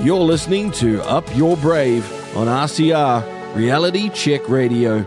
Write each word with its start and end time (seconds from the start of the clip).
You're 0.00 0.20
listening 0.20 0.70
to 0.72 1.02
Up 1.04 1.24
Your 1.34 1.56
Brave 1.56 2.04
on 2.36 2.48
RCR, 2.48 3.56
Reality 3.56 4.10
Check 4.10 4.46
Radio. 4.46 5.06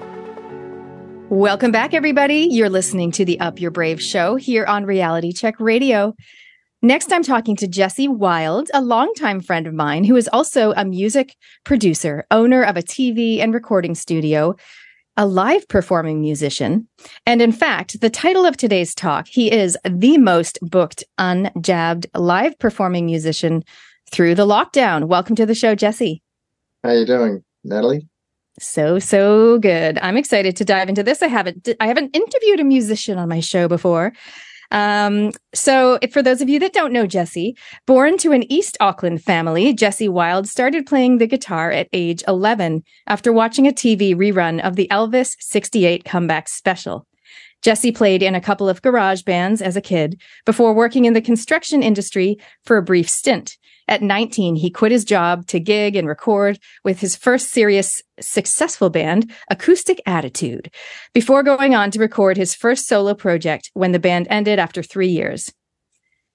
Welcome 1.30 1.72
back, 1.72 1.94
everybody. 1.94 2.48
You're 2.50 2.72
listening 2.72 3.12
to 3.12 3.24
the 3.24 3.40
Up 3.40 3.62
Your 3.62 3.70
Brave 3.70 4.02
show 4.02 4.36
here 4.36 4.66
on 4.66 4.86
Reality 4.86 5.32
Check 5.32 5.60
Radio. 5.60 6.16
Next, 6.82 7.14
I'm 7.14 7.22
talking 7.22 7.56
to 7.58 7.68
Jesse 7.68 8.08
Wilde, 8.08 8.72
a 8.74 8.82
longtime 8.82 9.42
friend 9.42 9.68
of 9.68 9.76
mine 9.76 10.06
who 10.06 10.16
is 10.16 10.28
also 10.34 10.74
a 10.74 10.84
music 10.84 11.36
producer, 11.64 12.26
owner 12.32 12.64
of 12.64 12.76
a 12.76 12.82
TV 12.82 13.40
and 13.40 13.54
recording 13.54 13.94
studio, 13.94 14.56
a 15.16 15.28
live 15.28 15.68
performing 15.68 16.20
musician. 16.20 16.88
And 17.28 17.44
in 17.44 17.52
fact, 17.52 18.02
the 18.02 18.10
title 18.10 18.46
of 18.46 18.58
today's 18.58 18.96
talk, 18.96 19.28
he 19.28 19.52
is 19.52 19.78
the 19.88 20.18
most 20.18 20.58
booked, 20.64 21.04
unjabbed 21.20 22.08
live 22.16 22.58
performing 22.58 23.06
musician 23.06 23.64
through 24.10 24.36
the 24.36 24.46
lockdown. 24.46 25.06
Welcome 25.06 25.36
to 25.38 25.46
the 25.46 25.56
show, 25.56 25.76
Jesse. 25.76 26.22
How 26.84 26.92
you 26.92 27.06
doing, 27.06 27.44
Natalie? 27.64 28.08
So 28.60 29.00
so 29.00 29.58
good. 29.60 29.98
I'm 30.00 30.18
excited 30.18 30.56
to 30.58 30.66
dive 30.66 30.90
into 30.90 31.04
this. 31.04 31.22
I 31.22 31.28
haven't 31.28 31.70
I 31.80 31.88
haven't 31.88 32.16
interviewed 32.16 32.60
a 32.60 32.66
musician 32.66 33.18
on 33.18 33.30
my 33.30 33.40
show 33.40 33.68
before. 33.68 34.14
Um, 34.72 35.32
so 35.54 35.98
for 36.12 36.22
those 36.22 36.42
of 36.42 36.50
you 36.50 36.60
that 36.60 36.74
don't 36.74 36.94
know 36.94 37.08
Jesse, 37.08 37.58
born 37.88 38.18
to 38.20 38.32
an 38.32 38.52
East 38.52 38.78
Auckland 38.80 39.24
family, 39.24 39.74
Jesse 39.74 40.10
Wilde 40.10 40.48
started 40.48 40.86
playing 40.86 41.18
the 41.18 41.26
guitar 41.26 41.72
at 41.72 41.88
age 41.92 42.24
11 42.28 42.84
after 43.08 43.34
watching 43.34 43.68
a 43.68 43.72
TV 43.72 44.16
rerun 44.16 44.60
of 44.62 44.76
the 44.76 44.88
Elvis 44.92 45.36
68 45.40 46.06
comeback 46.06 46.48
special. 46.48 47.08
Jesse 47.62 47.92
played 47.92 48.24
in 48.24 48.36
a 48.36 48.42
couple 48.42 48.70
of 48.70 48.82
garage 48.82 49.24
bands 49.24 49.62
as 49.62 49.76
a 49.76 49.82
kid 49.82 50.22
before 50.46 50.74
working 50.74 51.06
in 51.06 51.14
the 51.14 51.22
construction 51.22 51.84
industry 51.84 52.38
for 52.64 52.78
a 52.78 52.84
brief 52.84 53.10
stint. 53.10 53.58
At 53.90 54.04
19, 54.04 54.56
he 54.56 54.70
quit 54.70 54.92
his 54.92 55.04
job 55.04 55.48
to 55.48 55.60
gig 55.60 55.96
and 55.96 56.08
record 56.08 56.60
with 56.84 57.00
his 57.00 57.16
first 57.16 57.50
serious 57.50 58.04
successful 58.20 58.92
band, 58.92 59.32
Acoustic 59.50 60.00
Attitude, 60.06 60.70
before 61.12 61.42
going 61.42 61.74
on 61.74 61.90
to 61.92 62.00
record 62.00 62.38
his 62.38 62.54
first 62.54 62.86
solo 62.86 63.16
project 63.16 63.72
when 63.74 63.92
the 63.92 63.98
band 63.98 64.28
ended 64.30 64.60
after 64.60 64.84
three 64.84 65.08
years. 65.08 65.52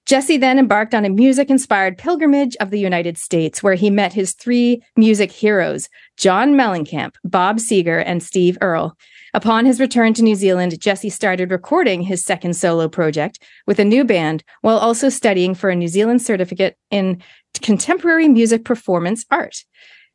Jesse 0.05 0.37
then 0.37 0.59
embarked 0.59 0.95
on 0.95 1.05
a 1.05 1.11
music 1.11 1.49
inspired 1.49 1.97
pilgrimage 1.97 2.57
of 2.57 2.71
the 2.71 2.79
United 2.81 3.17
States 3.17 3.63
where 3.63 3.75
he 3.75 3.89
met 3.89 4.13
his 4.13 4.35
three 4.35 4.83
music 4.97 5.31
heroes, 5.31 5.89
John 6.19 6.55
Mellencamp, 6.55 7.15
Bob 7.25 7.59
Seger, 7.59 8.03
and 8.05 8.23
Steve 8.23 8.59
Earle. 8.61 8.97
Upon 9.33 9.65
his 9.65 9.81
return 9.81 10.13
to 10.15 10.23
New 10.23 10.35
Zealand, 10.35 10.79
Jesse 10.79 11.09
started 11.09 11.51
recording 11.51 12.03
his 12.03 12.23
second 12.23 12.55
solo 12.55 12.87
project 12.87 13.43
with 13.67 13.79
a 13.79 13.85
new 13.85 14.05
band 14.05 14.45
while 14.61 14.77
also 14.77 15.09
studying 15.09 15.55
for 15.55 15.71
a 15.71 15.77
New 15.77 15.89
Zealand 15.89 16.21
certificate 16.21 16.77
in 16.91 17.23
contemporary 17.63 18.29
music 18.29 18.65
performance 18.65 19.25
art. 19.31 19.65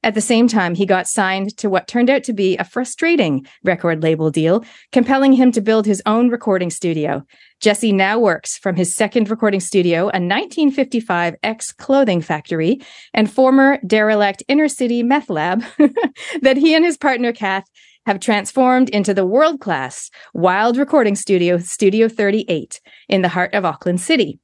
At 0.01 0.13
the 0.13 0.21
same 0.21 0.47
time, 0.47 0.75
he 0.75 0.85
got 0.85 1.09
signed 1.09 1.57
to 1.57 1.69
what 1.69 1.87
turned 1.87 2.09
out 2.09 2.23
to 2.23 2.33
be 2.33 2.55
a 2.55 2.63
frustrating 2.63 3.45
record 3.65 4.01
label 4.01 4.31
deal, 4.31 4.63
compelling 4.93 5.33
him 5.33 5.51
to 5.51 5.61
build 5.61 5.85
his 5.85 6.01
own 6.05 6.29
recording 6.29 6.69
studio. 6.69 7.23
Jesse 7.59 7.91
now 7.91 8.17
works 8.17 8.57
from 8.57 8.77
his 8.77 8.95
second 8.95 9.29
recording 9.29 9.59
studio, 9.59 10.03
a 10.03 10.23
1955 10.23 11.35
ex 11.43 11.73
clothing 11.73 12.21
factory 12.21 12.79
and 13.13 13.29
former 13.29 13.77
derelict 13.85 14.41
inner 14.47 14.69
city 14.69 15.03
meth 15.03 15.29
lab 15.29 15.63
that 16.41 16.55
he 16.55 16.73
and 16.73 16.85
his 16.85 16.97
partner 16.97 17.33
Kath 17.33 17.65
have 18.05 18.21
transformed 18.21 18.89
into 18.89 19.13
the 19.13 19.25
world 19.25 19.59
class 19.59 20.09
wild 20.33 20.77
recording 20.77 21.15
studio, 21.15 21.57
Studio 21.57 22.07
38, 22.07 22.79
in 23.09 23.21
the 23.21 23.27
heart 23.27 23.53
of 23.53 23.65
Auckland 23.65 23.99
City. 23.99 24.39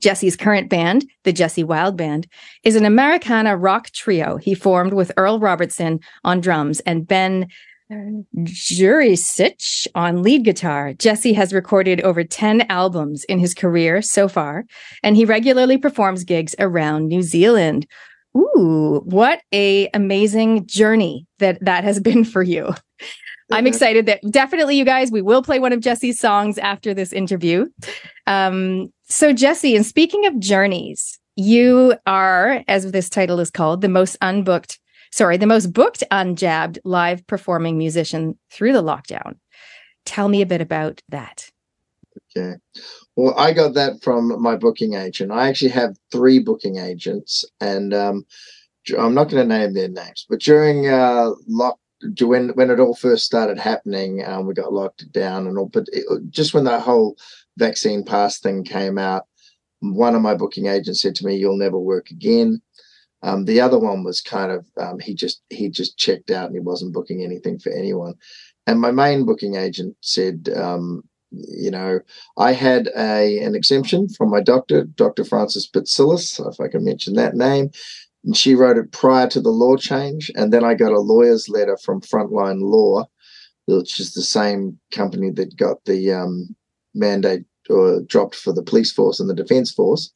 Jesse's 0.00 0.36
current 0.36 0.68
band, 0.68 1.04
the 1.24 1.32
Jesse 1.32 1.64
Wilde 1.64 1.96
Band, 1.96 2.26
is 2.64 2.76
an 2.76 2.84
Americana 2.84 3.56
rock 3.56 3.90
trio 3.90 4.36
he 4.36 4.54
formed 4.54 4.92
with 4.92 5.12
Earl 5.16 5.38
Robertson 5.38 6.00
on 6.24 6.40
drums 6.40 6.80
and 6.80 7.06
Ben 7.06 7.48
Jurisic 8.38 9.86
on 9.94 10.22
lead 10.22 10.44
guitar. 10.44 10.92
Jesse 10.94 11.32
has 11.32 11.52
recorded 11.52 12.00
over 12.02 12.22
10 12.22 12.62
albums 12.70 13.24
in 13.24 13.38
his 13.38 13.54
career 13.54 14.00
so 14.00 14.28
far, 14.28 14.64
and 15.02 15.16
he 15.16 15.24
regularly 15.24 15.76
performs 15.76 16.24
gigs 16.24 16.54
around 16.58 17.08
New 17.08 17.22
Zealand. 17.22 17.86
Ooh, 18.36 19.02
what 19.04 19.40
a 19.52 19.88
amazing 19.92 20.66
journey 20.66 21.26
that 21.38 21.58
that 21.64 21.84
has 21.84 22.00
been 22.08 22.24
for 22.24 22.42
you. 22.42 22.74
I'm 23.52 23.66
excited 23.66 24.06
that 24.06 24.20
definitely 24.30 24.76
you 24.76 24.84
guys, 24.84 25.10
we 25.10 25.22
will 25.22 25.42
play 25.42 25.58
one 25.58 25.72
of 25.72 25.80
Jesse's 25.80 26.20
songs 26.20 26.56
after 26.58 26.94
this 26.94 27.12
interview. 27.12 27.66
Um, 28.28 28.92
so, 29.10 29.32
Jesse, 29.32 29.74
and 29.74 29.84
speaking 29.84 30.24
of 30.24 30.38
journeys, 30.38 31.18
you 31.36 31.94
are, 32.06 32.62
as 32.68 32.90
this 32.92 33.10
title 33.10 33.40
is 33.40 33.50
called, 33.50 33.80
the 33.80 33.88
most 33.88 34.16
unbooked, 34.20 34.78
sorry, 35.10 35.36
the 35.36 35.46
most 35.46 35.72
booked 35.72 36.04
unjabbed 36.10 36.78
live 36.84 37.26
performing 37.26 37.76
musician 37.76 38.38
through 38.50 38.72
the 38.72 38.82
lockdown. 38.82 39.36
Tell 40.04 40.28
me 40.28 40.42
a 40.42 40.46
bit 40.46 40.60
about 40.60 41.02
that. 41.08 41.50
Okay. 42.36 42.54
Well, 43.16 43.34
I 43.36 43.52
got 43.52 43.74
that 43.74 44.02
from 44.02 44.40
my 44.40 44.56
booking 44.56 44.94
agent. 44.94 45.32
I 45.32 45.48
actually 45.48 45.72
have 45.72 45.96
three 46.12 46.38
booking 46.38 46.78
agents, 46.78 47.44
and 47.60 47.92
um, 47.92 48.24
I'm 48.96 49.14
not 49.14 49.28
going 49.28 49.48
to 49.48 49.58
name 49.58 49.74
their 49.74 49.88
names, 49.88 50.26
but 50.28 50.40
during 50.40 50.88
uh, 50.88 51.30
lock, 51.48 51.78
when 52.20 52.50
when 52.50 52.70
it 52.70 52.80
all 52.80 52.94
first 52.94 53.24
started 53.24 53.58
happening, 53.58 54.24
um, 54.24 54.46
we 54.46 54.54
got 54.54 54.72
locked 54.72 55.10
down 55.12 55.46
and 55.46 55.58
all. 55.58 55.66
But 55.66 55.86
it, 55.92 56.04
just 56.30 56.54
when 56.54 56.64
that 56.64 56.82
whole 56.82 57.16
vaccine 57.56 58.04
pass 58.04 58.38
thing 58.38 58.64
came 58.64 58.98
out, 58.98 59.26
one 59.80 60.14
of 60.14 60.22
my 60.22 60.34
booking 60.34 60.66
agents 60.66 61.02
said 61.02 61.14
to 61.16 61.26
me, 61.26 61.36
"You'll 61.36 61.56
never 61.56 61.78
work 61.78 62.10
again." 62.10 62.62
Um, 63.22 63.44
the 63.44 63.60
other 63.60 63.78
one 63.78 64.02
was 64.02 64.20
kind 64.20 64.50
of 64.50 64.66
um, 64.78 64.98
he 64.98 65.14
just 65.14 65.42
he 65.50 65.68
just 65.68 65.98
checked 65.98 66.30
out 66.30 66.46
and 66.46 66.54
he 66.54 66.60
wasn't 66.60 66.94
booking 66.94 67.22
anything 67.22 67.58
for 67.58 67.70
anyone. 67.72 68.14
And 68.66 68.80
my 68.80 68.90
main 68.90 69.26
booking 69.26 69.56
agent 69.56 69.96
said, 70.00 70.48
um, 70.56 71.02
you 71.30 71.70
know, 71.70 72.00
I 72.38 72.52
had 72.52 72.88
a 72.96 73.38
an 73.40 73.54
exemption 73.54 74.08
from 74.08 74.30
my 74.30 74.40
doctor, 74.40 74.84
Dr. 74.84 75.24
Frances 75.24 75.68
Batsilis, 75.68 76.40
if 76.50 76.60
I 76.60 76.68
can 76.68 76.84
mention 76.84 77.14
that 77.14 77.34
name. 77.34 77.70
And 78.24 78.36
she 78.36 78.54
wrote 78.54 78.76
it 78.76 78.92
prior 78.92 79.28
to 79.28 79.40
the 79.40 79.50
law 79.50 79.76
change. 79.76 80.30
And 80.34 80.52
then 80.52 80.64
I 80.64 80.74
got 80.74 80.92
a 80.92 81.00
lawyer's 81.00 81.48
letter 81.48 81.78
from 81.78 82.02
Frontline 82.02 82.60
Law, 82.60 83.06
which 83.66 83.98
is 83.98 84.12
the 84.12 84.22
same 84.22 84.78
company 84.92 85.30
that 85.30 85.56
got 85.56 85.84
the 85.84 86.12
um, 86.12 86.54
mandate 86.94 87.44
or 87.68 88.02
dropped 88.02 88.34
for 88.34 88.52
the 88.52 88.62
police 88.62 88.92
force 88.92 89.20
and 89.20 89.28
the 89.28 89.34
defense 89.34 89.70
force, 89.70 90.12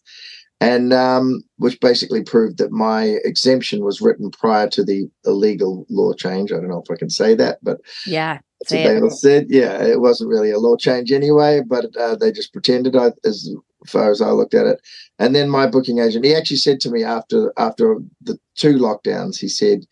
and 0.60 0.93
um, 0.93 1.43
which 1.56 1.81
basically 1.81 2.22
proved 2.22 2.59
that 2.59 2.72
my 2.72 3.19
exemption 3.25 3.84
was 3.84 4.00
written 4.00 4.31
prior 4.31 4.69
to 4.70 4.84
the 4.84 5.09
illegal 5.25 5.87
law 5.88 6.12
change. 6.12 6.53
I 6.53 6.56
don't 6.56 6.69
know 6.69 6.82
if 6.84 6.91
I 6.91 6.97
can 6.97 7.10
say 7.10 7.34
that, 7.37 7.59
but 7.62 7.78
yeah, 8.06 8.38
that's 8.60 8.72
what 8.72 8.82
they 8.82 9.00
all 9.00 9.10
said. 9.10 9.47
Yeah, 9.48 9.82
it 9.82 10.00
wasn't 10.00 10.31
really 10.31 10.50
a 10.50 10.59
law 10.59 10.76
change 10.76 11.12
anyway, 11.12 11.60
but 11.66 11.97
uh, 11.97 12.16
they 12.16 12.32
just 12.32 12.53
pretended. 12.53 12.97
I, 12.97 13.12
as 13.25 13.48
far 13.90 14.10
as 14.10 14.20
I 14.20 14.30
looked 14.30 14.54
at 14.54 14.66
it, 14.66 14.80
and 15.18 15.34
then 15.34 15.48
my 15.48 15.66
booking 15.66 15.98
agent, 15.98 16.24
he 16.24 16.34
actually 16.34 16.58
said 16.58 16.80
to 16.80 16.90
me 16.90 17.04
after 17.04 17.52
after 17.56 17.98
the 18.22 18.38
two 18.54 18.74
lockdowns, 18.74 19.38
he 19.38 19.48
said, 19.48 19.86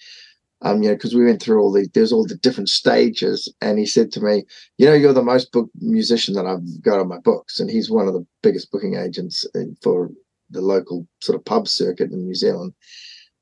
um, 0.62 0.82
you 0.82 0.88
know, 0.88 0.94
because 0.94 1.14
we 1.14 1.24
went 1.24 1.42
through 1.42 1.60
all 1.60 1.72
the 1.72 1.88
there's 1.94 2.12
all 2.12 2.26
the 2.26 2.36
different 2.36 2.68
stages, 2.68 3.52
and 3.60 3.78
he 3.78 3.86
said 3.86 4.12
to 4.12 4.20
me, 4.20 4.44
you 4.78 4.86
know, 4.86 4.94
you're 4.94 5.12
the 5.12 5.22
most 5.22 5.52
booked 5.52 5.74
musician 5.80 6.34
that 6.34 6.46
I've 6.46 6.82
got 6.82 7.00
on 7.00 7.08
my 7.08 7.18
books, 7.18 7.60
and 7.60 7.70
he's 7.70 7.90
one 7.90 8.08
of 8.08 8.14
the 8.14 8.26
biggest 8.42 8.70
booking 8.70 8.96
agents 8.96 9.46
for 9.82 10.10
the 10.50 10.60
local 10.60 11.06
sort 11.20 11.36
of 11.38 11.44
pub 11.44 11.66
circuit 11.66 12.12
in 12.12 12.24
New 12.24 12.34
Zealand. 12.34 12.74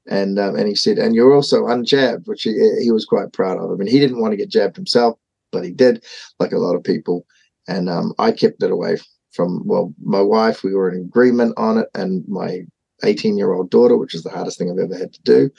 And 0.09 0.39
um, 0.39 0.57
and 0.57 0.67
he 0.67 0.75
said, 0.75 0.99
and 0.99 1.15
you're 1.15 1.35
also 1.35 1.65
unjabbed, 1.65 2.27
which 2.27 2.45
he, 2.45 2.53
he 2.83 2.91
was 2.91 3.05
quite 3.05 3.33
proud 3.33 3.59
of. 3.59 3.71
I 3.71 3.75
mean, 3.75 3.89
he 3.89 4.01
didn't 4.01 4.21
want 4.21 4.33
to 4.33 4.37
get 4.37 4.49
jabbed 4.49 4.77
himself, 4.77 5.19
but 5.53 5.65
he 5.65 5.71
did, 5.71 6.05
like 6.39 6.53
a 6.53 6.59
lot 6.59 6.75
of 6.75 6.83
people. 6.83 7.27
And 7.69 7.89
um, 7.89 8.15
I 8.19 8.33
kept 8.33 8.63
it 8.63 8.71
away 8.71 8.97
from 9.33 9.67
well, 9.67 9.95
my 10.03 10.21
wife. 10.21 10.63
We 10.63 10.75
were 10.75 10.91
in 10.91 11.03
agreement 11.03 11.55
on 11.57 11.79
it, 11.79 11.89
and 11.95 12.25
my 12.29 12.61
18 13.03 13.39
year 13.39 13.53
old 13.53 13.71
daughter, 13.71 13.97
which 13.97 14.15
is 14.15 14.23
the 14.23 14.31
hardest 14.31 14.59
thing 14.59 14.71
I've 14.71 14.79
ever 14.79 14.97
had 14.97 15.13
to 15.13 15.23
do 15.23 15.51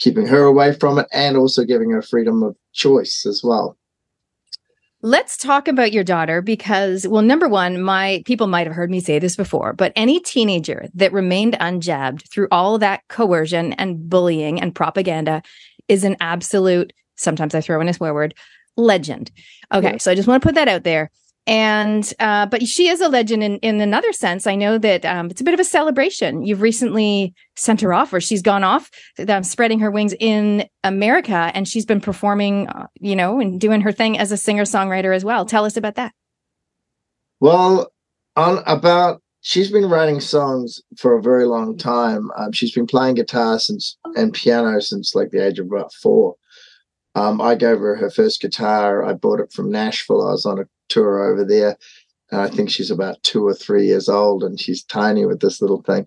keeping 0.00 0.26
her 0.26 0.42
away 0.42 0.72
from 0.72 0.98
it 0.98 1.06
and 1.12 1.36
also 1.36 1.62
giving 1.62 1.90
her 1.90 2.02
freedom 2.02 2.42
of 2.42 2.56
choice 2.72 3.24
as 3.26 3.42
well. 3.44 3.76
Let's 5.02 5.38
talk 5.38 5.68
about 5.68 5.92
your 5.92 6.04
daughter 6.04 6.42
because, 6.42 7.06
well, 7.06 7.22
number 7.22 7.48
one, 7.48 7.80
my 7.80 8.22
people 8.26 8.48
might 8.48 8.66
have 8.66 8.76
heard 8.76 8.90
me 8.90 9.00
say 9.00 9.18
this 9.18 9.36
before, 9.36 9.72
but 9.72 9.92
any 9.96 10.20
teenager 10.20 10.88
that 10.94 11.12
remained 11.12 11.54
unjabbed 11.54 12.30
through 12.30 12.48
all 12.50 12.76
that 12.78 13.06
coercion 13.08 13.72
and 13.74 14.10
bullying 14.10 14.60
and 14.60 14.74
propaganda 14.74 15.42
is 15.88 16.04
an 16.04 16.16
absolute, 16.20 16.92
sometimes 17.16 17.54
I 17.54 17.62
throw 17.62 17.80
in 17.80 17.88
a 17.88 17.94
swear 17.94 18.12
word, 18.12 18.34
legend. 18.76 19.30
Okay. 19.72 19.92
Yeah. 19.92 19.96
So 19.98 20.10
I 20.10 20.14
just 20.14 20.28
want 20.28 20.42
to 20.42 20.46
put 20.46 20.54
that 20.54 20.68
out 20.68 20.84
there 20.84 21.10
and 21.50 22.14
uh, 22.20 22.46
but 22.46 22.64
she 22.64 22.86
is 22.86 23.00
a 23.00 23.08
legend 23.08 23.42
in 23.42 23.56
in 23.58 23.80
another 23.80 24.12
sense. 24.12 24.46
I 24.46 24.54
know 24.54 24.78
that 24.78 25.04
um, 25.04 25.30
it's 25.30 25.40
a 25.40 25.44
bit 25.44 25.52
of 25.52 25.58
a 25.58 25.64
celebration. 25.64 26.44
You've 26.44 26.62
recently 26.62 27.34
sent 27.56 27.80
her 27.80 27.92
off, 27.92 28.12
or 28.12 28.20
she's 28.20 28.40
gone 28.40 28.62
off, 28.62 28.88
um, 29.28 29.42
spreading 29.42 29.80
her 29.80 29.90
wings 29.90 30.14
in 30.20 30.68
America, 30.84 31.50
and 31.52 31.66
she's 31.66 31.84
been 31.84 32.00
performing, 32.00 32.68
uh, 32.68 32.86
you 33.00 33.16
know, 33.16 33.40
and 33.40 33.60
doing 33.60 33.80
her 33.80 33.90
thing 33.90 34.16
as 34.16 34.30
a 34.30 34.36
singer 34.36 34.62
songwriter 34.62 35.14
as 35.14 35.24
well. 35.24 35.44
Tell 35.44 35.64
us 35.64 35.76
about 35.76 35.96
that. 35.96 36.14
Well, 37.40 37.92
on 38.36 38.62
about 38.66 39.20
she's 39.40 39.72
been 39.72 39.90
writing 39.90 40.20
songs 40.20 40.80
for 40.98 41.18
a 41.18 41.22
very 41.22 41.46
long 41.46 41.76
time. 41.76 42.30
Um, 42.36 42.52
she's 42.52 42.72
been 42.72 42.86
playing 42.86 43.16
guitar 43.16 43.58
since 43.58 43.98
and 44.14 44.32
piano 44.32 44.80
since 44.80 45.16
like 45.16 45.30
the 45.30 45.44
age 45.44 45.58
of 45.58 45.66
about 45.66 45.92
four. 45.94 46.36
Um, 47.14 47.40
I 47.40 47.54
gave 47.54 47.78
her 47.78 47.96
her 47.96 48.10
first 48.10 48.40
guitar. 48.40 49.04
I 49.04 49.12
bought 49.14 49.40
it 49.40 49.52
from 49.52 49.70
Nashville. 49.70 50.26
I 50.26 50.32
was 50.32 50.46
on 50.46 50.60
a 50.60 50.68
tour 50.88 51.24
over 51.32 51.44
there, 51.44 51.76
and 52.30 52.40
I 52.40 52.48
think 52.48 52.70
she's 52.70 52.90
about 52.90 53.22
two 53.22 53.46
or 53.46 53.54
three 53.54 53.86
years 53.86 54.08
old, 54.08 54.44
and 54.44 54.60
she's 54.60 54.84
tiny 54.84 55.24
with 55.24 55.40
this 55.40 55.60
little 55.60 55.82
thing. 55.82 56.06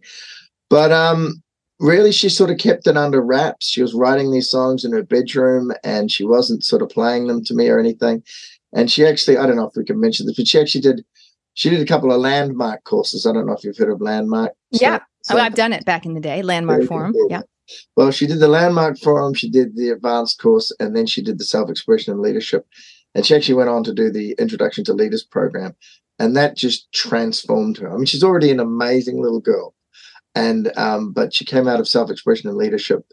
But 0.70 0.92
um, 0.92 1.44
really, 1.80 2.12
she 2.12 2.30
sort 2.30 2.50
of 2.50 2.58
kept 2.58 2.88
it 2.88 2.98
under 2.98 3.22
wraps. 3.22 3.68
She 3.68 3.82
was 3.82 3.94
writing 3.94 4.32
these 4.32 4.50
songs 4.50 4.86
in 4.86 4.94
her 4.94 5.04
bedroom, 5.04 5.72
and 5.84 6.12
she 6.12 6.26
wasn't 6.26 6.64
sort 6.64 6.82
of 6.82 6.90
playing 6.90 7.28
them 7.28 7.44
to 7.46 7.54
me 7.54 7.68
or 7.70 7.80
anything. 7.80 8.24
And 8.72 8.90
she 8.90 9.06
actually, 9.06 9.38
I 9.38 9.46
don't 9.46 9.56
know 9.56 9.68
if 9.68 9.76
we 9.76 9.84
can 9.84 10.00
mention 10.00 10.26
this, 10.26 10.38
but 10.38 10.48
she 10.48 10.60
actually 10.60 10.82
did. 10.82 11.06
She 11.56 11.70
did 11.70 11.82
a 11.82 11.86
couple 11.86 12.12
of 12.12 12.20
landmark 12.20 12.84
courses. 12.84 13.28
I 13.28 13.32
don't 13.34 13.46
know 13.46 13.54
if 13.54 13.64
you've 13.64 13.78
heard 13.78 13.92
of 13.92 14.02
landmark. 14.02 14.54
Yeah, 14.72 15.02
so, 15.24 15.38
oh, 15.38 15.40
I've 15.40 15.56
done 15.56 15.72
it 15.72 15.86
back 15.86 16.06
in 16.06 16.16
the 16.16 16.20
day. 16.20 16.42
Landmark 16.42 16.86
Forum. 16.86 17.14
Yeah. 17.30 17.42
Well, 17.96 18.12
she 18.12 18.28
did 18.28 18.40
the 18.40 18.48
landmark 18.48 18.98
forum. 18.98 19.34
She 19.34 19.50
did 19.50 19.76
the 19.76 19.90
advanced 19.90 20.42
course, 20.42 20.72
and 20.80 20.96
then 20.96 21.06
she 21.06 21.22
did 21.22 21.38
the 21.40 21.46
self-expression 21.46 22.12
and 22.12 22.22
leadership. 22.22 22.68
And 23.16 23.26
she 23.26 23.36
actually 23.36 23.56
went 23.56 23.70
on 23.70 23.84
to 23.84 23.94
do 23.94 24.12
the 24.12 24.36
introduction 24.40 24.84
to 24.86 24.94
leaders 24.94 25.24
program, 25.24 25.76
and 26.20 26.36
that 26.36 26.58
just 26.58 26.92
transformed 26.92 27.78
her. 27.78 27.92
I 27.92 27.96
mean, 27.96 28.06
she's 28.06 28.24
already 28.24 28.52
an 28.52 28.60
amazing 28.60 29.22
little 29.22 29.42
girl, 29.42 29.76
and 30.36 30.72
um, 30.78 31.14
but 31.14 31.34
she 31.34 31.46
came 31.46 31.68
out 31.68 31.80
of 31.80 31.88
self-expression 31.88 32.50
and 32.50 32.58
leadership 32.58 33.06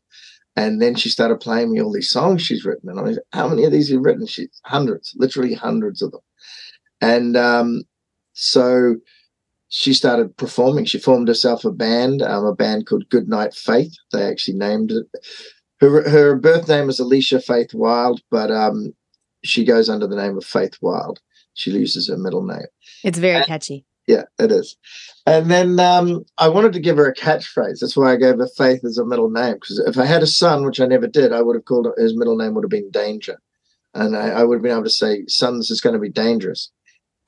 and 0.56 0.82
then 0.82 0.94
she 0.94 1.08
started 1.08 1.40
playing 1.40 1.72
me 1.72 1.80
all 1.80 1.92
these 1.92 2.10
songs 2.10 2.42
she's 2.42 2.64
written. 2.64 2.90
And 2.90 2.98
I 2.98 3.02
was, 3.02 3.18
how 3.32 3.48
many 3.48 3.64
of 3.64 3.72
these 3.72 3.88
have 3.88 3.94
you 3.94 4.00
written? 4.00 4.26
She's 4.26 4.60
hundreds, 4.64 5.14
literally 5.16 5.54
hundreds 5.54 6.02
of 6.02 6.10
them. 6.10 6.20
And 7.00 7.36
um, 7.36 7.82
so 8.32 8.96
she 9.70 9.94
started 9.94 10.36
performing. 10.36 10.84
She 10.84 10.98
formed 10.98 11.28
herself 11.28 11.64
a 11.64 11.70
band, 11.70 12.22
um, 12.22 12.44
a 12.44 12.54
band 12.54 12.86
called 12.86 13.08
Goodnight 13.08 13.54
Faith. 13.54 13.94
They 14.12 14.24
actually 14.24 14.58
named 14.58 14.90
it. 14.90 15.06
Her, 15.78 16.08
her 16.10 16.36
birth 16.36 16.68
name 16.68 16.90
is 16.90 16.98
Alicia 16.98 17.40
Faith 17.40 17.72
Wilde, 17.72 18.20
but 18.30 18.50
um, 18.50 18.92
she 19.44 19.64
goes 19.64 19.88
under 19.88 20.08
the 20.08 20.16
name 20.16 20.36
of 20.36 20.44
Faith 20.44 20.74
Wilde. 20.82 21.20
She 21.54 21.70
uses 21.70 22.08
her 22.08 22.16
middle 22.16 22.44
name. 22.44 22.66
It's 23.04 23.18
very 23.18 23.36
and, 23.36 23.46
catchy. 23.46 23.86
Yeah, 24.08 24.24
it 24.40 24.50
is. 24.50 24.76
And 25.24 25.48
then 25.48 25.78
um, 25.78 26.24
I 26.36 26.48
wanted 26.48 26.72
to 26.72 26.80
give 26.80 26.96
her 26.96 27.06
a 27.06 27.14
catchphrase. 27.14 27.78
That's 27.78 27.96
why 27.96 28.12
I 28.12 28.16
gave 28.16 28.38
her 28.38 28.48
Faith 28.48 28.84
as 28.84 28.98
a 28.98 29.06
middle 29.06 29.30
name. 29.30 29.54
Because 29.54 29.78
if 29.86 29.96
I 29.96 30.04
had 30.04 30.22
a 30.22 30.26
son, 30.26 30.64
which 30.64 30.80
I 30.80 30.86
never 30.86 31.06
did, 31.06 31.32
I 31.32 31.42
would 31.42 31.54
have 31.54 31.64
called 31.64 31.86
his 31.96 32.16
middle 32.16 32.36
name 32.36 32.54
would 32.54 32.64
have 32.64 32.70
been 32.70 32.90
Danger, 32.90 33.40
and 33.94 34.16
I, 34.16 34.30
I 34.30 34.44
would 34.44 34.56
have 34.56 34.62
been 34.62 34.72
able 34.72 34.82
to 34.82 34.90
say, 34.90 35.22
"Son, 35.28 35.58
this 35.58 35.70
is 35.70 35.80
going 35.80 35.92
to 35.94 36.00
be 36.00 36.10
dangerous," 36.10 36.72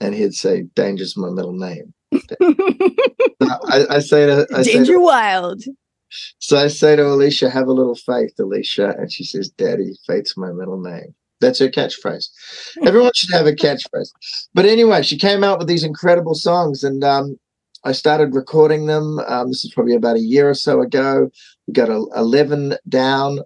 and 0.01 0.13
he'd 0.13 0.35
say, 0.35 0.63
"Danger's 0.75 1.17
my 1.17 1.31
middle 1.31 1.53
name." 1.53 1.95
I, 3.41 3.87
I, 3.91 3.99
say 4.01 4.27
to 4.27 4.47
I 4.55 4.63
Danger 4.63 4.85
say 4.85 4.93
to, 4.93 5.01
Wild. 5.01 5.63
So 6.39 6.59
I 6.59 6.69
say 6.69 6.97
to 6.97 7.07
Alicia, 7.07 7.51
"Have 7.51 7.69
a 7.69 7.73
little 7.73 7.95
faith, 7.95 8.35
Alicia," 8.39 8.95
and 8.99 9.11
she 9.11 9.25
says, 9.25 9.49
"Daddy, 9.49 9.95
Faith's 10.07 10.37
my 10.37 10.53
middle 10.53 10.81
name." 10.81 11.15
That's 11.41 11.59
her 11.59 11.69
catchphrase. 11.69 12.29
Hmm. 12.79 12.87
Everyone 12.87 13.13
should 13.15 13.35
have 13.35 13.47
a 13.47 13.53
catchphrase. 13.53 14.13
But 14.55 14.65
anyway, 14.65 15.03
she 15.03 15.19
came 15.19 15.43
out 15.43 15.59
with 15.59 15.69
these 15.69 15.85
incredible 15.85 16.35
songs, 16.35 16.85
and 16.85 17.03
um, 17.03 17.37
I 17.85 17.93
started 17.93 18.35
recording 18.35 18.87
them. 18.87 19.19
Um, 19.21 19.49
this 19.49 19.65
is 19.65 19.75
probably 19.75 19.95
about 19.95 20.17
a 20.17 20.21
year 20.21 20.49
or 20.49 20.55
so 20.55 20.81
ago. 20.81 21.31
We 21.67 21.75
got 21.75 21.91
a, 21.91 22.07
11 22.17 22.77
down. 22.89 23.41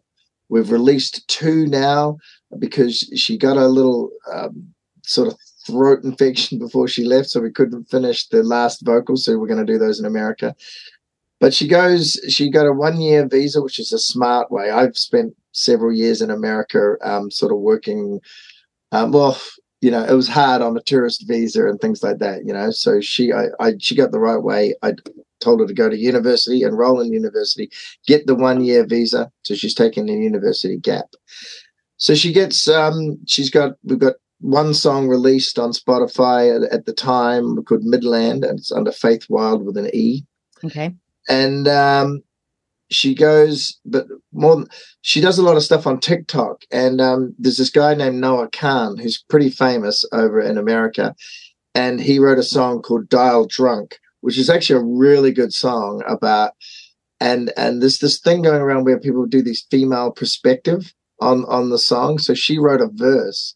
We've 0.48 0.70
released 0.70 1.26
two 1.28 1.66
now 1.66 2.18
because 2.58 2.98
she 3.16 3.38
got 3.38 3.56
a 3.56 3.66
little 3.66 4.10
um, 4.32 4.74
sort 5.04 5.28
of 5.28 5.38
throat 5.66 6.04
infection 6.04 6.58
before 6.58 6.88
she 6.88 7.04
left, 7.04 7.28
so 7.30 7.40
we 7.40 7.50
couldn't 7.50 7.90
finish 7.90 8.28
the 8.28 8.42
last 8.42 8.84
vocals. 8.84 9.24
So 9.24 9.38
we're 9.38 9.46
going 9.46 9.64
to 9.64 9.72
do 9.72 9.78
those 9.78 9.98
in 10.00 10.06
America. 10.06 10.54
But 11.38 11.52
she 11.52 11.68
goes, 11.68 12.18
she 12.28 12.50
got 12.50 12.66
a 12.66 12.72
one 12.72 13.00
year 13.00 13.28
visa, 13.28 13.62
which 13.62 13.78
is 13.78 13.92
a 13.92 13.98
smart 13.98 14.50
way. 14.50 14.70
I've 14.70 14.96
spent 14.96 15.34
several 15.52 15.92
years 15.92 16.22
in 16.22 16.30
America, 16.30 16.96
um, 17.02 17.30
sort 17.30 17.52
of 17.52 17.58
working. 17.58 18.20
Um, 18.92 19.12
well, 19.12 19.38
you 19.82 19.90
know, 19.90 20.02
it 20.02 20.14
was 20.14 20.28
hard 20.28 20.62
on 20.62 20.76
a 20.76 20.82
tourist 20.82 21.24
visa 21.28 21.66
and 21.66 21.80
things 21.80 22.02
like 22.02 22.18
that. 22.18 22.46
You 22.46 22.52
know, 22.52 22.70
so 22.70 23.00
she, 23.00 23.32
I, 23.32 23.46
I 23.60 23.74
she 23.78 23.94
got 23.94 24.12
the 24.12 24.18
right 24.18 24.42
way. 24.42 24.74
I 24.82 24.94
told 25.40 25.60
her 25.60 25.66
to 25.66 25.74
go 25.74 25.88
to 25.90 25.96
university, 25.98 26.62
enroll 26.62 27.00
in 27.00 27.12
university, 27.12 27.70
get 28.06 28.26
the 28.26 28.34
one 28.34 28.64
year 28.64 28.86
visa. 28.86 29.30
So 29.42 29.54
she's 29.54 29.74
taking 29.74 30.06
the 30.06 30.14
university 30.14 30.78
gap. 30.78 31.06
So 31.98 32.14
she 32.14 32.32
gets, 32.32 32.68
um, 32.68 33.18
she's 33.26 33.50
got, 33.50 33.72
we've 33.84 33.98
got 33.98 34.14
one 34.40 34.74
song 34.74 35.08
released 35.08 35.58
on 35.58 35.72
Spotify 35.72 36.54
at, 36.54 36.72
at 36.72 36.86
the 36.86 36.92
time 36.92 37.62
called 37.64 37.84
Midland, 37.84 38.44
and 38.44 38.58
it's 38.58 38.72
under 38.72 38.92
Faith 38.92 39.26
Wilde 39.28 39.64
with 39.64 39.76
an 39.76 39.90
E. 39.94 40.24
Okay. 40.64 40.94
And 41.28 41.66
um, 41.68 42.22
she 42.90 43.14
goes, 43.14 43.78
but 43.84 44.06
more, 44.32 44.56
than, 44.56 44.66
she 45.00 45.20
does 45.20 45.38
a 45.38 45.42
lot 45.42 45.56
of 45.56 45.62
stuff 45.62 45.86
on 45.86 46.00
TikTok. 46.00 46.62
And 46.70 47.00
um, 47.00 47.34
there's 47.38 47.56
this 47.56 47.70
guy 47.70 47.94
named 47.94 48.20
Noah 48.20 48.48
Kahan 48.50 49.00
who's 49.00 49.24
pretty 49.28 49.50
famous 49.50 50.04
over 50.12 50.40
in 50.40 50.58
America. 50.58 51.14
And 51.74 52.00
he 52.00 52.18
wrote 52.18 52.38
a 52.38 52.42
song 52.42 52.82
called 52.82 53.08
Dial 53.08 53.46
Drunk, 53.46 53.98
which 54.20 54.38
is 54.38 54.48
actually 54.48 54.80
a 54.80 54.84
really 54.84 55.32
good 55.32 55.52
song 55.52 56.02
about, 56.06 56.52
and 57.20 57.52
and 57.56 57.82
there's 57.82 57.98
this 57.98 58.18
thing 58.18 58.42
going 58.42 58.62
around 58.62 58.84
where 58.84 58.98
people 58.98 59.26
do 59.26 59.42
these 59.42 59.66
female 59.70 60.10
perspective 60.10 60.94
on 61.20 61.44
on 61.46 61.70
the 61.70 61.78
song. 61.78 62.18
So 62.18 62.34
she 62.34 62.58
wrote 62.58 62.80
a 62.80 62.88
verse 62.92 63.54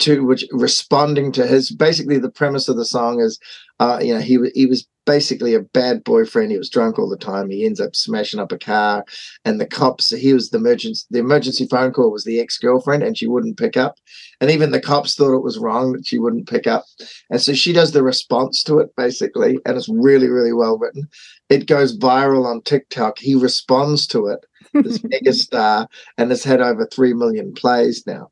to 0.00 0.24
which 0.24 0.44
responding 0.50 1.30
to 1.32 1.46
his 1.46 1.70
basically 1.70 2.18
the 2.18 2.30
premise 2.30 2.68
of 2.68 2.76
the 2.76 2.84
song 2.84 3.20
is 3.20 3.38
uh, 3.78 3.98
you 4.02 4.12
know 4.12 4.20
he 4.20 4.38
he 4.54 4.66
was 4.66 4.86
basically 5.06 5.54
a 5.54 5.60
bad 5.60 6.04
boyfriend. 6.04 6.52
He 6.52 6.58
was 6.58 6.70
drunk 6.70 6.98
all 6.98 7.08
the 7.08 7.16
time. 7.16 7.50
He 7.50 7.64
ends 7.66 7.80
up 7.80 7.96
smashing 7.96 8.38
up 8.38 8.52
a 8.52 8.58
car 8.58 9.04
and 9.44 9.60
the 9.60 9.66
cops 9.66 10.10
he 10.10 10.32
was 10.32 10.50
the 10.50 10.58
emergency 10.58 11.04
the 11.10 11.18
emergency 11.18 11.66
phone 11.66 11.92
call 11.92 12.12
was 12.12 12.24
the 12.24 12.38
ex-girlfriend 12.38 13.02
and 13.02 13.16
she 13.16 13.26
wouldn't 13.26 13.58
pick 13.58 13.76
up. 13.76 13.96
And 14.40 14.50
even 14.50 14.70
the 14.70 14.80
cops 14.80 15.14
thought 15.14 15.36
it 15.36 15.42
was 15.42 15.58
wrong 15.58 15.92
that 15.92 16.06
she 16.06 16.18
wouldn't 16.18 16.48
pick 16.48 16.66
up. 16.66 16.84
And 17.30 17.40
so 17.40 17.54
she 17.54 17.72
does 17.72 17.92
the 17.92 18.02
response 18.02 18.62
to 18.64 18.78
it 18.78 18.94
basically 18.96 19.58
and 19.66 19.76
it's 19.76 19.88
really 19.88 20.28
really 20.28 20.52
well 20.52 20.78
written. 20.78 21.08
It 21.48 21.66
goes 21.66 21.98
viral 21.98 22.46
on 22.46 22.62
tiktok. 22.62 23.18
He 23.18 23.34
responds 23.34 24.06
to 24.08 24.26
it 24.26 24.44
this 24.72 25.02
mega 25.10 25.32
star 25.32 25.88
and 26.18 26.30
has 26.30 26.44
had 26.44 26.60
over 26.60 26.86
3 26.86 27.14
million 27.14 27.52
plays 27.52 28.06
now 28.06 28.30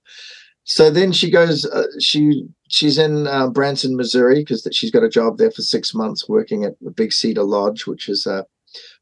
so 0.69 0.91
then 0.91 1.13
she 1.13 1.31
goes. 1.31 1.65
Uh, 1.65 1.87
she 1.99 2.47
she's 2.69 2.99
in 2.99 3.27
uh, 3.27 3.49
Branson, 3.49 3.97
Missouri, 3.97 4.41
because 4.41 4.69
she's 4.71 4.91
got 4.91 5.03
a 5.03 5.09
job 5.09 5.39
there 5.39 5.51
for 5.51 5.63
six 5.63 5.95
months 5.95 6.29
working 6.29 6.65
at 6.65 6.79
the 6.83 6.91
Big 6.91 7.11
Cedar 7.11 7.43
Lodge, 7.43 7.87
which 7.87 8.07
is 8.07 8.27
a 8.27 8.45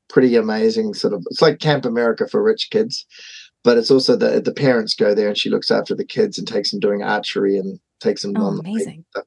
pretty 0.09 0.37
amazing 0.37 0.95
sort 0.95 1.13
of. 1.13 1.27
It's 1.29 1.43
like 1.43 1.59
Camp 1.59 1.85
America 1.85 2.29
for 2.29 2.41
rich 2.41 2.71
kids, 2.71 3.05
but 3.65 3.77
it's 3.77 3.91
also 3.91 4.15
the 4.15 4.41
the 4.41 4.55
parents 4.55 4.95
go 4.95 5.13
there 5.13 5.27
and 5.27 5.37
she 5.37 5.51
looks 5.51 5.73
after 5.73 5.93
the 5.97 6.05
kids 6.05 6.39
and 6.39 6.47
takes 6.47 6.71
them 6.71 6.79
doing 6.79 7.03
archery 7.03 7.59
and 7.59 7.81
takes 7.99 8.23
them 8.23 8.35
oh, 8.37 8.45
on 8.45 8.61
amazing. 8.61 9.05
The 9.17 9.25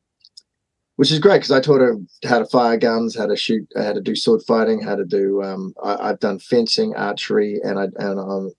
which 0.95 1.11
is 1.11 1.19
great 1.19 1.39
because 1.39 1.51
I 1.51 1.59
taught 1.59 1.81
her 1.81 1.97
how 2.23 2.39
to 2.39 2.45
fire 2.45 2.77
guns, 2.77 3.17
how 3.17 3.25
to 3.25 3.35
shoot, 3.35 3.67
how 3.75 3.91
to 3.91 4.01
do 4.01 4.15
sword 4.15 4.43
fighting, 4.47 4.81
how 4.81 4.95
to 4.95 5.05
do. 5.05 5.43
Um, 5.43 5.73
I, 5.83 6.07
have 6.07 6.19
done 6.21 6.39
fencing, 6.39 6.95
archery, 6.95 7.59
and 7.65 7.77
I 7.77 7.83
and 7.97 8.17
um, 8.17 8.51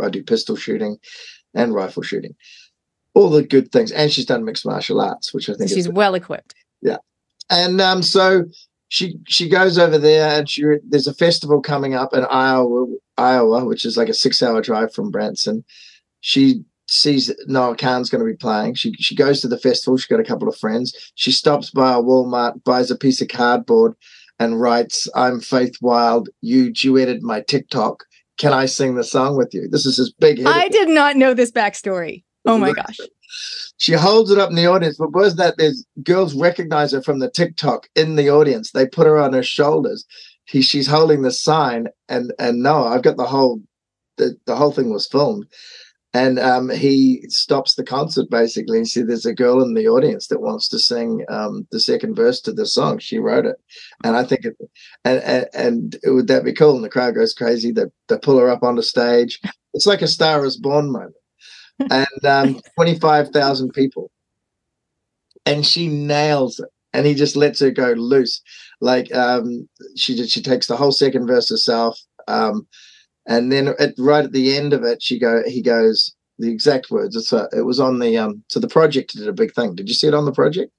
I 0.00 0.10
do 0.10 0.22
pistol 0.22 0.54
shooting 0.54 0.98
and 1.54 1.74
rifle 1.74 2.04
shooting 2.04 2.36
all 3.16 3.30
the 3.30 3.42
good 3.42 3.72
things. 3.72 3.90
And 3.90 4.12
she's 4.12 4.26
done 4.26 4.44
mixed 4.44 4.66
martial 4.66 5.00
arts, 5.00 5.32
which 5.32 5.48
I 5.48 5.54
think 5.54 5.70
she's 5.70 5.88
well 5.88 6.14
equipped. 6.14 6.54
Yeah. 6.82 6.98
And 7.50 7.80
um, 7.80 8.02
so 8.02 8.44
she 8.88 9.18
she 9.26 9.48
goes 9.48 9.78
over 9.78 9.98
there 9.98 10.38
and 10.38 10.48
she 10.48 10.62
there's 10.86 11.06
a 11.06 11.14
festival 11.14 11.60
coming 11.62 11.94
up 11.94 12.12
in 12.12 12.24
Iowa, 12.26 12.86
Iowa, 13.16 13.64
which 13.64 13.86
is 13.86 13.96
like 13.96 14.10
a 14.10 14.14
six 14.14 14.42
hour 14.42 14.60
drive 14.60 14.92
from 14.92 15.10
Branson. 15.10 15.64
She 16.20 16.62
sees 16.88 17.34
Noah 17.46 17.74
Kahan's 17.74 18.10
going 18.10 18.24
to 18.24 18.30
be 18.30 18.36
playing. 18.36 18.74
She 18.74 18.92
she 18.94 19.16
goes 19.16 19.40
to 19.40 19.48
the 19.48 19.58
festival. 19.58 19.96
She's 19.96 20.06
got 20.06 20.20
a 20.20 20.24
couple 20.24 20.46
of 20.46 20.56
friends. 20.56 20.94
She 21.14 21.32
stops 21.32 21.70
by 21.70 21.94
a 21.94 22.02
Walmart, 22.02 22.62
buys 22.64 22.90
a 22.90 22.96
piece 22.96 23.22
of 23.22 23.28
cardboard, 23.28 23.94
and 24.38 24.60
writes, 24.60 25.08
"I'm 25.14 25.40
Faith 25.40 25.76
Wilde. 25.80 26.28
You 26.42 26.70
duetted 26.70 27.22
my 27.22 27.40
TikTok. 27.40 28.04
Can 28.36 28.52
I 28.52 28.66
sing 28.66 28.94
the 28.94 29.04
song 29.04 29.38
with 29.38 29.54
you?" 29.54 29.68
This 29.68 29.86
is 29.86 29.96
his 29.96 30.12
big. 30.12 30.44
I 30.44 30.68
did 30.68 30.90
not 30.90 31.16
know 31.16 31.32
this 31.32 31.50
backstory. 31.50 32.24
Oh 32.46 32.58
my 32.66 32.72
gosh. 32.72 32.98
She 33.78 33.92
holds 33.92 34.30
it 34.30 34.38
up 34.38 34.50
in 34.50 34.56
the 34.56 34.66
audience, 34.66 34.96
but 34.96 35.12
was 35.12 35.36
that 35.36 35.58
there's 35.58 35.84
girls 36.02 36.34
recognize 36.34 36.92
her 36.92 37.02
from 37.02 37.18
the 37.18 37.30
TikTok 37.30 37.88
in 37.94 38.16
the 38.16 38.30
audience. 38.30 38.70
They 38.70 38.86
put 38.86 39.06
her 39.06 39.18
on 39.18 39.34
her 39.34 39.42
shoulders. 39.42 40.04
He, 40.44 40.62
she's 40.62 40.86
holding 40.86 41.22
the 41.22 41.32
sign, 41.32 41.88
and 42.08 42.32
and 42.38 42.62
no, 42.62 42.84
I've 42.84 43.02
got 43.02 43.16
the 43.16 43.26
whole 43.26 43.60
the, 44.16 44.36
the 44.46 44.56
whole 44.56 44.72
thing 44.72 44.90
was 44.90 45.06
filmed. 45.06 45.46
And 46.14 46.38
um, 46.38 46.70
he 46.70 47.24
stops 47.28 47.74
the 47.74 47.84
concert 47.84 48.30
basically 48.30 48.78
and 48.78 48.88
said, 48.88 49.06
There's 49.06 49.26
a 49.26 49.34
girl 49.34 49.62
in 49.62 49.74
the 49.74 49.86
audience 49.86 50.28
that 50.28 50.40
wants 50.40 50.66
to 50.70 50.78
sing 50.78 51.26
um, 51.28 51.66
the 51.72 51.80
second 51.80 52.14
verse 52.14 52.40
to 52.42 52.52
the 52.52 52.64
song. 52.64 52.98
She 52.98 53.18
wrote 53.18 53.44
it. 53.44 53.56
And 54.02 54.16
I 54.16 54.24
think 54.24 54.46
it, 54.46 54.56
and, 55.04 55.22
and, 55.22 55.46
and 55.52 55.96
would 56.04 56.28
that 56.28 56.44
be 56.44 56.54
cool? 56.54 56.74
And 56.74 56.82
the 56.82 56.88
crowd 56.88 57.16
goes 57.16 57.34
crazy. 57.34 57.70
They, 57.70 57.84
they 58.08 58.16
pull 58.16 58.38
her 58.38 58.48
up 58.48 58.62
on 58.62 58.76
the 58.76 58.82
stage. 58.82 59.40
It's 59.74 59.86
like 59.86 60.00
a 60.00 60.08
Star 60.08 60.46
is 60.46 60.56
Born 60.56 60.90
moment 60.90 61.16
and 61.78 62.24
um, 62.24 62.60
25,000 62.76 63.72
people. 63.72 64.10
And 65.44 65.64
she 65.64 65.88
nails 65.88 66.58
it. 66.58 66.68
and 66.92 67.06
he 67.06 67.14
just 67.14 67.36
lets 67.36 67.60
her 67.60 67.70
go 67.70 67.92
loose. 67.92 68.40
Like 68.80 69.14
um, 69.14 69.68
she 69.96 70.26
she 70.26 70.42
takes 70.42 70.66
the 70.66 70.76
whole 70.76 70.92
second 70.92 71.26
verse 71.26 71.48
herself, 71.48 71.98
um, 72.26 72.66
and 73.26 73.50
then 73.52 73.68
at, 73.78 73.94
right 73.98 74.24
at 74.24 74.32
the 74.32 74.56
end 74.56 74.72
of 74.72 74.82
it, 74.82 75.02
she 75.02 75.18
go 75.18 75.42
he 75.46 75.62
goes 75.62 76.14
the 76.38 76.50
exact 76.50 76.90
words. 76.90 77.16
It's 77.16 77.32
a, 77.32 77.48
it 77.56 77.62
was 77.62 77.80
on 77.80 77.98
the 78.00 78.16
um. 78.18 78.42
So 78.48 78.60
the 78.60 78.68
project 78.68 79.14
did 79.16 79.28
a 79.28 79.32
big 79.32 79.54
thing. 79.54 79.74
Did 79.74 79.88
you 79.88 79.94
see 79.94 80.08
it 80.08 80.14
on 80.14 80.24
the 80.24 80.32
project? 80.32 80.72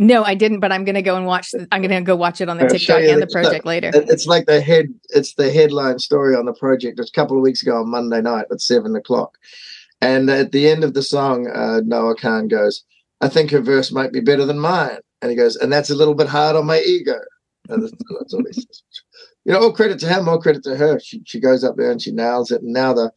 No, 0.00 0.22
I 0.22 0.34
didn't, 0.34 0.60
but 0.60 0.70
I'm 0.70 0.84
going 0.84 0.94
to 0.94 1.02
go 1.02 1.16
and 1.16 1.26
watch. 1.26 1.52
I'm 1.72 1.82
to 1.82 2.00
go 2.02 2.14
watch 2.14 2.40
it 2.40 2.48
on 2.48 2.56
the 2.56 2.64
I'll 2.64 2.70
TikTok 2.70 3.00
and 3.00 3.20
the 3.20 3.26
the- 3.26 3.32
project 3.32 3.66
later. 3.66 3.90
It's 3.94 4.26
like 4.26 4.46
the 4.46 4.60
head. 4.60 4.86
It's 5.10 5.34
the 5.34 5.50
headline 5.50 5.98
story 5.98 6.36
on 6.36 6.44
the 6.44 6.52
project. 6.52 7.00
It's 7.00 7.10
a 7.10 7.12
couple 7.12 7.36
of 7.36 7.42
weeks 7.42 7.62
ago 7.62 7.80
on 7.80 7.90
Monday 7.90 8.20
night 8.20 8.46
at 8.50 8.60
seven 8.60 8.94
o'clock, 8.94 9.38
and 10.00 10.30
at 10.30 10.52
the 10.52 10.68
end 10.68 10.84
of 10.84 10.94
the 10.94 11.02
song, 11.02 11.48
uh, 11.48 11.80
Noah 11.84 12.14
Kahan 12.16 12.48
goes, 12.48 12.84
"I 13.20 13.28
think 13.28 13.50
her 13.50 13.60
verse 13.60 13.92
might 13.92 14.12
be 14.12 14.20
better 14.20 14.44
than 14.44 14.58
mine," 14.58 14.98
and 15.22 15.30
he 15.30 15.36
goes, 15.36 15.56
"And 15.56 15.72
that's 15.72 15.90
a 15.90 15.94
little 15.94 16.14
bit 16.14 16.28
hard 16.28 16.56
on 16.56 16.66
my 16.66 16.80
ego." 16.80 17.18
And 17.68 17.82
that's, 17.82 18.34
all 18.34 18.44
he 18.46 18.52
says. 18.52 18.82
You 19.44 19.52
know, 19.52 19.60
all 19.60 19.72
credit 19.72 19.98
to 20.00 20.08
him, 20.08 20.28
all 20.28 20.40
credit 20.40 20.62
to 20.64 20.76
her. 20.76 20.98
She 21.00 21.22
she 21.24 21.40
goes 21.40 21.64
up 21.64 21.76
there 21.76 21.90
and 21.90 22.00
she 22.00 22.12
nails 22.12 22.50
it. 22.50 22.62
And 22.62 22.72
now 22.72 22.92
the 22.92 23.12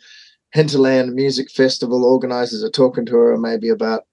Hinterland 0.53 1.13
Music 1.13 1.49
Festival 1.49 2.03
organizers 2.03 2.63
are 2.63 2.69
talking 2.69 3.05
to 3.05 3.15
her 3.15 3.37
maybe 3.37 3.69
about 3.69 4.03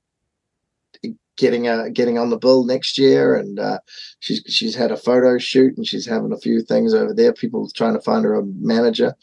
getting 1.36 1.68
uh 1.68 1.88
getting 1.92 2.18
on 2.18 2.30
the 2.30 2.36
bill 2.36 2.64
next 2.64 2.98
year 2.98 3.34
and 3.36 3.58
uh 3.60 3.78
she's 4.18 4.42
she's 4.46 4.74
had 4.74 4.90
a 4.90 4.96
photo 4.96 5.38
shoot 5.38 5.76
and 5.76 5.86
she's 5.86 6.04
having 6.04 6.32
a 6.32 6.38
few 6.38 6.60
things 6.60 6.92
over 6.92 7.14
there 7.14 7.32
people 7.32 7.70
trying 7.74 7.94
to 7.94 8.00
find 8.00 8.24
her 8.24 8.34
a 8.34 8.44
manager 8.58 9.14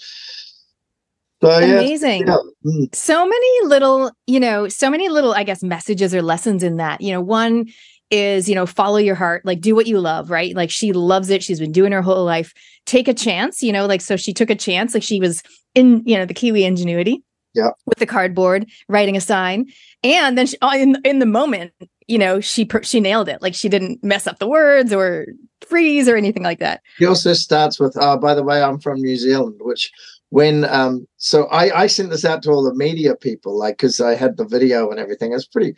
so 1.46 1.60
yeah, 1.60 1.66
Amazing. 1.80 2.28
yeah. 2.28 2.38
Mm, 2.66 2.96
so 2.96 3.25
many 3.28 3.66
little 3.68 4.12
you 4.28 4.40
know 4.40 4.68
so 4.68 4.90
many 4.90 5.10
little 5.10 5.34
i 5.34 5.44
guess 5.44 5.62
messages 5.64 6.14
or 6.16 6.22
lessons 6.22 6.64
in 6.64 6.78
that. 6.78 7.02
You 7.02 7.12
know 7.14 7.22
one 7.22 7.68
is 8.12 8.48
you 8.48 8.56
know 8.56 8.66
follow 8.66 8.98
your 8.98 9.16
heart 9.16 9.44
like 9.46 9.62
do 9.62 9.75
what 9.75 9.88
you 9.88 10.00
love 10.00 10.30
right? 10.30 10.56
Like 10.56 10.70
she 10.72 10.94
loves 10.94 11.30
it. 11.30 11.44
She's 11.44 11.60
been 11.60 11.72
doing 11.72 11.92
her 11.92 12.02
whole 12.02 12.24
life. 12.25 12.54
Take 12.86 13.08
a 13.08 13.14
chance 13.14 13.62
you 13.64 13.72
know 13.72 13.86
like 13.86 14.02
so 14.02 14.16
she 14.16 14.34
took 14.34 14.50
a 14.50 14.56
chance. 14.56 14.94
Like 14.94 15.04
she 15.04 15.20
was 15.20 15.42
in 15.74 16.02
you 16.06 16.18
know 16.18 16.25
the 16.25 16.34
kiwi 16.34 16.64
ingenuity 16.66 17.24
Yeah. 17.54 17.70
with 17.86 17.98
the 18.00 18.06
cardboard 18.06 18.68
writing 18.88 19.18
a 19.18 19.22
sign. 19.22 19.66
And 20.04 20.38
then 20.38 20.46
she, 20.48 20.58
oh, 20.62 20.75
in, 20.78 20.98
in 21.04 21.20
the 21.20 21.25
moment 21.25 21.72
you 22.08 22.18
know 22.20 22.40
she 22.40 22.68
she 22.84 23.00
nailed 23.00 23.28
it. 23.30 23.42
Like 23.42 23.56
she 23.56 23.70
didn't 23.70 24.04
mess 24.04 24.28
up 24.28 24.38
the 24.40 24.48
words 24.48 24.94
or 24.94 25.25
freeze 25.62 26.08
or 26.08 26.16
anything 26.16 26.44
like 26.44 26.60
that. 26.60 26.82
He 27.00 27.06
also 27.08 27.34
starts 27.34 27.80
with 27.80 27.98
oh 28.00 28.18
by 28.18 28.36
the 28.36 28.44
way 28.44 28.62
i'm 28.62 28.80
from 28.80 29.02
new 29.02 29.16
zealand 29.16 29.56
which 29.62 29.92
when 30.36 30.65
um 30.65 31.08
so 31.15 31.46
i 31.46 31.84
i 31.84 31.88
sent 31.88 32.10
this 32.10 32.25
out 32.25 32.44
to 32.44 32.51
all 32.51 32.62
the 32.62 32.75
media 32.75 33.15
people 33.15 33.58
like 33.58 33.77
because 33.77 34.01
i 34.01 34.13
had 34.13 34.36
the 34.36 34.44
video 34.44 34.89
and 34.89 35.00
everything. 35.00 35.32
It's 35.32 35.48
pretty 35.48 35.75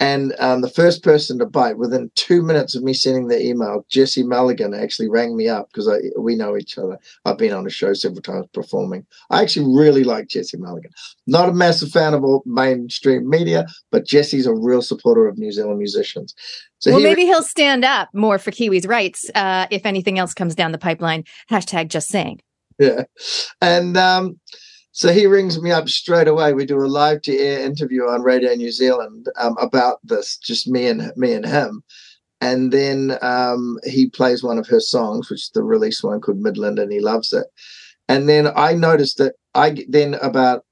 and 0.00 0.32
um, 0.38 0.60
the 0.60 0.70
first 0.70 1.02
person 1.02 1.40
to 1.40 1.44
bite 1.44 1.76
within 1.76 2.08
two 2.14 2.40
minutes 2.40 2.76
of 2.76 2.84
me 2.84 2.94
sending 2.94 3.28
the 3.28 3.38
email 3.44 3.84
jesse 3.90 4.22
mulligan 4.22 4.72
actually 4.72 5.10
rang 5.10 5.36
me 5.36 5.46
up 5.46 5.68
because 5.68 5.88
i 5.88 5.98
we 6.18 6.36
know 6.36 6.56
each 6.56 6.78
other. 6.78 6.96
I've 7.26 7.36
been 7.36 7.52
on 7.52 7.66
a 7.66 7.70
show 7.70 7.92
several 7.92 8.22
times 8.22 8.46
performing. 8.54 9.04
I 9.28 9.42
actually 9.42 9.66
really 9.76 10.04
like 10.04 10.28
jesse 10.28 10.56
mulligan. 10.56 10.92
Not 11.26 11.50
a 11.50 11.52
massive 11.52 11.90
fan 11.90 12.14
of 12.14 12.24
all 12.24 12.42
mainstream 12.46 13.28
media 13.28 13.66
but 13.90 14.06
jesse's 14.06 14.46
a 14.46 14.54
real 14.54 14.80
supporter 14.80 15.26
of 15.28 15.36
new 15.36 15.52
zealand 15.52 15.78
musicians. 15.78 16.34
So 16.78 16.92
well 16.92 17.00
he 17.00 17.04
maybe 17.04 17.26
he'll 17.26 17.42
stand 17.42 17.84
up 17.84 18.08
more 18.14 18.38
for 18.38 18.52
kiwis 18.52 18.88
rights 18.88 19.30
uh 19.34 19.66
if 19.70 19.84
anything 19.84 20.18
else 20.18 20.32
comes 20.32 20.54
down 20.54 20.72
the 20.72 20.84
pipeline. 20.88 21.24
Hashtag 21.50 21.88
just 21.88 22.08
saying 22.08 22.40
yeah. 22.78 23.04
And 23.60 23.96
um, 23.96 24.38
so 24.92 25.12
he 25.12 25.26
rings 25.26 25.60
me 25.60 25.70
up 25.70 25.88
straight 25.88 26.28
away. 26.28 26.52
We 26.52 26.66
do 26.66 26.78
a 26.78 26.86
live 26.86 27.22
to 27.22 27.36
air 27.36 27.60
interview 27.60 28.02
on 28.02 28.22
Radio 28.22 28.54
New 28.54 28.72
Zealand 28.72 29.26
um, 29.36 29.56
about 29.60 29.98
this, 30.02 30.36
just 30.38 30.66
me 30.66 30.88
and 30.88 31.12
me 31.16 31.34
and 31.34 31.46
him. 31.46 31.82
And 32.40 32.72
then 32.72 33.18
um, 33.22 33.78
he 33.84 34.08
plays 34.08 34.42
one 34.42 34.58
of 34.58 34.66
her 34.68 34.80
songs, 34.80 35.28
which 35.28 35.42
is 35.42 35.50
the 35.54 35.62
release 35.62 36.02
one 36.02 36.20
called 36.20 36.40
Midland, 36.40 36.78
and 36.78 36.92
he 36.92 37.00
loves 37.00 37.32
it. 37.32 37.46
And 38.08 38.28
then 38.28 38.48
I 38.56 38.72
noticed 38.74 39.18
that 39.18 39.34
I 39.54 39.84
then 39.88 40.14
about 40.14 40.64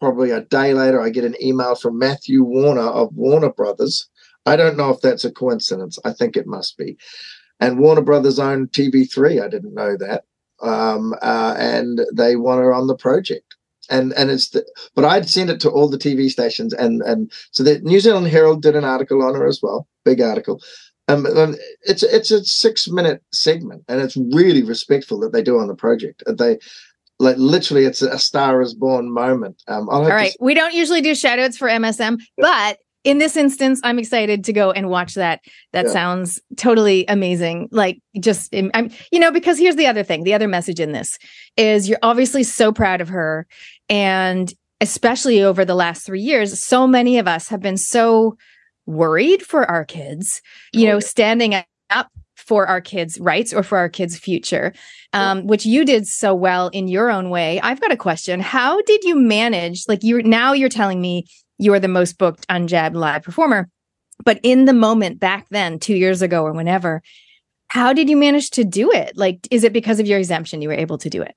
probably 0.00 0.30
a 0.30 0.40
day 0.40 0.72
later, 0.72 1.00
I 1.00 1.10
get 1.10 1.24
an 1.24 1.36
email 1.42 1.74
from 1.74 1.98
Matthew 1.98 2.42
Warner 2.42 2.80
of 2.80 3.14
Warner 3.14 3.52
Brothers. 3.52 4.08
I 4.46 4.56
don't 4.56 4.76
know 4.76 4.90
if 4.90 5.00
that's 5.00 5.24
a 5.24 5.30
coincidence. 5.32 5.98
I 6.04 6.12
think 6.12 6.36
it 6.36 6.46
must 6.46 6.78
be. 6.78 6.96
And 7.60 7.78
Warner 7.78 8.00
Brothers 8.00 8.38
own 8.38 8.68
TV3. 8.68 9.42
I 9.42 9.48
didn't 9.48 9.74
know 9.74 9.96
that 9.98 10.24
um, 10.62 11.14
uh, 11.22 11.54
and 11.58 12.00
they 12.12 12.36
want 12.36 12.60
her 12.60 12.72
on 12.72 12.86
the 12.86 12.96
project. 12.96 13.56
And 13.88 14.12
and 14.12 14.30
it's 14.30 14.50
the, 14.50 14.64
but 14.94 15.04
I'd 15.04 15.28
sent 15.28 15.50
it 15.50 15.60
to 15.60 15.70
all 15.70 15.88
the 15.88 15.98
TV 15.98 16.28
stations 16.28 16.72
and 16.72 17.02
and 17.02 17.32
so 17.50 17.64
the 17.64 17.80
New 17.80 17.98
Zealand 17.98 18.28
Herald 18.28 18.62
did 18.62 18.76
an 18.76 18.84
article 18.84 19.22
on 19.22 19.34
her 19.34 19.46
as 19.48 19.60
well, 19.62 19.88
big 20.04 20.20
article. 20.20 20.60
Um, 21.08 21.26
and 21.26 21.58
it's 21.82 22.04
it's 22.04 22.30
a 22.30 22.44
six 22.44 22.88
minute 22.88 23.20
segment 23.32 23.82
and 23.88 24.00
it's 24.00 24.16
really 24.16 24.62
respectful 24.62 25.18
that 25.20 25.32
they 25.32 25.42
do 25.42 25.58
on 25.58 25.66
the 25.66 25.74
project. 25.74 26.22
They 26.26 26.58
like 27.18 27.36
literally 27.36 27.84
it's 27.84 28.00
a 28.00 28.18
star 28.18 28.62
is 28.62 28.74
born 28.74 29.12
moment. 29.12 29.60
Um, 29.66 29.88
I'll 29.90 30.02
have 30.02 30.10
to 30.10 30.14
right. 30.14 30.36
We 30.38 30.54
don't 30.54 30.72
usually 30.72 31.00
do 31.00 31.16
shout 31.16 31.40
outs 31.40 31.58
for 31.58 31.68
MSM, 31.68 32.20
but 32.36 32.78
in 33.04 33.18
this 33.18 33.36
instance, 33.36 33.80
I'm 33.82 33.98
excited 33.98 34.44
to 34.44 34.52
go 34.52 34.72
and 34.72 34.90
watch 34.90 35.14
that. 35.14 35.40
That 35.72 35.86
Yeah. 35.86 35.92
sounds 35.92 36.40
totally 36.56 37.06
amazing. 37.08 37.68
Like 37.70 37.98
just, 38.20 38.54
I'm, 38.54 38.90
you 39.10 39.18
know, 39.18 39.30
because 39.30 39.58
here's 39.58 39.76
the 39.76 39.86
other 39.86 40.02
thing. 40.02 40.24
The 40.24 40.34
other 40.34 40.48
message 40.48 40.80
in 40.80 40.92
this 40.92 41.18
is 41.56 41.88
you're 41.88 41.98
obviously 42.02 42.42
so 42.42 42.72
proud 42.72 43.00
of 43.00 43.08
her. 43.08 43.46
And 43.88 44.52
especially 44.80 45.42
over 45.42 45.64
the 45.64 45.74
last 45.74 46.04
three 46.04 46.20
years, 46.20 46.62
so 46.62 46.86
many 46.86 47.18
of 47.18 47.26
us 47.26 47.48
have 47.48 47.60
been 47.60 47.76
so 47.78 48.36
worried 48.86 49.42
for 49.42 49.64
our 49.70 49.84
kids, 49.84 50.42
you 50.72 50.86
Oh, 50.88 50.92
know, 50.92 51.00
standing 51.00 51.54
up 51.90 52.08
for 52.36 52.66
our 52.66 52.80
kids' 52.80 53.18
rights 53.20 53.52
or 53.52 53.62
for 53.62 53.78
our 53.78 53.88
kids' 53.88 54.18
future, 54.18 54.72
um, 55.12 55.46
which 55.46 55.64
you 55.66 55.84
did 55.84 56.06
so 56.06 56.34
well 56.34 56.68
in 56.68 56.88
your 56.88 57.10
own 57.10 57.30
way. 57.30 57.60
I've 57.60 57.80
got 57.80 57.92
a 57.92 57.96
question. 57.96 58.40
How 58.40 58.80
did 58.82 59.04
you 59.04 59.14
manage? 59.16 59.84
Like 59.88 60.00
you're 60.02 60.22
now 60.22 60.52
you're 60.52 60.68
telling 60.68 61.00
me 61.00 61.26
you 61.60 61.74
are 61.74 61.80
the 61.80 61.88
most 61.88 62.16
booked 62.18 62.48
unjabbed 62.48 62.94
live 62.94 63.22
performer, 63.22 63.68
but 64.24 64.40
in 64.42 64.64
the 64.64 64.72
moment 64.72 65.20
back 65.20 65.46
then, 65.50 65.78
two 65.78 65.94
years 65.94 66.22
ago 66.22 66.42
or 66.42 66.52
whenever, 66.52 67.02
how 67.68 67.92
did 67.92 68.08
you 68.08 68.16
manage 68.16 68.50
to 68.50 68.64
do 68.64 68.90
it? 68.90 69.16
Like, 69.16 69.46
is 69.50 69.62
it 69.62 69.72
because 69.72 70.00
of 70.00 70.06
your 70.06 70.18
exemption 70.18 70.62
you 70.62 70.68
were 70.68 70.74
able 70.74 70.98
to 70.98 71.10
do 71.10 71.22
it? 71.22 71.34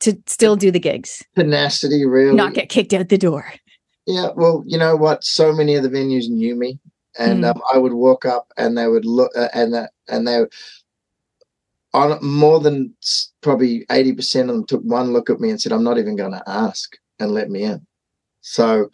To 0.00 0.16
still 0.26 0.56
do 0.56 0.70
the 0.70 0.80
gigs, 0.80 1.22
tenacity 1.36 2.04
really 2.04 2.36
not 2.36 2.54
get 2.54 2.68
kicked 2.68 2.92
out 2.92 3.08
the 3.08 3.18
door. 3.18 3.52
Yeah, 4.06 4.30
well, 4.34 4.64
you 4.66 4.76
know 4.78 4.96
what? 4.96 5.22
So 5.22 5.52
many 5.52 5.76
of 5.76 5.84
the 5.84 5.88
venues 5.88 6.28
knew 6.28 6.56
me, 6.56 6.78
and 7.18 7.44
Mm. 7.44 7.50
um, 7.54 7.62
I 7.72 7.78
would 7.78 7.92
walk 7.92 8.24
up, 8.24 8.48
and 8.56 8.76
they 8.76 8.88
would 8.88 9.04
look, 9.04 9.30
uh, 9.36 9.48
and 9.54 9.74
that, 9.74 9.92
and 10.08 10.26
they, 10.26 10.44
on 11.92 12.18
more 12.24 12.58
than 12.58 12.94
probably 13.42 13.84
eighty 13.90 14.12
percent 14.12 14.48
of 14.48 14.56
them 14.56 14.66
took 14.66 14.82
one 14.82 15.12
look 15.12 15.30
at 15.30 15.40
me 15.40 15.50
and 15.50 15.60
said, 15.60 15.72
"I'm 15.72 15.84
not 15.84 15.98
even 15.98 16.16
going 16.16 16.32
to 16.32 16.42
ask," 16.48 16.96
and 17.20 17.30
let 17.32 17.48
me 17.48 17.62
in. 17.62 17.86
So, 18.42 18.90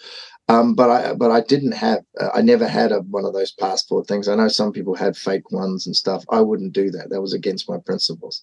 um, 0.51 0.75
but 0.75 0.89
I, 0.91 1.13
but 1.15 1.31
I 1.31 1.41
didn't 1.43 1.73
have, 1.73 1.99
uh, 2.21 2.29
I 2.35 2.41
never 2.41 2.67
had 2.67 2.91
a, 2.93 3.01
one 3.01 3.25
of 3.27 3.35
those 3.35 3.53
passport 3.53 4.07
things. 4.07 4.29
I 4.29 4.35
know 4.35 4.49
some 4.49 4.73
people 4.73 4.95
had 4.95 5.15
fake 5.17 5.51
ones 5.53 5.87
and 5.87 5.95
stuff. 5.95 6.25
I 6.31 6.41
wouldn't 6.41 6.73
do 6.73 6.91
that. 6.93 7.11
That 7.11 7.21
was 7.21 7.35
against 7.35 7.69
my 7.69 7.77
principles. 7.85 8.43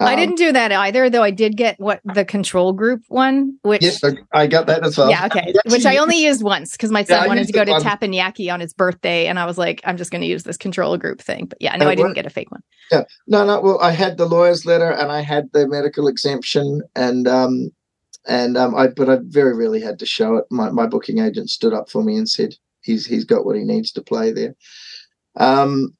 I 0.00 0.12
Um, 0.12 0.18
didn't 0.20 0.36
do 0.36 0.52
that 0.52 0.72
either, 0.72 1.08
though. 1.08 1.22
I 1.22 1.30
did 1.30 1.56
get 1.56 1.76
what 1.80 2.00
the 2.04 2.24
control 2.24 2.72
group 2.74 3.02
one, 3.08 3.58
which 3.62 3.82
Yes, 3.82 4.04
I- 4.04 4.18
I 4.32 4.46
got 4.46 4.66
that 4.66 4.84
as 4.84 4.98
well. 4.98 5.10
yeah, 5.10 5.26
okay, 5.26 5.52
which 5.70 5.86
I 5.86 5.96
only 5.96 6.22
used 6.22 6.42
once 6.42 6.72
because 6.72 6.90
my 6.90 7.02
son 7.04 7.24
I 7.24 7.26
wanted 7.26 7.46
to 7.46 7.52
go 7.52 7.64
to 7.64 7.72
once. 7.72 7.84
Teppanyaki 7.84 8.52
on 8.52 8.60
his 8.60 8.74
birthday, 8.74 9.26
and 9.26 9.38
I 9.38 9.46
was 9.46 9.56
like, 9.58 9.80
I'm 9.84 9.96
just 9.96 10.10
going 10.10 10.22
to 10.22 10.28
use 10.28 10.42
this 10.44 10.56
control 10.58 10.96
group 10.98 11.20
thing. 11.20 11.46
But 11.46 11.58
yeah, 11.60 11.74
no, 11.76 11.88
I 11.88 11.94
didn't 11.94 12.14
get 12.14 12.26
a 12.26 12.30
fake 12.30 12.50
one. 12.50 12.60
Yeah, 12.92 13.04
no, 13.26 13.44
no. 13.46 13.60
Well, 13.60 13.78
I 13.80 13.90
had 13.92 14.18
the 14.18 14.26
lawyer's 14.26 14.64
letter 14.66 14.90
and 14.90 15.10
I 15.10 15.20
had 15.20 15.50
the 15.52 15.66
medical 15.66 16.08
exemption, 16.08 16.82
and 16.94 17.26
um, 17.26 17.70
and 18.28 18.56
um, 18.56 18.74
I 18.74 18.88
but 18.88 19.08
I 19.08 19.18
very 19.22 19.56
rarely 19.56 19.80
had 19.80 19.98
to 20.00 20.06
show 20.06 20.36
it. 20.36 20.44
My 20.50 20.70
my 20.70 20.86
booking 20.86 21.18
agent 21.18 21.50
stood 21.50 21.72
up 21.72 21.90
for 21.90 22.02
me 22.04 22.16
and 22.16 22.28
said 22.28 22.54
he's 22.82 23.06
he's 23.06 23.24
got 23.24 23.44
what 23.44 23.56
he 23.56 23.64
needs 23.64 23.90
to 23.92 24.02
play 24.02 24.32
there. 24.32 24.54
Um, 25.36 25.96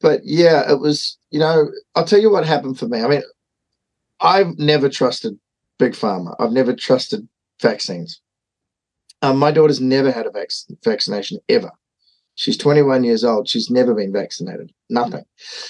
but 0.00 0.20
yeah, 0.24 0.70
it 0.70 0.80
was 0.80 1.16
you 1.30 1.38
know 1.38 1.70
I'll 1.94 2.04
tell 2.04 2.20
you 2.20 2.30
what 2.30 2.44
happened 2.44 2.78
for 2.78 2.88
me. 2.88 3.00
I 3.00 3.08
mean, 3.08 3.22
I've 4.20 4.58
never 4.58 4.88
trusted 4.88 5.38
big 5.78 5.92
pharma. 5.92 6.34
I've 6.38 6.52
never 6.52 6.74
trusted 6.74 7.28
vaccines. 7.62 8.20
Um, 9.22 9.38
my 9.38 9.52
daughter's 9.52 9.80
never 9.80 10.10
had 10.10 10.26
a 10.26 10.30
vac- 10.30 10.50
vaccination 10.84 11.38
ever. 11.48 11.70
She's 12.34 12.56
21 12.56 13.04
years 13.04 13.24
old. 13.24 13.48
She's 13.48 13.70
never 13.70 13.94
been 13.94 14.12
vaccinated. 14.12 14.72
Nothing. 14.90 15.24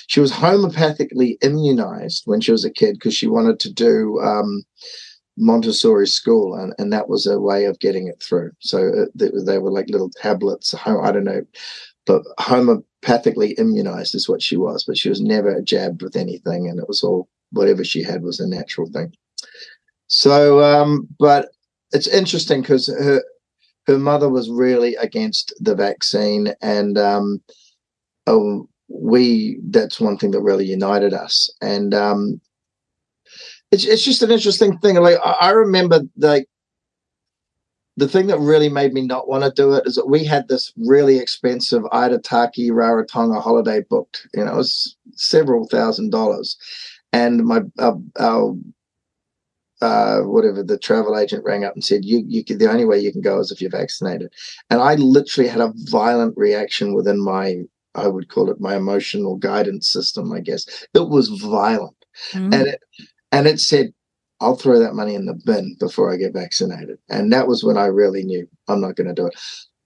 She 0.07 0.19
was 0.21 0.33
homeopathically 0.33 1.37
immunized 1.43 2.23
when 2.25 2.41
she 2.41 2.53
was 2.53 2.65
a 2.65 2.71
kid 2.71 2.95
because 2.95 3.15
she 3.15 3.27
wanted 3.27 3.61
to 3.61 3.73
do 3.73 4.19
um, 4.21 4.65
Montessori 5.37 6.07
school, 6.07 6.55
and, 6.55 6.75
and 6.79 6.93
that 6.93 7.09
was 7.09 7.27
a 7.27 7.41
way 7.41 7.65
of 7.65 7.79
getting 7.81 8.09
it 8.09 8.23
through. 8.23 8.53
So 8.61 8.89
uh, 8.89 9.07
they, 9.15 9.31
they 9.45 9.59
were 9.59 9.71
like 9.71 9.89
little 9.89 10.11
tablets. 10.11 10.75
I 10.87 11.13
don't 11.13 11.25
know, 11.25 11.43
but 12.07 12.23
homeopathically 12.39 13.59
immunized 13.59 14.15
is 14.15 14.29
what 14.29 14.43
she 14.43 14.57
was. 14.57 14.85
But 14.85 14.99
she 14.99 15.09
was 15.09 15.21
never 15.21 15.61
jabbed 15.61 16.03
with 16.03 16.17
anything, 16.17 16.69
and 16.69 16.79
it 16.79 16.89
was 16.89 17.03
all 17.03 17.29
whatever 17.51 17.85
she 17.85 18.03
had 18.03 18.23
was 18.23 18.41
a 18.41 18.49
natural 18.49 18.89
thing. 18.91 19.13
So, 20.07 20.63
um, 20.63 21.09
but 21.19 21.49
it's 21.93 22.09
interesting 22.09 22.61
because 22.61 22.87
her 22.89 23.23
her 23.87 23.99
mother 23.99 24.29
was 24.29 24.51
really 24.51 24.95
against 24.97 25.53
the 25.61 25.75
vaccine 25.75 26.55
and 26.63 26.97
um 26.97 27.43
oh, 28.27 28.69
we 28.89 29.59
that's 29.71 30.01
one 30.01 30.17
thing 30.17 30.31
that 30.33 30.43
really 30.43 30.67
united 30.67 31.15
us, 31.15 31.51
and 31.61 31.95
um, 31.95 32.41
it's 33.71 33.85
it's 33.85 34.05
just 34.05 34.23
an 34.23 34.31
interesting 34.31 34.79
thing. 34.79 34.97
Like 34.97 35.19
I, 35.25 35.31
I 35.33 35.51
remember, 35.51 36.01
like 36.17 36.49
the 37.97 38.09
thing 38.09 38.27
that 38.27 38.39
really 38.39 38.69
made 38.69 38.93
me 38.93 39.03
not 39.03 39.29
want 39.29 39.45
to 39.45 39.51
do 39.51 39.73
it 39.73 39.87
is 39.87 39.95
that 39.95 40.09
we 40.09 40.25
had 40.25 40.49
this 40.49 40.73
really 40.77 41.19
expensive 41.19 41.83
Aitutaki 41.85 42.71
Rarotonga 42.71 43.41
holiday 43.41 43.83
booked. 43.89 44.27
You 44.35 44.45
know, 44.45 44.55
it 44.55 44.57
was 44.57 44.97
several 45.13 45.69
thousand 45.69 46.11
dollars, 46.11 46.57
and 47.13 47.45
my 47.45 47.61
uh, 47.79 47.95
our 48.19 48.57
uh, 49.81 50.21
whatever 50.21 50.63
the 50.63 50.79
travel 50.79 51.19
agent 51.19 51.45
rang 51.45 51.65
up 51.65 51.75
and 51.75 51.85
said, 51.85 52.05
"You, 52.05 52.25
you 52.27 52.45
can, 52.45 52.59
the 52.59 52.71
only 52.71 52.85
way 52.85 52.99
you 52.99 53.13
can 53.13 53.21
go 53.21 53.39
is 53.39 53.51
if 53.51 53.61
you're 53.61 53.71
vaccinated." 53.71 54.33
And 54.71 54.81
I 54.81 54.95
literally 54.95 55.49
had 55.49 55.61
a 55.61 55.73
violent 55.91 56.35
reaction 56.37 56.95
within 56.95 57.23
my, 57.23 57.63
I 57.95 58.09
would 58.09 58.29
call 58.29 58.51
it 58.51 58.61
my 58.61 58.77
emotional 58.77 59.37
guidance 59.37 59.89
system. 59.89 60.33
I 60.33 60.41
guess 60.41 60.87
it 60.95 61.09
was 61.09 61.29
violent, 61.29 61.97
mm-hmm. 62.33 62.53
and 62.53 62.67
it 62.69 62.81
and 63.35 63.47
it 63.47 63.61
said, 63.61 63.93
"I'll 64.41 64.57
throw 64.57 64.79
that 64.79 64.95
money 64.95 65.15
in 65.15 65.27
the 65.27 65.35
bin 65.35 65.77
before 65.79 66.13
I 66.13 66.17
get 66.17 66.33
vaccinated." 66.33 66.99
And 67.09 67.33
that 67.33 67.49
was 67.49 67.65
when 67.65 67.77
I 67.77 67.87
really 67.87 68.25
knew 68.25 68.49
I'm 68.69 68.81
not 68.81 68.97
going 68.97 69.09
to 69.09 69.15
do 69.15 69.27
it. 69.27 69.35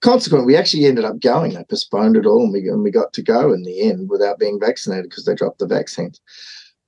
Consequently, 0.01 0.47
we 0.47 0.57
actually 0.57 0.85
ended 0.85 1.05
up 1.05 1.21
going. 1.21 1.55
They 1.55 1.65
postponed 1.65 2.17
it 2.17 2.27
all, 2.27 2.45
and 2.45 2.53
we 2.53 2.69
and 2.69 2.83
we 2.83 2.91
got 2.91 3.13
to 3.15 3.23
go 3.23 3.53
in 3.53 3.63
the 3.63 3.83
end 3.83 4.09
without 4.09 4.39
being 4.39 4.61
vaccinated 4.61 5.11
because 5.11 5.25
they 5.25 5.35
dropped 5.35 5.59
the 5.59 5.67
vaccines. 5.67 6.21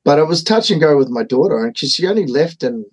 But 0.05 0.19
it 0.19 0.29
was 0.29 0.43
touch 0.43 0.71
and 0.71 0.81
go 0.81 0.97
with 0.97 1.09
my 1.09 1.25
daughter, 1.25 1.65
and 1.65 1.77
she 1.77 2.07
only 2.07 2.27
left 2.27 2.63
in 2.63 2.85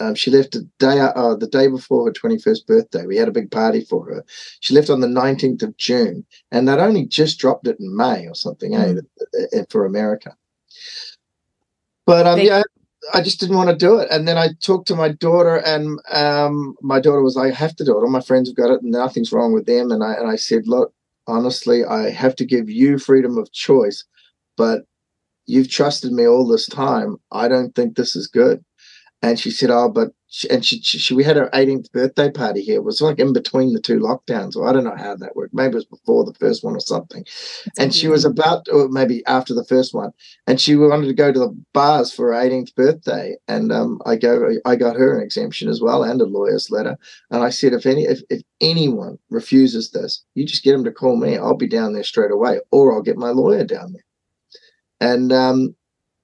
um, 0.00 0.14
she 0.14 0.30
left 0.30 0.52
the 0.52 0.66
day 0.78 0.98
uh, 0.98 1.36
the 1.36 1.46
day 1.46 1.68
before 1.68 2.06
her 2.06 2.12
21st 2.12 2.66
birthday. 2.66 3.06
We 3.06 3.16
had 3.16 3.28
a 3.28 3.32
big 3.32 3.50
party 3.50 3.82
for 3.82 4.06
her. 4.06 4.24
She 4.60 4.74
left 4.74 4.88
on 4.88 5.00
the 5.00 5.06
19th 5.06 5.62
of 5.62 5.76
June, 5.76 6.24
and 6.50 6.66
they'd 6.66 6.78
only 6.78 7.06
just 7.06 7.38
dropped 7.38 7.66
it 7.66 7.78
in 7.78 7.94
May 7.94 8.26
or 8.26 8.34
something, 8.34 8.72
mm. 8.72 9.02
eh, 9.52 9.64
for 9.68 9.84
America. 9.84 10.34
But 12.06 12.26
um, 12.26 12.38
they- 12.38 12.46
yeah, 12.46 12.62
I 13.14 13.22
just 13.22 13.40
didn't 13.40 13.56
want 13.56 13.70
to 13.70 13.76
do 13.76 13.98
it. 13.98 14.08
And 14.10 14.28
then 14.28 14.36
I 14.36 14.48
talked 14.62 14.88
to 14.88 14.96
my 14.96 15.08
daughter, 15.08 15.56
and 15.56 15.98
um, 16.12 16.74
my 16.82 17.00
daughter 17.00 17.22
was 17.22 17.36
like, 17.36 17.52
"I 17.52 17.54
have 17.56 17.74
to 17.76 17.84
do 17.84 17.92
it. 17.98 18.02
All 18.02 18.10
my 18.10 18.20
friends 18.20 18.48
have 18.48 18.56
got 18.56 18.70
it, 18.70 18.82
and 18.82 18.92
nothing's 18.92 19.32
wrong 19.32 19.52
with 19.52 19.66
them." 19.66 19.90
And 19.90 20.02
I 20.04 20.14
and 20.14 20.28
I 20.28 20.36
said, 20.36 20.66
"Look, 20.66 20.92
honestly, 21.26 21.84
I 21.84 22.10
have 22.10 22.36
to 22.36 22.44
give 22.44 22.68
you 22.68 22.98
freedom 22.98 23.38
of 23.38 23.52
choice, 23.52 24.04
but 24.56 24.82
you've 25.46 25.70
trusted 25.70 26.12
me 26.12 26.26
all 26.26 26.46
this 26.46 26.66
time. 26.66 27.18
I 27.32 27.48
don't 27.48 27.74
think 27.74 27.96
this 27.96 28.16
is 28.16 28.26
good. 28.28 28.64
And 29.22 29.38
she 29.38 29.50
said, 29.50 29.70
"Oh, 29.70 29.88
but," 29.90 30.12
she, 30.32 30.48
and 30.48 30.64
she, 30.64 30.80
she, 30.80 31.12
we 31.12 31.24
had 31.24 31.36
her 31.36 31.50
18th 31.52 31.90
birthday 31.90 32.30
party 32.30 32.62
here. 32.62 32.76
It 32.76 32.84
was 32.84 33.00
like 33.00 33.18
in 33.18 33.32
between 33.32 33.72
the 33.72 33.80
two 33.80 33.98
lockdowns. 33.98 34.54
Or 34.54 34.68
I 34.68 34.72
don't 34.72 34.84
know 34.84 34.96
how 34.96 35.16
that 35.16 35.34
worked. 35.34 35.52
Maybe 35.52 35.72
it 35.72 35.74
was 35.74 35.84
before 35.84 36.24
the 36.24 36.34
first 36.34 36.62
one 36.62 36.76
or 36.76 36.80
something. 36.80 37.24
That's 37.24 37.78
and 37.80 37.94
she 37.94 38.06
was 38.06 38.24
about, 38.24 38.68
or 38.72 38.88
maybe 38.88 39.26
after 39.26 39.54
the 39.54 39.64
first 39.64 39.92
one, 39.92 40.12
and 40.46 40.60
she 40.60 40.76
wanted 40.76 41.08
to 41.08 41.14
go 41.14 41.32
to 41.32 41.38
the 41.38 41.56
bars 41.74 42.12
for 42.12 42.32
her 42.32 42.40
18th 42.40 42.76
birthday. 42.76 43.36
And 43.48 43.72
um, 43.72 44.00
I 44.06 44.14
go, 44.14 44.50
I 44.64 44.76
got 44.76 44.94
her 44.94 45.18
an 45.18 45.24
exemption 45.24 45.68
as 45.68 45.80
well 45.80 46.04
and 46.04 46.20
a 46.20 46.26
lawyer's 46.26 46.70
letter. 46.70 46.96
And 47.32 47.42
I 47.42 47.50
said, 47.50 47.72
if 47.72 47.84
any, 47.84 48.04
if, 48.04 48.20
if 48.30 48.42
anyone 48.60 49.18
refuses 49.30 49.90
this, 49.90 50.22
you 50.34 50.46
just 50.46 50.62
get 50.62 50.72
them 50.72 50.84
to 50.84 50.92
call 50.92 51.16
me. 51.16 51.38
I'll 51.38 51.56
be 51.56 51.66
down 51.66 51.92
there 51.92 52.04
straight 52.04 52.30
away, 52.30 52.60
or 52.70 52.94
I'll 52.94 53.02
get 53.02 53.16
my 53.16 53.30
lawyer 53.30 53.64
down 53.64 53.94
there. 53.94 54.04
And 55.00 55.32
um, 55.32 55.74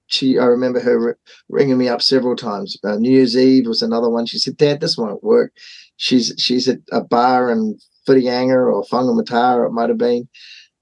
she, 0.07 0.39
I 0.39 0.45
remember 0.45 0.79
her 0.79 1.17
ringing 1.49 1.77
me 1.77 1.87
up 1.89 2.01
several 2.01 2.35
times. 2.35 2.77
Uh, 2.83 2.95
New 2.97 3.11
Year's 3.11 3.37
Eve 3.37 3.67
was 3.67 3.81
another 3.81 4.09
one. 4.09 4.25
She 4.25 4.39
said, 4.39 4.57
"Dad, 4.57 4.79
this 4.81 4.97
won't 4.97 5.23
work." 5.23 5.53
She's 5.97 6.33
she's 6.37 6.67
at 6.67 6.79
a 6.91 7.01
bar 7.01 7.51
in 7.51 7.77
Whitianga 8.07 8.53
or 8.53 8.83
Whangamatara, 8.85 9.67
it 9.67 9.73
might 9.73 9.89
have 9.89 9.97
been, 9.97 10.27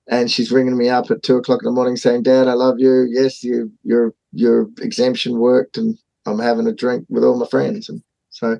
and 0.09 0.29
she's 0.29 0.51
ringing 0.51 0.77
me 0.77 0.89
up 0.89 1.09
at 1.11 1.23
two 1.23 1.37
o'clock 1.37 1.61
in 1.61 1.65
the 1.65 1.71
morning 1.71 1.95
saying, 1.97 2.23
"Dad, 2.23 2.47
I 2.47 2.53
love 2.53 2.75
you. 2.77 3.07
Yes, 3.09 3.43
you 3.43 3.71
your 3.83 4.13
your 4.31 4.69
exemption 4.81 5.39
worked, 5.39 5.77
and 5.77 5.97
I'm 6.25 6.39
having 6.39 6.67
a 6.67 6.73
drink 6.73 7.05
with 7.09 7.23
all 7.23 7.37
my 7.39 7.47
friends." 7.47 7.89
And 7.89 8.01
so 8.29 8.59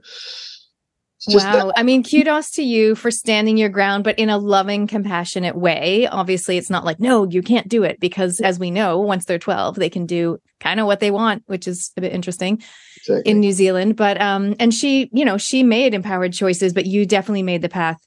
wow. 1.27 1.71
I 1.75 1.83
mean, 1.83 2.03
kudos 2.03 2.51
to 2.51 2.63
you 2.63 2.95
for 2.95 3.11
standing 3.11 3.57
your 3.57 3.69
ground, 3.69 4.03
but 4.03 4.17
in 4.19 4.29
a 4.29 4.37
loving, 4.37 4.87
compassionate 4.87 5.55
way. 5.55 6.07
Obviously, 6.07 6.57
it's 6.57 6.69
not 6.69 6.85
like, 6.85 6.99
no, 6.99 7.27
you 7.27 7.41
can't 7.41 7.67
do 7.67 7.83
it 7.83 7.99
because 7.99 8.39
as 8.39 8.59
we 8.59 8.71
know, 8.71 8.99
once 8.99 9.25
they're 9.25 9.39
12, 9.39 9.75
they 9.75 9.89
can 9.89 10.05
do 10.05 10.39
kind 10.59 10.79
of 10.79 10.85
what 10.85 10.99
they 10.99 11.11
want, 11.11 11.43
which 11.47 11.67
is 11.67 11.91
a 11.97 12.01
bit 12.01 12.13
interesting 12.13 12.61
exactly. 12.97 13.31
in 13.31 13.39
New 13.39 13.51
Zealand. 13.51 13.95
But, 13.95 14.19
um, 14.21 14.55
and 14.59 14.73
she, 14.73 15.09
you 15.13 15.25
know, 15.25 15.37
she 15.37 15.63
made 15.63 15.93
empowered 15.93 16.33
choices, 16.33 16.73
but 16.73 16.85
you 16.85 17.05
definitely 17.05 17.43
made 17.43 17.61
the 17.61 17.69
path 17.69 17.99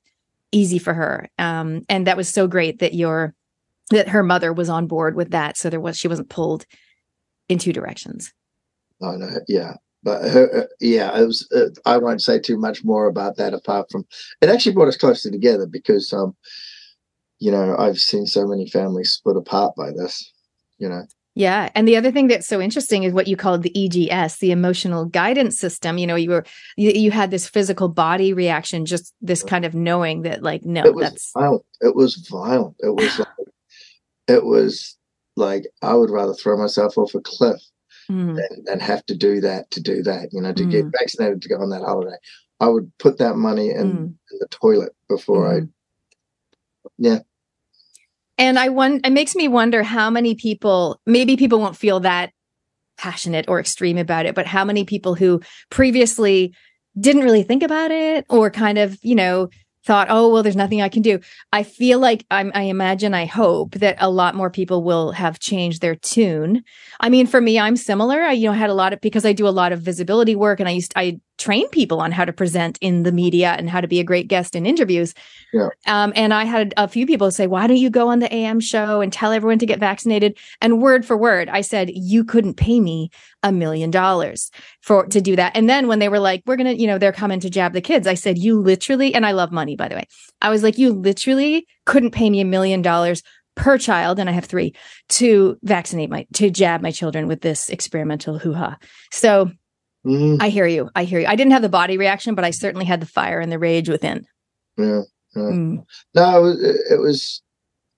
easy 0.53 0.79
for 0.79 0.95
her. 0.95 1.29
Um, 1.39 1.83
and 1.89 2.07
that 2.07 2.17
was 2.17 2.29
so 2.29 2.47
great 2.47 2.79
that 2.81 2.95
your, 2.95 3.35
that 3.91 4.09
her 4.09 4.23
mother 4.23 4.53
was 4.53 4.69
on 4.69 4.87
board 4.87 5.15
with 5.15 5.31
that. 5.31 5.57
So 5.57 5.71
there 5.71 5.81
was, 5.81 5.97
she 5.97 6.09
wasn't 6.09 6.29
pulled 6.29 6.67
in 7.49 7.59
two 7.59 7.73
directions. 7.73 8.33
Oh, 9.01 9.13
no. 9.13 9.29
Yeah 9.47 9.75
but 10.09 10.31
her, 10.31 10.61
uh, 10.61 10.67
yeah, 10.81 11.19
it 11.19 11.27
was. 11.27 11.47
Uh, 11.55 11.69
I 11.85 11.99
won't 11.99 12.23
say 12.23 12.39
too 12.39 12.57
much 12.57 12.83
more 12.83 13.09
about 13.09 13.37
that 13.37 13.53
apart 13.53 13.91
from 13.91 14.07
it 14.41 14.49
actually 14.49 14.73
brought 14.73 14.89
us 14.89 14.97
closer 14.97 15.31
together 15.31 15.67
because, 15.67 16.15
um, 16.15 16.35
you 17.41 17.51
know, 17.51 17.77
I've 17.77 17.99
seen 17.99 18.25
so 18.25 18.47
many 18.47 18.67
families 18.67 19.13
split 19.13 19.37
apart 19.37 19.77
by 19.77 19.91
this. 19.91 20.33
You 20.79 20.89
know. 20.89 21.03
Yeah, 21.35 21.69
and 21.75 21.87
the 21.87 21.97
other 21.99 22.11
thing 22.11 22.29
that's 22.29 22.47
so 22.47 22.59
interesting 22.59 23.03
is 23.03 23.13
what 23.13 23.29
you 23.29 23.37
called 23.37 23.63
the 23.63 23.85
EGS, 23.85 24.39
the 24.39 24.51
emotional 24.51 25.05
guidance 25.05 25.59
system. 25.59 25.99
You 25.99 26.07
know, 26.07 26.17
you 26.17 26.31
were 26.31 26.47
you, 26.79 26.91
you 26.93 27.11
had 27.11 27.31
this 27.31 27.47
physical 27.47 27.89
body 27.89 28.33
reaction, 28.33 28.87
just 28.87 29.15
this 29.21 29.43
kind 29.43 29.67
of 29.67 29.75
knowing 29.75 30.23
that, 30.23 30.43
like, 30.43 30.65
no, 30.65 30.85
it 30.85 30.95
was 30.95 31.03
that's 31.03 31.33
violent. 31.33 31.67
It 31.83 31.95
was 31.95 32.17
violent. 32.31 32.77
It 32.79 32.95
was 32.95 33.19
like, 33.19 33.29
it 34.27 34.45
was 34.47 34.97
like 35.37 35.67
I 35.83 35.93
would 35.93 36.09
rather 36.09 36.33
throw 36.33 36.57
myself 36.57 36.97
off 36.97 37.15
a 37.15 37.21
cliff 37.21 37.61
mm. 38.11 38.39
and, 38.51 38.69
and, 38.69 38.83
have 38.83 39.05
to 39.07 39.15
do 39.15 39.41
that 39.41 39.71
to 39.71 39.81
do 39.81 40.03
that, 40.03 40.29
you 40.33 40.41
know, 40.41 40.53
to 40.53 40.65
mm. 40.65 40.71
get 40.71 40.85
vaccinated 40.87 41.43
to 41.43 41.49
go 41.49 41.57
on 41.57 41.71
that 41.71 41.83
holiday. 41.83 42.17
I 42.61 42.69
would 42.69 42.91
put 42.99 43.19
that 43.19 43.37
money 43.37 43.71
in, 43.71 43.93
mm. 43.93 44.07
in 44.07 44.39
the 44.41 44.49
toilet 44.51 44.93
before 45.09 45.49
I, 45.49 45.61
mm-hmm. 45.61 45.67
yeah. 46.99 47.19
And 48.37 48.59
I 48.59 48.69
wonder, 48.69 49.01
it 49.05 49.13
makes 49.13 49.35
me 49.35 49.49
wonder 49.49 49.83
how 49.83 50.11
many 50.11 50.35
people, 50.35 51.01
maybe 51.07 51.37
people 51.37 51.59
won't 51.59 51.77
feel 51.77 52.01
that 52.01 52.33
passionate 52.97 53.47
or 53.49 53.61
extreme 53.61 53.99
about 53.99 54.27
it, 54.27 54.35
but 54.35 54.47
how 54.47 54.65
many 54.65 54.85
people 54.85 55.15
who 55.15 55.41
previously 55.71 56.55
didn't 56.99 57.23
really 57.23 57.43
think 57.43 57.63
about 57.63 57.91
it 57.91 58.25
or 58.29 58.51
kind 58.51 58.79
of, 58.79 58.99
you 59.03 59.15
know, 59.15 59.49
thought, 59.85 60.09
oh, 60.11 60.33
well, 60.33 60.43
there's 60.43 60.57
nothing 60.57 60.83
I 60.83 60.89
can 60.89 61.03
do. 61.03 61.21
I 61.53 61.63
feel 61.63 61.99
like 61.99 62.27
I'm, 62.31 62.53
I 62.55 62.63
imagine, 62.63 63.15
I 63.15 63.27
hope 63.27 63.75
that 63.77 63.97
a 63.99 64.11
lot 64.11 64.35
more 64.35 64.51
people 64.51 64.83
will 64.83 65.13
have 65.13 65.39
changed 65.39 65.81
their 65.81 65.95
tune. 65.95 66.63
I 67.01 67.09
mean, 67.09 67.27
for 67.27 67.41
me, 67.41 67.59
I'm 67.59 67.77
similar. 67.77 68.21
I, 68.21 68.33
you 68.33 68.49
know, 68.49 68.53
had 68.53 68.71
a 68.71 68.75
lot 68.75 68.93
of, 68.93 69.01
because 69.01 69.25
I 69.25 69.33
do 69.33 69.49
a 69.49 69.51
lot 69.51 69.73
of 69.73 69.81
visibility 69.81 70.37
work 70.37 70.61
and 70.61 70.69
I 70.69 70.73
used, 70.73 70.93
I 70.97 71.21
train 71.39 71.69
people 71.71 72.01
on 72.01 72.13
how 72.13 72.25
to 72.25 72.33
present 72.33 72.79
in 72.81 73.05
the 73.05 73.13
media 73.13 73.55
and 73.59 73.71
how 73.71 73.81
to 73.81 73.89
be 73.89 74.01
a 74.01 74.05
great 74.05 74.29
guest 74.29 74.55
in 74.57 74.67
interviews. 74.67 75.15
Yeah. 75.53 75.69
Um, 75.87 76.13
and 76.17 76.35
I 76.35 76.45
had 76.45 76.75
a 76.77 76.89
few 76.89 77.07
people 77.07 77.31
say, 77.31 77.47
why 77.47 77.67
don't 77.67 77.77
you 77.77 77.91
go 77.91 78.09
on 78.09 78.19
the 78.19 78.33
AM 78.33 78.61
show 78.61 79.01
and 79.01 79.13
tell 79.13 79.33
everyone 79.33 79.59
to 79.61 79.67
get 79.67 79.79
vaccinated? 79.79 80.37
And 80.61 80.83
word 80.83 81.07
for 81.07 81.17
word, 81.17 81.49
I 81.49 81.61
said, 81.61 81.91
you 81.95 82.25
couldn't 82.25 82.55
pay 82.55 82.81
me 82.81 83.11
a 83.43 83.53
million 83.53 83.91
dollars 83.91 84.51
for 84.83 85.07
to 85.07 85.21
do 85.21 85.37
that. 85.37 85.57
And 85.57 85.71
then 85.71 85.87
when 85.87 86.01
they 86.01 86.09
were 86.09 86.19
like, 86.19 86.43
we're 86.45 86.57
going 86.57 86.77
to, 86.77 86.81
you 86.81 86.87
know, 86.87 86.99
they're 86.99 87.13
coming 87.13 87.41
to 87.41 87.51
jab 87.51 87.73
the 87.73 87.81
kids, 87.81 88.07
I 88.07 88.15
said, 88.15 88.37
you 88.37 88.61
literally, 88.61 89.15
and 89.15 89.25
I 89.25 89.31
love 89.31 89.53
money, 89.53 89.77
by 89.77 89.89
the 89.89 89.95
way. 89.95 90.05
I 90.43 90.51
was 90.51 90.63
like, 90.63 90.77
you 90.77 90.93
literally 90.93 91.67
couldn't 91.87 92.11
pay 92.11 92.29
me 92.31 92.41
a 92.41 92.45
million 92.45 92.83
dollars 92.83 93.23
per 93.55 93.77
child, 93.77 94.19
and 94.19 94.29
I 94.31 94.33
have 94.33 94.45
three, 94.45 94.75
to 95.11 95.59
vaccinate 95.63 96.11
my, 96.11 96.27
to 96.35 96.49
jab 96.49 96.81
my 96.81 96.93
children 96.93 97.27
with 97.27 97.41
this 97.41 97.69
experimental 97.69 98.39
hoo 98.39 98.55
ha. 98.55 98.77
So 99.11 99.51
Mm. 100.07 100.41
I 100.41 100.49
hear 100.49 100.67
you. 100.67 100.91
I 100.95 101.05
hear 101.05 101.21
you. 101.21 101.27
I 101.27 101.37
didn't 101.37 101.53
have 101.53 101.63
the 101.63 101.69
body 101.69 101.99
reaction, 101.99 102.35
but 102.35 102.45
I 102.45 102.51
certainly 102.51 102.87
had 102.87 103.01
the 103.01 103.07
fire 103.07 103.41
and 103.41 103.51
the 103.51 103.59
rage 103.59 103.89
within. 103.89 104.25
Yeah. 104.77 105.03
yeah. 105.35 105.43
Mm. 105.43 105.85
No, 106.15 106.39
it 106.39 106.43
was, 106.43 106.61
it 106.91 107.01
was, 107.01 107.43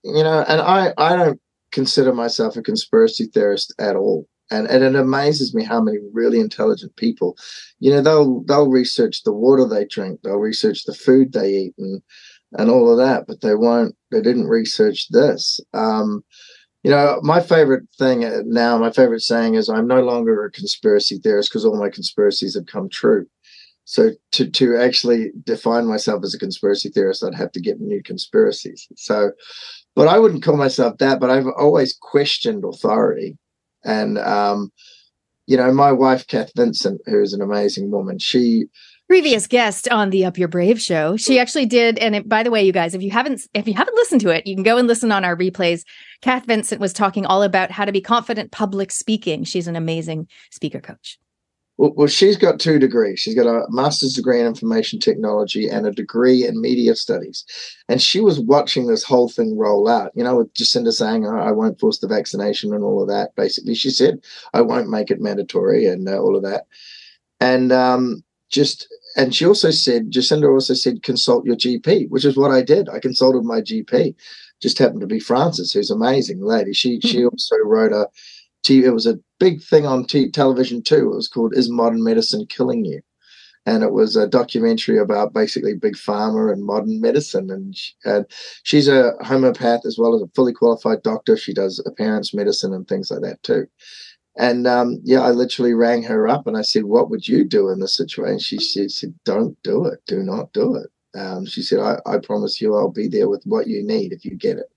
you 0.02 0.22
know, 0.22 0.44
and 0.48 0.60
I, 0.60 0.92
I 0.98 1.16
don't 1.16 1.40
consider 1.72 2.12
myself 2.12 2.56
a 2.56 2.62
conspiracy 2.62 3.26
theorist 3.26 3.74
at 3.78 3.96
all. 3.96 4.26
And, 4.52 4.66
and 4.66 4.82
it 4.82 4.96
amazes 4.96 5.54
me 5.54 5.62
how 5.62 5.80
many 5.80 5.98
really 6.12 6.40
intelligent 6.40 6.96
people, 6.96 7.36
you 7.78 7.92
know, 7.92 8.00
they'll 8.00 8.42
they'll 8.42 8.68
research 8.68 9.22
the 9.22 9.32
water 9.32 9.64
they 9.64 9.84
drink, 9.84 10.20
they'll 10.24 10.38
research 10.38 10.82
the 10.84 10.94
food 10.94 11.32
they 11.32 11.50
eat, 11.50 11.74
and 11.78 12.02
and 12.58 12.68
all 12.68 12.90
of 12.90 12.98
that, 12.98 13.26
but 13.28 13.42
they 13.42 13.54
won't. 13.54 13.94
They 14.10 14.20
didn't 14.20 14.48
research 14.48 15.08
this. 15.10 15.60
Um, 15.72 16.24
you 16.82 16.90
know, 16.90 17.20
my 17.22 17.40
favorite 17.40 17.84
thing 17.98 18.24
uh, 18.24 18.42
now, 18.46 18.78
my 18.78 18.90
favorite 18.90 19.20
saying 19.20 19.54
is 19.54 19.68
I'm 19.68 19.86
no 19.86 20.00
longer 20.02 20.44
a 20.44 20.50
conspiracy 20.50 21.18
theorist 21.18 21.50
because 21.50 21.64
all 21.64 21.78
my 21.78 21.90
conspiracies 21.90 22.54
have 22.54 22.66
come 22.66 22.88
true. 22.88 23.26
So 23.84 24.10
to 24.32 24.48
to 24.48 24.76
actually 24.76 25.32
define 25.44 25.86
myself 25.86 26.22
as 26.22 26.34
a 26.34 26.38
conspiracy 26.38 26.90
theorist, 26.90 27.24
I'd 27.24 27.34
have 27.34 27.52
to 27.52 27.60
get 27.60 27.80
new 27.80 28.02
conspiracies. 28.02 28.86
So, 28.96 29.32
but 29.96 30.06
I 30.06 30.18
wouldn't 30.18 30.44
call 30.44 30.56
myself 30.56 30.98
that. 30.98 31.18
But 31.18 31.30
I've 31.30 31.48
always 31.58 31.96
questioned 32.00 32.64
authority, 32.64 33.36
and 33.84 34.16
um, 34.18 34.70
you 35.46 35.56
know, 35.56 35.72
my 35.72 35.90
wife 35.90 36.28
Kath 36.28 36.52
Vincent, 36.54 37.00
who 37.06 37.20
is 37.20 37.32
an 37.32 37.42
amazing 37.42 37.90
woman, 37.90 38.20
she 38.20 38.66
previous 39.10 39.48
guest 39.48 39.88
on 39.88 40.10
the 40.10 40.24
Up 40.24 40.38
Your 40.38 40.46
Brave 40.46 40.80
show. 40.80 41.16
She 41.16 41.40
actually 41.40 41.66
did, 41.66 41.98
and 41.98 42.14
it, 42.14 42.28
by 42.28 42.44
the 42.44 42.50
way, 42.52 42.62
you 42.62 42.72
guys, 42.72 42.94
if 42.94 43.02
you 43.02 43.10
haven't 43.10 43.42
if 43.54 43.66
you 43.66 43.74
haven't 43.74 43.96
listened 43.96 44.20
to 44.20 44.28
it, 44.28 44.46
you 44.46 44.54
can 44.54 44.62
go 44.62 44.78
and 44.78 44.86
listen 44.86 45.10
on 45.10 45.24
our 45.24 45.34
replays. 45.34 45.82
Kath 46.22 46.46
Vincent 46.46 46.80
was 46.80 46.92
talking 46.92 47.26
all 47.26 47.42
about 47.42 47.72
how 47.72 47.84
to 47.84 47.90
be 47.90 48.00
confident 48.00 48.52
public 48.52 48.92
speaking. 48.92 49.42
She's 49.42 49.66
an 49.66 49.74
amazing 49.74 50.28
speaker 50.52 50.78
coach. 50.78 51.18
Well, 51.76 51.92
well, 51.96 52.06
she's 52.06 52.36
got 52.36 52.60
two 52.60 52.78
degrees. 52.78 53.18
She's 53.18 53.34
got 53.34 53.48
a 53.48 53.66
master's 53.70 54.12
degree 54.12 54.38
in 54.38 54.46
information 54.46 55.00
technology 55.00 55.68
and 55.68 55.88
a 55.88 55.90
degree 55.90 56.46
in 56.46 56.60
media 56.60 56.94
studies. 56.94 57.44
And 57.88 58.00
she 58.00 58.20
was 58.20 58.38
watching 58.38 58.86
this 58.86 59.02
whole 59.02 59.28
thing 59.28 59.58
roll 59.58 59.88
out, 59.88 60.12
you 60.14 60.22
know, 60.22 60.36
with 60.36 60.54
Jacinda 60.54 60.92
saying, 60.92 61.26
oh, 61.26 61.36
I 61.36 61.50
won't 61.50 61.80
force 61.80 61.98
the 61.98 62.06
vaccination 62.06 62.72
and 62.72 62.84
all 62.84 63.02
of 63.02 63.08
that. 63.08 63.34
Basically, 63.34 63.74
she 63.74 63.90
said, 63.90 64.20
I 64.54 64.60
won't 64.60 64.88
make 64.88 65.10
it 65.10 65.20
mandatory 65.20 65.86
and 65.86 66.08
uh, 66.08 66.16
all 66.16 66.36
of 66.36 66.44
that. 66.44 66.66
And 67.40 67.72
um, 67.72 68.22
just 68.50 68.88
and 69.16 69.34
she 69.34 69.46
also 69.46 69.70
said, 69.70 70.10
Jacinda 70.10 70.52
also 70.52 70.74
said, 70.74 71.02
consult 71.02 71.44
your 71.44 71.56
GP, 71.56 72.08
which 72.10 72.24
is 72.24 72.36
what 72.36 72.50
I 72.50 72.62
did. 72.62 72.88
I 72.88 72.98
consulted 72.98 73.44
my 73.44 73.60
GP. 73.60 74.14
Just 74.60 74.78
happened 74.78 75.00
to 75.00 75.06
be 75.06 75.20
Frances, 75.20 75.72
who's 75.72 75.90
amazing 75.90 76.42
lady. 76.42 76.72
She 76.72 76.98
mm-hmm. 76.98 77.08
she 77.08 77.24
also 77.24 77.56
wrote 77.64 77.92
a, 77.92 78.08
it 78.68 78.94
was 78.94 79.06
a 79.06 79.18
big 79.38 79.62
thing 79.62 79.86
on 79.86 80.04
t- 80.04 80.30
television 80.30 80.82
too. 80.82 81.12
It 81.12 81.16
was 81.16 81.28
called 81.28 81.56
"Is 81.56 81.70
Modern 81.70 82.04
Medicine 82.04 82.46
Killing 82.46 82.84
You?" 82.84 83.00
and 83.66 83.82
it 83.82 83.92
was 83.92 84.16
a 84.16 84.26
documentary 84.26 84.98
about 84.98 85.34
basically 85.34 85.74
big 85.74 85.94
pharma 85.94 86.52
and 86.52 86.64
modern 86.64 87.00
medicine. 87.00 87.50
And, 87.50 87.76
she, 87.76 87.92
and 88.04 88.26
she's 88.62 88.88
a 88.88 89.12
homeopath 89.20 89.84
as 89.84 89.98
well 89.98 90.14
as 90.14 90.22
a 90.22 90.30
fully 90.34 90.52
qualified 90.52 91.02
doctor. 91.02 91.36
She 91.36 91.52
does 91.52 91.82
appearance 91.86 92.32
medicine 92.32 92.72
and 92.72 92.88
things 92.88 93.10
like 93.10 93.20
that 93.20 93.42
too. 93.42 93.66
And 94.36 94.66
um, 94.66 95.00
yeah, 95.02 95.20
I 95.20 95.30
literally 95.30 95.74
rang 95.74 96.02
her 96.04 96.28
up 96.28 96.46
and 96.46 96.56
I 96.56 96.62
said, 96.62 96.84
"What 96.84 97.10
would 97.10 97.26
you 97.26 97.44
do 97.44 97.68
in 97.68 97.80
this 97.80 97.96
situation?" 97.96 98.38
She, 98.38 98.58
she 98.58 98.88
said, 98.88 99.14
"Don't 99.24 99.60
do 99.62 99.84
it. 99.86 100.00
Do 100.06 100.22
not 100.22 100.52
do 100.52 100.76
it." 100.76 101.18
Um, 101.18 101.46
she 101.46 101.62
said, 101.62 101.80
I, 101.80 101.98
"I 102.06 102.18
promise 102.18 102.60
you, 102.60 102.74
I'll 102.74 102.90
be 102.90 103.08
there 103.08 103.28
with 103.28 103.42
what 103.44 103.66
you 103.66 103.82
need 103.82 104.12
if 104.12 104.24
you 104.24 104.36
get 104.36 104.58
it." 104.58 104.70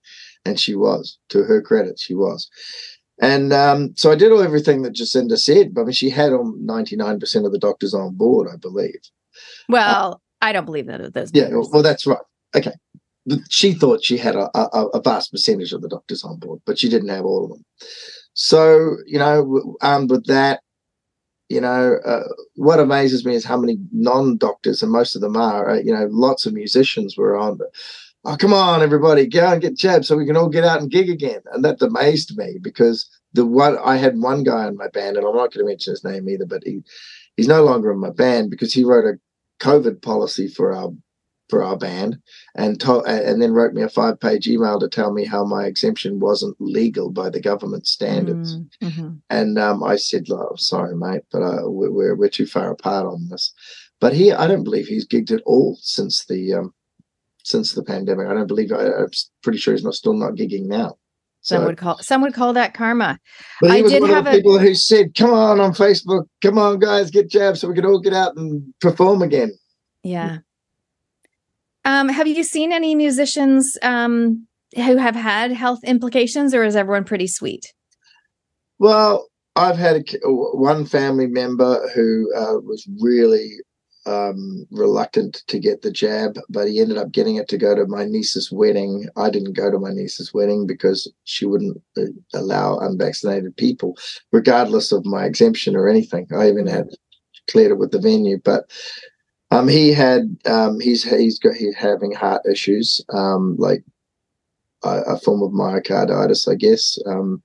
And 0.45 0.59
she 0.59 0.75
was. 0.75 1.17
To 1.29 1.43
her 1.43 1.61
credit, 1.61 1.99
she 1.99 2.15
was. 2.15 2.49
And 3.21 3.53
um, 3.53 3.93
so 3.95 4.11
I 4.11 4.15
did 4.15 4.31
all 4.31 4.41
everything 4.41 4.81
that 4.81 4.95
Jacinda 4.95 5.37
said. 5.37 5.73
But 5.73 5.81
I 5.81 5.83
mean, 5.85 5.93
she 5.93 6.09
had 6.09 6.33
on 6.33 6.65
ninety 6.65 6.95
nine 6.95 7.19
percent 7.19 7.45
of 7.45 7.51
the 7.51 7.59
doctors 7.59 7.93
on 7.93 8.15
board, 8.15 8.49
I 8.51 8.57
believe. 8.57 8.99
Well, 9.69 10.13
uh, 10.13 10.45
I 10.45 10.51
don't 10.51 10.65
believe 10.65 10.87
that. 10.87 11.13
Those 11.13 11.31
yeah, 11.33 11.49
well, 11.51 11.83
that's 11.83 12.07
right. 12.07 12.17
Okay, 12.55 12.73
she 13.49 13.73
thought 13.73 14.03
she 14.03 14.17
had 14.17 14.35
a, 14.35 14.49
a, 14.57 14.87
a, 14.93 15.01
vast 15.01 15.31
percentage 15.31 15.73
of 15.73 15.81
the 15.81 15.89
doctors 15.89 16.23
on 16.23 16.37
board, 16.37 16.59
but 16.65 16.77
she 16.77 16.89
didn't 16.89 17.09
have 17.09 17.25
all 17.25 17.45
of 17.45 17.49
them. 17.49 17.65
So, 18.33 18.97
you 19.05 19.19
know, 19.19 19.75
armed 19.81 20.09
with 20.11 20.25
that, 20.25 20.61
you 21.49 21.61
know, 21.61 21.97
uh, 22.05 22.23
what 22.55 22.79
amazes 22.79 23.25
me 23.25 23.35
is 23.35 23.45
how 23.45 23.57
many 23.57 23.77
non-doctors, 23.91 24.81
and 24.81 24.91
most 24.91 25.15
of 25.15 25.21
them 25.21 25.37
are, 25.37 25.71
uh, 25.71 25.79
you 25.79 25.93
know, 25.93 26.07
lots 26.09 26.45
of 26.45 26.53
musicians 26.53 27.15
were 27.17 27.37
on. 27.37 27.59
Oh, 28.25 28.37
come 28.37 28.53
on, 28.53 28.81
everybody, 28.81 29.27
go 29.27 29.51
and 29.51 29.61
get 29.61 29.77
jabbed 29.77 30.05
so 30.05 30.15
we 30.15 30.25
can 30.25 30.37
all 30.37 30.49
get 30.49 30.63
out 30.63 30.81
and 30.81 30.89
gig 30.89 31.09
again. 31.09 31.41
And 31.51 31.63
that 31.65 31.81
amazed 31.81 32.37
me 32.37 32.57
because 32.61 33.07
the 33.33 33.45
one 33.45 33.77
I 33.83 33.97
had 33.97 34.17
one 34.17 34.43
guy 34.43 34.67
in 34.67 34.77
my 34.77 34.87
band, 34.87 35.17
and 35.17 35.25
I'm 35.25 35.35
not 35.35 35.53
going 35.53 35.65
to 35.65 35.65
mention 35.65 35.91
his 35.91 36.03
name 36.03 36.29
either, 36.29 36.45
but 36.45 36.63
he 36.63 36.81
he's 37.35 37.47
no 37.47 37.63
longer 37.63 37.91
in 37.91 37.99
my 37.99 38.11
band 38.11 38.49
because 38.49 38.73
he 38.73 38.83
wrote 38.83 39.05
a 39.05 39.19
COVID 39.63 40.01
policy 40.01 40.47
for 40.47 40.73
our 40.73 40.91
for 41.49 41.63
our 41.63 41.77
band 41.77 42.17
and 42.55 42.79
to- 42.79 43.03
and 43.03 43.41
then 43.41 43.51
wrote 43.51 43.73
me 43.73 43.81
a 43.81 43.89
five 43.89 44.19
page 44.19 44.47
email 44.47 44.79
to 44.79 44.87
tell 44.87 45.11
me 45.11 45.25
how 45.25 45.43
my 45.43 45.65
exemption 45.65 46.19
wasn't 46.19 46.55
legal 46.59 47.09
by 47.09 47.29
the 47.29 47.41
government 47.41 47.85
standards 47.85 48.57
mm, 48.57 48.69
mm-hmm. 48.81 49.13
and 49.29 49.59
um, 49.59 49.83
I 49.83 49.97
said 49.97 50.25
oh, 50.31 50.55
sorry 50.55 50.95
mate 50.95 51.23
but 51.31 51.41
uh, 51.41 51.61
we're, 51.65 52.15
we're 52.15 52.29
too 52.29 52.45
far 52.45 52.71
apart 52.71 53.05
on 53.05 53.27
this 53.29 53.53
but 53.99 54.13
he 54.13 54.31
I 54.31 54.47
don't 54.47 54.63
believe 54.63 54.87
he's 54.87 55.07
gigged 55.07 55.31
at 55.31 55.43
all 55.45 55.77
since 55.81 56.25
the 56.25 56.53
um, 56.53 56.73
since 57.43 57.73
the 57.73 57.83
pandemic 57.83 58.27
I 58.27 58.33
don't 58.33 58.47
believe 58.47 58.71
I, 58.71 58.85
am 58.85 59.07
pretty 59.41 59.59
sure 59.59 59.73
he's 59.73 59.83
not 59.83 59.95
still 59.95 60.13
not 60.13 60.35
gigging 60.35 60.65
now 60.65 60.97
some 61.43 61.63
so, 61.63 61.65
would 61.67 61.77
call 61.77 61.97
some 61.99 62.21
would 62.21 62.33
call 62.33 62.53
that 62.53 62.73
karma. 62.73 63.19
But 63.59 63.71
he 63.71 63.79
I 63.79 63.81
was 63.81 63.91
did 63.91 64.01
one 64.01 64.11
have 64.11 64.25
of 64.25 64.31
the 64.31 64.37
people 64.39 64.59
who 64.59 64.73
said, 64.73 65.13
"Come 65.13 65.33
on 65.33 65.59
on 65.59 65.73
Facebook, 65.73 66.25
come 66.41 66.57
on 66.57 66.79
guys, 66.79 67.11
get 67.11 67.29
jabs 67.29 67.59
so 67.59 67.67
we 67.67 67.75
can 67.75 67.85
all 67.85 67.99
get 67.99 68.13
out 68.13 68.37
and 68.37 68.73
perform 68.79 69.21
again." 69.21 69.51
Yeah, 70.03 70.37
um, 71.85 72.09
have 72.09 72.27
you 72.27 72.43
seen 72.43 72.71
any 72.71 72.95
musicians 72.95 73.77
um, 73.81 74.47
who 74.75 74.97
have 74.97 75.15
had 75.15 75.51
health 75.51 75.83
implications, 75.83 76.53
or 76.53 76.63
is 76.63 76.75
everyone 76.75 77.03
pretty 77.03 77.27
sweet? 77.27 77.73
Well, 78.79 79.27
I've 79.55 79.77
had 79.77 79.97
a, 79.97 80.03
one 80.25 80.85
family 80.85 81.27
member 81.27 81.87
who 81.93 82.31
uh, 82.35 82.59
was 82.61 82.87
really 83.01 83.51
um, 84.05 84.65
reluctant 84.71 85.43
to 85.47 85.59
get 85.59 85.81
the 85.81 85.91
jab, 85.91 86.37
but 86.49 86.67
he 86.67 86.81
ended 86.81 86.97
up 86.97 87.11
getting 87.11 87.35
it 87.35 87.47
to 87.49 87.57
go 87.57 87.75
to 87.75 87.85
my 87.87 88.05
niece's 88.05 88.51
wedding. 88.51 89.07
I 89.15 89.29
didn't 89.29 89.53
go 89.53 89.71
to 89.71 89.79
my 89.79 89.91
niece's 89.91 90.33
wedding 90.33 90.67
because 90.67 91.11
she 91.23 91.45
wouldn't 91.45 91.81
uh, 91.97 92.05
allow 92.33 92.79
unvaccinated 92.79 93.55
people, 93.55 93.97
regardless 94.31 94.91
of 94.91 95.05
my 95.05 95.25
exemption 95.25 95.75
or 95.75 95.87
anything. 95.87 96.27
I 96.35 96.49
even 96.49 96.67
had 96.67 96.89
cleared 97.49 97.71
it 97.71 97.77
with 97.77 97.91
the 97.91 97.99
venue, 97.99 98.39
but 98.43 98.69
um, 99.53 99.67
he 99.67 99.93
had 99.93 100.37
um, 100.45 100.79
he's 100.79 101.03
he's 101.03 101.39
got 101.39 101.55
he's 101.55 101.75
having 101.75 102.11
heart 102.11 102.41
issues, 102.49 103.03
um, 103.09 103.55
like 103.57 103.83
a, 104.83 105.01
a, 105.07 105.19
form 105.19 105.41
of 105.43 105.51
myocarditis, 105.51 106.51
I 106.51 106.55
guess. 106.55 106.97
Um, 107.05 107.41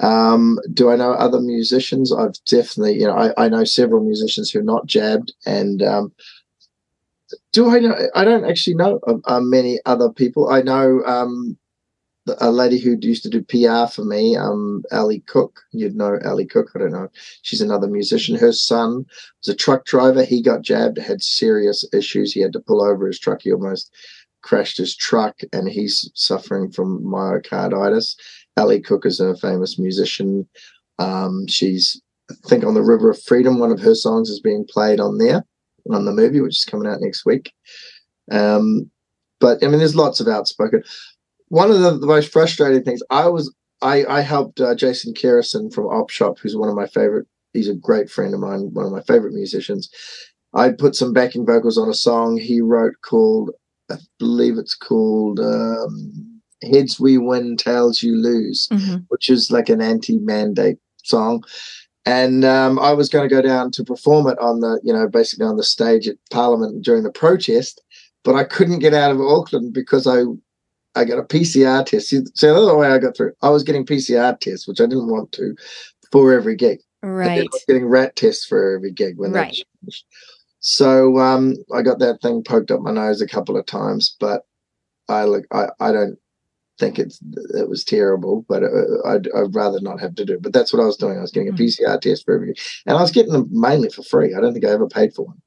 um, 0.00 0.58
do 0.72 0.90
I 0.90 0.96
know 0.96 1.12
other 1.12 1.40
musicians? 1.40 2.12
I've 2.12 2.34
definitely, 2.46 2.94
you 2.94 3.06
know, 3.06 3.16
I, 3.16 3.44
I 3.44 3.48
know 3.48 3.64
several 3.64 4.04
musicians 4.04 4.50
who 4.50 4.60
are 4.60 4.64
not 4.64 4.86
jabbed, 4.86 5.32
and 5.46 5.82
um, 5.82 6.12
do 7.52 7.70
I 7.70 7.78
know? 7.78 7.94
I 8.14 8.24
don't 8.24 8.44
actually 8.44 8.74
know 8.74 9.00
uh, 9.24 9.40
many 9.40 9.80
other 9.86 10.10
people. 10.10 10.50
I 10.50 10.62
know 10.62 11.02
um, 11.04 11.56
a 12.38 12.50
lady 12.50 12.78
who 12.78 12.96
used 13.00 13.22
to 13.24 13.28
do 13.28 13.42
PR 13.42 13.90
for 13.90 14.04
me, 14.04 14.36
um, 14.36 14.82
Ali 14.92 15.20
Cook. 15.20 15.60
You'd 15.72 15.96
know 15.96 16.18
Ali 16.24 16.46
Cook. 16.46 16.70
I 16.74 16.78
don't 16.78 16.92
know. 16.92 17.08
She's 17.42 17.60
another 17.60 17.88
musician. 17.88 18.36
Her 18.36 18.52
son 18.52 19.04
was 19.40 19.48
a 19.48 19.54
truck 19.54 19.84
driver. 19.84 20.24
He 20.24 20.42
got 20.42 20.62
jabbed, 20.62 20.98
had 20.98 21.22
serious 21.22 21.84
issues. 21.92 22.32
He 22.32 22.40
had 22.40 22.52
to 22.52 22.60
pull 22.60 22.82
over 22.82 23.06
his 23.06 23.18
truck. 23.18 23.42
He 23.42 23.52
almost 23.52 23.92
crashed 24.42 24.78
his 24.78 24.94
truck, 24.94 25.40
and 25.52 25.68
he's 25.68 26.10
suffering 26.14 26.70
from 26.70 27.02
myocarditis. 27.02 28.14
Ali 28.56 28.80
Cook 28.80 29.04
is 29.04 29.18
a 29.18 29.36
famous 29.36 29.78
musician. 29.78 30.48
Um, 30.98 31.46
she's, 31.48 32.00
I 32.30 32.34
think, 32.48 32.64
on 32.64 32.74
the 32.74 32.82
River 32.82 33.10
of 33.10 33.22
Freedom. 33.22 33.58
One 33.58 33.72
of 33.72 33.80
her 33.80 33.94
songs 33.94 34.30
is 34.30 34.40
being 34.40 34.64
played 34.68 35.00
on 35.00 35.18
there 35.18 35.44
on 35.90 36.04
the 36.04 36.12
movie, 36.12 36.40
which 36.40 36.58
is 36.58 36.64
coming 36.64 36.86
out 36.86 37.00
next 37.00 37.26
week. 37.26 37.52
Um, 38.30 38.90
but 39.40 39.64
I 39.64 39.66
mean, 39.66 39.78
there's 39.78 39.96
lots 39.96 40.20
of 40.20 40.28
outspoken 40.28 40.84
one 41.52 41.70
of 41.70 41.80
the, 41.80 41.98
the, 41.98 42.06
most 42.06 42.32
frustrating 42.32 42.82
things 42.82 43.02
I 43.10 43.28
was 43.28 43.54
I 43.82 44.06
I 44.06 44.20
helped 44.22 44.58
uh, 44.58 44.74
Jason 44.74 45.12
Kerrison 45.12 45.70
from 45.72 45.84
Op 45.84 46.08
Shop, 46.08 46.38
who's 46.38 46.56
one 46.56 46.70
of 46.70 46.74
my 46.74 46.86
favorite. 46.86 47.26
He's 47.52 47.68
a 47.68 47.74
great 47.74 48.08
friend 48.08 48.32
of 48.32 48.40
mine, 48.40 48.70
one 48.72 48.86
of 48.86 48.92
my 48.92 49.02
favorite 49.02 49.34
musicians. 49.34 49.90
I 50.54 50.70
put 50.70 50.96
some 50.96 51.12
backing 51.12 51.44
vocals 51.44 51.76
on 51.76 51.90
a 51.90 51.94
song 51.94 52.38
he 52.38 52.62
wrote 52.62 52.94
called, 53.02 53.50
I 53.90 53.96
believe 54.18 54.56
it's 54.56 54.74
called 54.74 55.40
um, 55.40 56.40
"Heads 56.62 56.98
We 56.98 57.18
Win, 57.18 57.58
Tails 57.58 58.02
You 58.02 58.16
Lose," 58.16 58.66
mm-hmm. 58.72 59.00
which 59.08 59.28
is 59.28 59.50
like 59.50 59.68
an 59.68 59.82
anti-mandate 59.82 60.78
song. 61.04 61.44
And 62.06 62.46
um, 62.46 62.78
I 62.78 62.94
was 62.94 63.10
going 63.10 63.28
to 63.28 63.34
go 63.34 63.42
down 63.42 63.72
to 63.72 63.84
perform 63.84 64.26
it 64.26 64.38
on 64.38 64.60
the, 64.60 64.80
you 64.82 64.92
know, 64.92 65.06
basically 65.06 65.44
on 65.44 65.58
the 65.58 65.64
stage 65.64 66.08
at 66.08 66.16
Parliament 66.30 66.82
during 66.82 67.02
the 67.02 67.12
protest, 67.12 67.82
but 68.24 68.36
I 68.36 68.44
couldn't 68.44 68.78
get 68.78 68.94
out 68.94 69.10
of 69.10 69.20
Auckland 69.20 69.74
because 69.74 70.06
I 70.06 70.22
I 70.94 71.04
got 71.04 71.18
a 71.18 71.22
PCR 71.22 71.84
test. 71.84 72.08
See, 72.08 72.20
see 72.34 72.46
the 72.46 72.54
other 72.54 72.76
way 72.76 72.88
I 72.88 72.98
got 72.98 73.16
through. 73.16 73.32
I 73.42 73.48
was 73.48 73.62
getting 73.62 73.86
PCR 73.86 74.38
tests, 74.38 74.68
which 74.68 74.80
I 74.80 74.84
didn't 74.84 75.10
want 75.10 75.32
to 75.32 75.56
for 76.10 76.32
every 76.32 76.56
gig. 76.56 76.80
Right. 77.02 77.48
getting 77.66 77.86
rat 77.86 78.14
tests 78.14 78.46
for 78.46 78.76
every 78.76 78.92
gig 78.92 79.18
when 79.18 79.32
right. 79.32 79.56
they 79.82 79.92
So 80.60 81.18
um, 81.18 81.54
I 81.74 81.82
got 81.82 81.98
that 81.98 82.20
thing 82.22 82.44
poked 82.44 82.70
up 82.70 82.80
my 82.80 82.92
nose 82.92 83.20
a 83.20 83.26
couple 83.26 83.56
of 83.56 83.66
times, 83.66 84.16
but 84.20 84.42
I 85.08 85.24
look, 85.24 85.44
I, 85.50 85.68
I 85.80 85.90
don't 85.90 86.16
think 86.78 86.98
it's 86.98 87.20
it 87.54 87.68
was 87.68 87.82
terrible, 87.84 88.44
but 88.48 88.62
uh, 88.62 89.08
I'd, 89.08 89.28
I'd, 89.34 89.54
rather 89.54 89.80
not 89.80 90.00
have 90.00 90.14
to 90.14 90.24
do 90.24 90.34
it. 90.34 90.42
But 90.42 90.52
that's 90.52 90.72
what 90.72 90.80
I 90.80 90.86
was 90.86 90.96
doing. 90.96 91.18
I 91.18 91.22
was 91.22 91.32
getting 91.32 91.48
a 91.48 91.52
mm-hmm. 91.52 91.84
PCR 91.84 92.00
test 92.00 92.24
for 92.24 92.34
every, 92.34 92.54
and 92.86 92.96
I 92.96 93.00
was 93.00 93.10
getting 93.10 93.32
them 93.32 93.48
mainly 93.50 93.90
for 93.90 94.02
free. 94.02 94.34
I 94.34 94.40
don't 94.40 94.52
think 94.52 94.64
I 94.64 94.70
ever 94.70 94.88
paid 94.88 95.12
for 95.14 95.26
one 95.26 95.42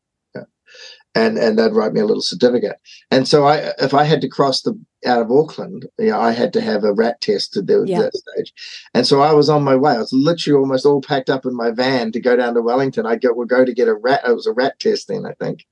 and 1.15 1.37
and 1.37 1.57
they'd 1.57 1.71
write 1.71 1.93
me 1.93 2.01
a 2.01 2.05
little 2.05 2.21
certificate. 2.21 2.77
And 3.09 3.27
so 3.27 3.45
I, 3.45 3.71
if 3.79 3.93
I 3.93 4.03
had 4.03 4.21
to 4.21 4.27
cross 4.27 4.61
the 4.61 4.77
out 5.05 5.21
of 5.21 5.31
Auckland, 5.31 5.87
you 5.97 6.07
know, 6.07 6.19
I 6.19 6.31
had 6.31 6.51
to 6.53 6.61
have 6.61 6.83
a 6.83 6.93
rat 6.93 7.21
test 7.21 7.53
to 7.53 7.61
do 7.61 7.85
yeah. 7.87 8.01
that 8.01 8.13
stage. 8.13 8.53
And 8.93 9.07
so 9.07 9.21
I 9.21 9.33
was 9.33 9.49
on 9.49 9.63
my 9.63 9.75
way. 9.75 9.93
I 9.93 9.99
was 9.99 10.13
literally 10.13 10.59
almost 10.59 10.85
all 10.85 11.01
packed 11.01 11.29
up 11.29 11.45
in 11.45 11.55
my 11.55 11.71
van 11.71 12.11
to 12.11 12.19
go 12.19 12.35
down 12.35 12.53
to 12.55 12.61
Wellington. 12.61 13.05
I 13.05 13.15
go 13.15 13.33
would 13.33 13.49
go 13.49 13.63
to 13.63 13.73
get 13.73 13.87
a 13.87 13.95
rat. 13.95 14.21
It 14.27 14.33
was 14.33 14.47
a 14.47 14.53
rat 14.53 14.79
test 14.79 15.07
then, 15.07 15.25
I 15.25 15.33
think, 15.33 15.65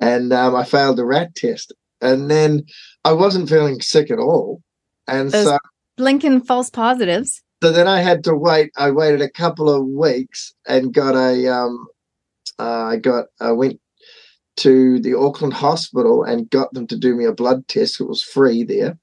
and 0.00 0.32
um, 0.32 0.54
I 0.54 0.64
failed 0.64 0.98
the 0.98 1.06
rat 1.06 1.34
test. 1.34 1.72
And 2.00 2.30
then 2.30 2.64
I 3.04 3.12
wasn't 3.12 3.48
feeling 3.48 3.80
sick 3.80 4.10
at 4.10 4.18
all. 4.18 4.62
And 5.08 5.30
Those 5.30 5.46
so 5.46 5.58
blinking 5.96 6.42
false 6.42 6.68
positives. 6.68 7.42
So 7.62 7.72
then 7.72 7.88
I 7.88 8.00
had 8.00 8.24
to 8.24 8.34
wait. 8.34 8.72
I 8.76 8.90
waited 8.90 9.22
a 9.22 9.30
couple 9.30 9.70
of 9.70 9.86
weeks 9.86 10.52
and 10.66 10.92
got 10.92 11.14
a 11.14 11.50
um, 11.50 11.86
uh, 12.58 12.84
I 12.84 12.96
got 12.96 13.26
I 13.40 13.52
went 13.52 13.80
to 14.56 15.00
the 15.00 15.14
Auckland 15.14 15.54
hospital 15.54 16.22
and 16.22 16.50
got 16.50 16.72
them 16.72 16.86
to 16.88 16.96
do 16.96 17.14
me 17.14 17.24
a 17.24 17.32
blood 17.32 17.66
test. 17.68 18.00
It 18.00 18.08
was 18.08 18.22
free 18.22 18.62
there. 18.62 18.98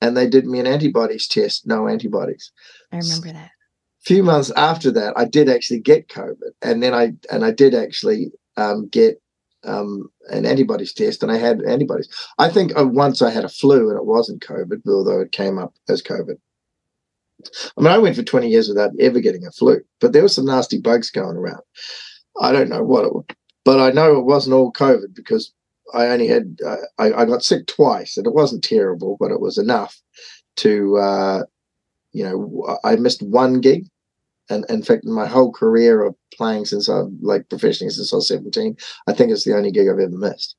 And 0.00 0.16
they 0.16 0.28
did 0.28 0.46
me 0.46 0.60
an 0.60 0.66
antibodies 0.66 1.26
test, 1.26 1.66
no 1.66 1.86
antibodies. 1.86 2.52
I 2.92 2.98
remember 2.98 3.32
that. 3.32 3.50
A 3.50 4.04
few 4.04 4.22
months 4.22 4.50
after 4.56 4.90
that, 4.92 5.12
I 5.16 5.26
did 5.26 5.48
actually 5.48 5.80
get 5.80 6.08
COVID. 6.08 6.52
And 6.62 6.82
then 6.82 6.94
I 6.94 7.12
and 7.30 7.44
I 7.44 7.50
did 7.50 7.74
actually 7.74 8.32
um, 8.56 8.88
get 8.88 9.20
um, 9.64 10.08
an 10.28 10.46
antibodies 10.46 10.94
test 10.94 11.22
and 11.22 11.30
I 11.30 11.36
had 11.36 11.62
antibodies. 11.62 12.08
I 12.38 12.48
think 12.48 12.72
uh, 12.78 12.86
once 12.86 13.20
I 13.20 13.30
had 13.30 13.44
a 13.44 13.48
flu 13.48 13.90
and 13.90 13.98
it 13.98 14.06
wasn't 14.06 14.42
COVID, 14.42 14.80
although 14.88 15.20
it 15.20 15.32
came 15.32 15.58
up 15.58 15.74
as 15.88 16.02
COVID. 16.02 16.36
I 17.76 17.80
mean, 17.80 17.92
I 17.92 17.98
went 17.98 18.16
for 18.16 18.22
20 18.22 18.48
years 18.48 18.68
without 18.68 18.90
ever 19.00 19.20
getting 19.20 19.46
a 19.46 19.50
flu, 19.50 19.80
but 20.00 20.12
there 20.12 20.22
were 20.22 20.28
some 20.28 20.44
nasty 20.44 20.78
bugs 20.78 21.10
going 21.10 21.36
around. 21.36 21.62
I 22.40 22.52
don't 22.52 22.68
know 22.68 22.82
what 22.82 23.04
it 23.06 23.36
but 23.64 23.80
I 23.80 23.90
know 23.90 24.18
it 24.18 24.24
wasn't 24.24 24.54
all 24.54 24.72
COVID 24.72 25.14
because 25.14 25.52
I 25.94 26.08
only 26.08 26.28
had, 26.28 26.58
uh, 26.64 26.76
I, 26.98 27.12
I, 27.12 27.24
got 27.24 27.42
sick 27.42 27.66
twice 27.66 28.16
and 28.16 28.26
it 28.26 28.34
wasn't 28.34 28.62
terrible, 28.62 29.16
but 29.18 29.32
it 29.32 29.40
was 29.40 29.58
enough 29.58 30.00
to, 30.58 30.96
uh, 30.98 31.42
you 32.12 32.24
know, 32.24 32.78
I 32.84 32.96
missed 32.96 33.22
one 33.22 33.60
gig. 33.60 33.86
And 34.48 34.64
in 34.68 34.82
fact, 34.82 35.04
my 35.04 35.26
whole 35.26 35.52
career 35.52 36.02
of 36.04 36.16
playing 36.34 36.64
since 36.64 36.88
I'm 36.88 37.18
like 37.22 37.48
professionally 37.48 37.90
since 37.90 38.12
I 38.12 38.16
was 38.16 38.28
17, 38.28 38.76
I 39.06 39.12
think 39.12 39.30
it's 39.30 39.44
the 39.44 39.56
only 39.56 39.70
gig 39.70 39.88
I've 39.88 39.98
ever 39.98 40.10
missed. 40.10 40.56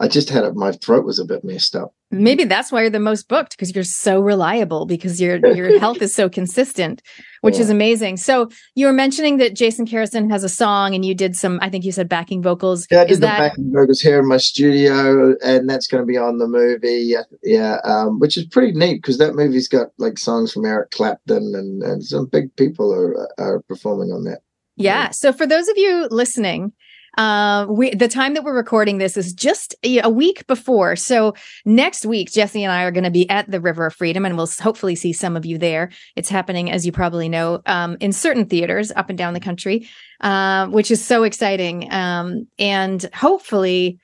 I 0.00 0.08
just 0.08 0.30
had 0.30 0.44
it, 0.44 0.54
my 0.56 0.72
throat 0.72 1.04
was 1.04 1.18
a 1.18 1.24
bit 1.24 1.44
messed 1.44 1.76
up. 1.76 1.94
Maybe 2.10 2.44
that's 2.44 2.72
why 2.72 2.80
you're 2.82 2.90
the 2.90 3.00
most 3.00 3.28
booked 3.28 3.52
because 3.52 3.74
you're 3.74 3.84
so 3.84 4.20
reliable 4.20 4.84
because 4.84 5.20
your 5.20 5.36
your 5.54 5.78
health 5.78 6.02
is 6.02 6.14
so 6.14 6.28
consistent, 6.28 7.02
which 7.40 7.56
yeah. 7.56 7.62
is 7.62 7.70
amazing. 7.70 8.16
So 8.16 8.48
you 8.74 8.86
were 8.86 8.92
mentioning 8.92 9.38
that 9.38 9.54
Jason 9.54 9.86
Kerrison 9.86 10.30
has 10.30 10.44
a 10.44 10.48
song 10.48 10.94
and 10.94 11.04
you 11.04 11.14
did 11.14 11.36
some, 11.36 11.58
I 11.62 11.70
think 11.70 11.84
you 11.84 11.92
said 11.92 12.08
backing 12.08 12.42
vocals. 12.42 12.86
Yeah, 12.90 13.02
I 13.02 13.04
did 13.04 13.12
is 13.12 13.20
the 13.20 13.26
that... 13.26 13.38
backing 13.38 13.72
vocals 13.72 14.00
here 14.00 14.18
in 14.18 14.28
my 14.28 14.36
studio, 14.36 15.34
and 15.42 15.68
that's 15.68 15.86
going 15.86 16.02
to 16.02 16.06
be 16.06 16.18
on 16.18 16.38
the 16.38 16.48
movie. 16.48 17.14
Yeah, 17.42 17.76
um, 17.84 18.18
which 18.18 18.36
is 18.36 18.44
pretty 18.44 18.72
neat 18.72 19.02
because 19.02 19.18
that 19.18 19.34
movie's 19.34 19.68
got 19.68 19.88
like 19.98 20.18
songs 20.18 20.52
from 20.52 20.66
Eric 20.66 20.90
Clapton 20.90 21.54
and 21.54 21.82
and 21.82 22.04
some 22.04 22.26
big 22.26 22.54
people 22.56 22.92
are 22.92 23.28
are 23.38 23.60
performing 23.62 24.10
on 24.10 24.24
that. 24.24 24.40
Yeah. 24.76 25.10
So 25.10 25.32
for 25.32 25.46
those 25.46 25.68
of 25.68 25.76
you 25.76 26.08
listening, 26.10 26.72
uh, 27.18 27.66
we 27.68 27.94
the 27.94 28.08
time 28.08 28.34
that 28.34 28.44
we're 28.44 28.56
recording 28.56 28.98
this 28.98 29.16
is 29.16 29.32
just 29.32 29.74
a 29.84 30.08
week 30.08 30.46
before. 30.46 30.96
So 30.96 31.34
next 31.64 32.06
week, 32.06 32.30
Jesse 32.30 32.64
and 32.64 32.72
I 32.72 32.84
are 32.84 32.90
going 32.90 33.04
to 33.04 33.10
be 33.10 33.28
at 33.28 33.50
the 33.50 33.60
River 33.60 33.86
of 33.86 33.94
Freedom, 33.94 34.24
and 34.24 34.36
we'll 34.36 34.48
hopefully 34.60 34.94
see 34.94 35.12
some 35.12 35.36
of 35.36 35.44
you 35.44 35.58
there. 35.58 35.90
It's 36.16 36.28
happening, 36.28 36.70
as 36.70 36.86
you 36.86 36.92
probably 36.92 37.28
know, 37.28 37.60
um, 37.66 37.96
in 38.00 38.12
certain 38.12 38.46
theaters 38.46 38.92
up 38.92 39.10
and 39.10 39.18
down 39.18 39.34
the 39.34 39.40
country, 39.40 39.88
uh, 40.20 40.68
which 40.68 40.90
is 40.90 41.04
so 41.04 41.24
exciting. 41.24 41.92
Um, 41.92 42.46
and 42.58 43.04
hopefully, 43.14 43.98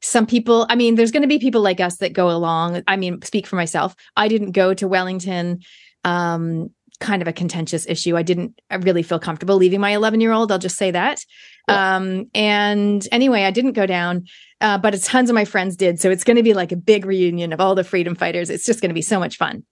some 0.00 0.26
people. 0.26 0.66
I 0.68 0.76
mean, 0.76 0.94
there's 0.94 1.12
going 1.12 1.22
to 1.22 1.28
be 1.28 1.38
people 1.38 1.62
like 1.62 1.80
us 1.80 1.96
that 1.96 2.12
go 2.12 2.30
along. 2.30 2.82
I 2.86 2.96
mean, 2.96 3.22
speak 3.22 3.46
for 3.46 3.56
myself. 3.56 3.94
I 4.16 4.28
didn't 4.28 4.52
go 4.52 4.74
to 4.74 4.86
Wellington. 4.86 5.60
Um, 6.04 6.70
kind 7.02 7.20
of 7.20 7.28
a 7.28 7.32
contentious 7.32 7.84
issue. 7.86 8.16
I 8.16 8.22
didn't 8.22 8.58
really 8.80 9.02
feel 9.02 9.18
comfortable 9.18 9.56
leaving 9.56 9.80
my 9.80 9.90
11 9.90 10.20
year 10.20 10.32
old. 10.32 10.52
I'll 10.52 10.58
just 10.58 10.78
say 10.78 10.92
that. 10.92 11.20
Yeah. 11.68 11.96
Um, 11.96 12.30
and 12.34 13.06
anyway, 13.12 13.42
I 13.42 13.50
didn't 13.50 13.72
go 13.72 13.86
down, 13.86 14.26
uh, 14.60 14.78
but 14.78 15.00
tons 15.02 15.28
of 15.28 15.34
my 15.34 15.44
friends 15.44 15.76
did. 15.76 16.00
So 16.00 16.10
it's 16.10 16.24
going 16.24 16.36
to 16.36 16.42
be 16.42 16.54
like 16.54 16.72
a 16.72 16.76
big 16.76 17.04
reunion 17.04 17.52
of 17.52 17.60
all 17.60 17.74
the 17.74 17.84
freedom 17.84 18.14
fighters. 18.14 18.50
It's 18.50 18.64
just 18.64 18.80
going 18.80 18.90
to 18.90 18.94
be 18.94 19.02
so 19.02 19.18
much 19.18 19.36
fun 19.36 19.64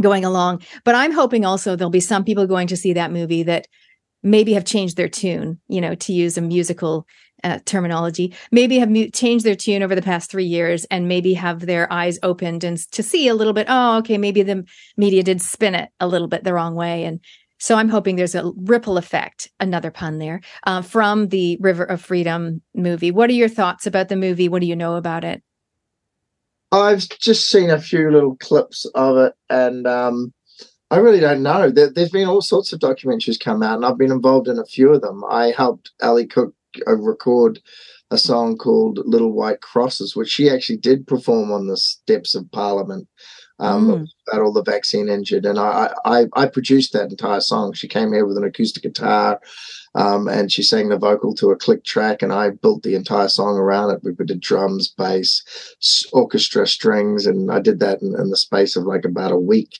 going 0.00 0.24
along. 0.24 0.62
But 0.84 0.94
I'm 0.94 1.12
hoping 1.12 1.44
also 1.44 1.76
there'll 1.76 1.90
be 1.90 2.00
some 2.00 2.24
people 2.24 2.46
going 2.46 2.68
to 2.68 2.76
see 2.76 2.92
that 2.92 3.12
movie 3.12 3.42
that 3.42 3.66
maybe 4.22 4.52
have 4.54 4.64
changed 4.64 4.96
their 4.96 5.08
tune, 5.08 5.60
you 5.68 5.80
know, 5.80 5.94
to 5.96 6.12
use 6.12 6.38
a 6.38 6.40
musical 6.40 7.06
uh, 7.44 7.58
terminology, 7.64 8.34
maybe 8.50 8.78
have 8.78 8.90
mu- 8.90 9.08
changed 9.10 9.44
their 9.44 9.54
tune 9.54 9.82
over 9.82 9.94
the 9.94 10.02
past 10.02 10.30
three 10.30 10.44
years 10.44 10.84
and 10.86 11.08
maybe 11.08 11.34
have 11.34 11.60
their 11.60 11.92
eyes 11.92 12.18
opened 12.22 12.64
and 12.64 12.78
to 12.92 13.02
see 13.02 13.28
a 13.28 13.34
little 13.34 13.52
bit, 13.52 13.66
oh, 13.68 13.98
okay, 13.98 14.18
maybe 14.18 14.42
the 14.42 14.64
media 14.96 15.22
did 15.22 15.40
spin 15.40 15.74
it 15.74 15.90
a 16.00 16.08
little 16.08 16.28
bit 16.28 16.44
the 16.44 16.54
wrong 16.54 16.74
way. 16.74 17.04
And 17.04 17.20
so 17.58 17.74
I'm 17.74 17.88
hoping 17.88 18.16
there's 18.16 18.34
a 18.34 18.52
ripple 18.56 18.98
effect, 18.98 19.50
another 19.58 19.90
pun 19.90 20.18
there, 20.18 20.40
uh, 20.64 20.82
from 20.82 21.28
the 21.28 21.58
River 21.60 21.84
of 21.84 22.00
Freedom 22.00 22.62
movie. 22.74 23.10
What 23.10 23.30
are 23.30 23.34
your 23.34 23.48
thoughts 23.48 23.86
about 23.86 24.08
the 24.08 24.16
movie? 24.16 24.48
What 24.48 24.60
do 24.60 24.66
you 24.66 24.76
know 24.76 24.94
about 24.94 25.24
it? 25.24 25.42
I've 26.70 27.08
just 27.08 27.50
seen 27.50 27.70
a 27.70 27.80
few 27.80 28.10
little 28.10 28.36
clips 28.36 28.84
of 28.94 29.16
it, 29.16 29.32
and 29.48 29.86
um, 29.86 30.32
I 30.90 30.98
really 30.98 31.20
don't 31.20 31.42
know. 31.42 31.70
There, 31.70 31.90
has 31.96 32.10
been 32.10 32.28
all 32.28 32.42
sorts 32.42 32.72
of 32.72 32.80
documentaries 32.80 33.40
come 33.40 33.62
out, 33.62 33.76
and 33.76 33.86
I've 33.86 33.98
been 33.98 34.12
involved 34.12 34.48
in 34.48 34.58
a 34.58 34.64
few 34.64 34.92
of 34.92 35.00
them. 35.00 35.24
I 35.24 35.52
helped 35.56 35.92
Ali 36.02 36.26
Cook 36.26 36.54
record 36.86 37.60
a 38.10 38.18
song 38.18 38.56
called 38.56 39.00
Little 39.04 39.32
White 39.32 39.60
Crosses, 39.60 40.16
which 40.16 40.30
she 40.30 40.48
actually 40.48 40.78
did 40.78 41.06
perform 41.06 41.52
on 41.52 41.66
the 41.66 41.76
steps 41.76 42.34
of 42.34 42.50
Parliament 42.52 43.06
um, 43.58 43.88
mm. 43.88 44.06
about 44.26 44.42
all 44.42 44.52
the 44.52 44.62
vaccine 44.62 45.08
injured. 45.08 45.44
And 45.44 45.58
I, 45.58 45.92
I, 46.04 46.24
I 46.34 46.46
produced 46.46 46.92
that 46.92 47.10
entire 47.10 47.40
song. 47.40 47.74
She 47.74 47.88
came 47.88 48.12
here 48.12 48.24
with 48.24 48.38
an 48.38 48.44
acoustic 48.44 48.82
guitar 48.82 49.40
um, 49.94 50.28
and 50.28 50.50
she 50.52 50.62
sang 50.62 50.88
the 50.88 50.98
vocal 50.98 51.34
to 51.34 51.50
a 51.50 51.56
click 51.56 51.84
track, 51.84 52.22
and 52.22 52.32
I 52.32 52.50
built 52.50 52.82
the 52.82 52.94
entire 52.94 53.28
song 53.28 53.56
around 53.56 53.90
it. 53.90 54.00
We 54.02 54.12
did 54.24 54.40
drums, 54.40 54.94
bass, 54.96 55.42
orchestra, 56.12 56.66
strings, 56.66 57.26
and 57.26 57.50
I 57.50 57.60
did 57.60 57.80
that 57.80 58.02
in, 58.02 58.14
in 58.18 58.30
the 58.30 58.36
space 58.36 58.76
of 58.76 58.84
like 58.84 59.04
about 59.04 59.32
a 59.32 59.38
week. 59.38 59.78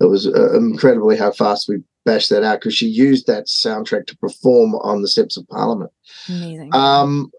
It 0.00 0.04
was 0.04 0.26
uh, 0.26 0.56
incredibly 0.56 1.16
how 1.16 1.32
fast 1.32 1.68
we 1.68 1.82
bashed 2.08 2.30
that 2.30 2.42
out 2.42 2.60
because 2.60 2.74
she 2.74 2.86
used 2.86 3.26
that 3.26 3.46
soundtrack 3.46 4.06
to 4.06 4.16
perform 4.16 4.74
on 4.76 5.02
the 5.02 5.08
steps 5.08 5.36
of 5.36 5.46
Parliament. 5.48 5.90
Amazing. 6.28 6.74
Um, 6.74 7.30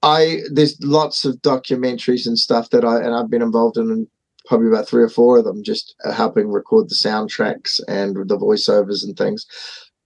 I 0.00 0.42
there's 0.52 0.80
lots 0.82 1.24
of 1.24 1.36
documentaries 1.36 2.26
and 2.26 2.38
stuff 2.38 2.70
that 2.70 2.84
I 2.84 2.98
and 2.98 3.14
I've 3.14 3.30
been 3.30 3.42
involved 3.42 3.76
in 3.76 4.06
probably 4.46 4.68
about 4.68 4.86
three 4.86 5.02
or 5.02 5.08
four 5.08 5.38
of 5.38 5.44
them, 5.44 5.64
just 5.64 5.94
helping 6.12 6.52
record 6.52 6.88
the 6.88 6.94
soundtracks 6.94 7.80
and 7.88 8.14
the 8.28 8.38
voiceovers 8.38 9.02
and 9.02 9.16
things. 9.16 9.46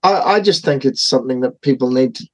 I, 0.02 0.36
I 0.36 0.40
just 0.40 0.64
think 0.64 0.84
it's 0.84 1.02
something 1.02 1.40
that 1.40 1.60
people 1.60 1.90
need 1.90 2.14
to. 2.14 2.26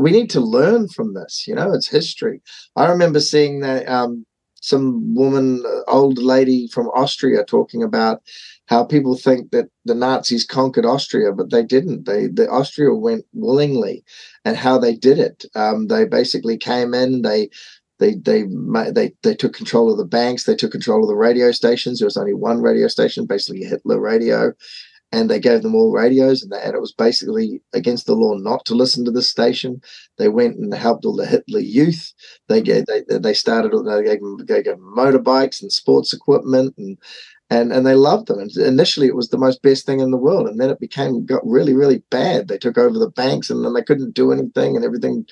We 0.00 0.10
need 0.10 0.30
to 0.30 0.40
learn 0.40 0.88
from 0.88 1.14
this. 1.14 1.44
You 1.46 1.54
know, 1.54 1.72
it's 1.72 1.88
history. 1.88 2.40
I 2.74 2.86
remember 2.86 3.20
seeing 3.20 3.60
that 3.60 3.88
um, 3.88 4.26
some 4.62 5.14
woman, 5.14 5.62
uh, 5.66 5.90
old 5.90 6.18
lady 6.18 6.68
from 6.68 6.86
Austria, 6.88 7.44
talking 7.44 7.82
about 7.82 8.22
how 8.66 8.84
people 8.84 9.16
think 9.16 9.50
that 9.50 9.68
the 9.84 9.94
Nazis 9.94 10.46
conquered 10.46 10.86
Austria, 10.86 11.32
but 11.32 11.50
they 11.50 11.62
didn't. 11.64 12.06
They 12.06 12.28
the 12.28 12.48
Austria 12.48 12.94
went 12.94 13.26
willingly, 13.34 14.04
and 14.44 14.56
how 14.56 14.78
they 14.78 14.94
did 14.94 15.18
it. 15.18 15.44
Um, 15.54 15.88
they 15.88 16.04
basically 16.06 16.56
came 16.56 16.94
in. 16.94 17.22
They 17.22 17.50
they 17.98 18.14
they 18.14 18.44
they 18.92 19.12
they 19.22 19.34
took 19.34 19.52
control 19.52 19.90
of 19.90 19.98
the 19.98 20.04
banks. 20.04 20.44
They 20.44 20.56
took 20.56 20.72
control 20.72 21.02
of 21.02 21.08
the 21.08 21.16
radio 21.16 21.50
stations. 21.52 21.98
There 21.98 22.06
was 22.06 22.16
only 22.16 22.34
one 22.34 22.62
radio 22.62 22.88
station, 22.88 23.26
basically 23.26 23.64
Hitler 23.64 24.00
radio, 24.00 24.52
and 25.12 25.30
they 25.30 25.38
gave 25.38 25.62
them 25.62 25.74
all 25.74 25.92
radios. 25.92 26.42
And, 26.42 26.50
they, 26.50 26.60
and 26.62 26.74
it 26.74 26.80
was 26.80 26.92
basically 26.92 27.60
against 27.72 28.06
the 28.06 28.14
law 28.14 28.34
not 28.34 28.64
to 28.66 28.74
listen 28.74 29.04
to 29.04 29.10
the 29.10 29.22
station. 29.22 29.80
They 30.18 30.28
went 30.28 30.56
and 30.56 30.72
helped 30.74 31.04
all 31.04 31.16
the 31.16 31.26
Hitler 31.26 31.60
youth. 31.60 32.12
They 32.48 32.62
gave 32.62 32.86
they 32.86 33.02
they 33.08 33.34
started 33.34 33.72
they 33.72 34.04
gave 34.04 34.20
them, 34.20 34.38
they 34.38 34.62
gave 34.62 34.64
them 34.64 34.94
motorbikes 34.96 35.62
and 35.62 35.70
sports 35.70 36.12
equipment 36.12 36.74
and 36.78 36.98
and 37.50 37.72
and 37.72 37.86
they 37.86 37.94
loved 37.94 38.28
them. 38.28 38.40
And 38.40 38.50
initially, 38.56 39.06
it 39.06 39.16
was 39.16 39.28
the 39.28 39.38
most 39.38 39.62
best 39.62 39.84
thing 39.84 40.00
in 40.00 40.10
the 40.10 40.16
world, 40.16 40.48
and 40.48 40.58
then 40.58 40.70
it 40.70 40.80
became 40.80 41.26
got 41.26 41.46
really 41.46 41.74
really 41.74 42.02
bad. 42.10 42.48
They 42.48 42.58
took 42.58 42.78
over 42.78 42.98
the 42.98 43.10
banks, 43.10 43.50
and 43.50 43.64
then 43.64 43.74
they 43.74 43.82
couldn't 43.82 44.14
do 44.14 44.32
anything, 44.32 44.76
and 44.76 44.84
everything 44.84 45.26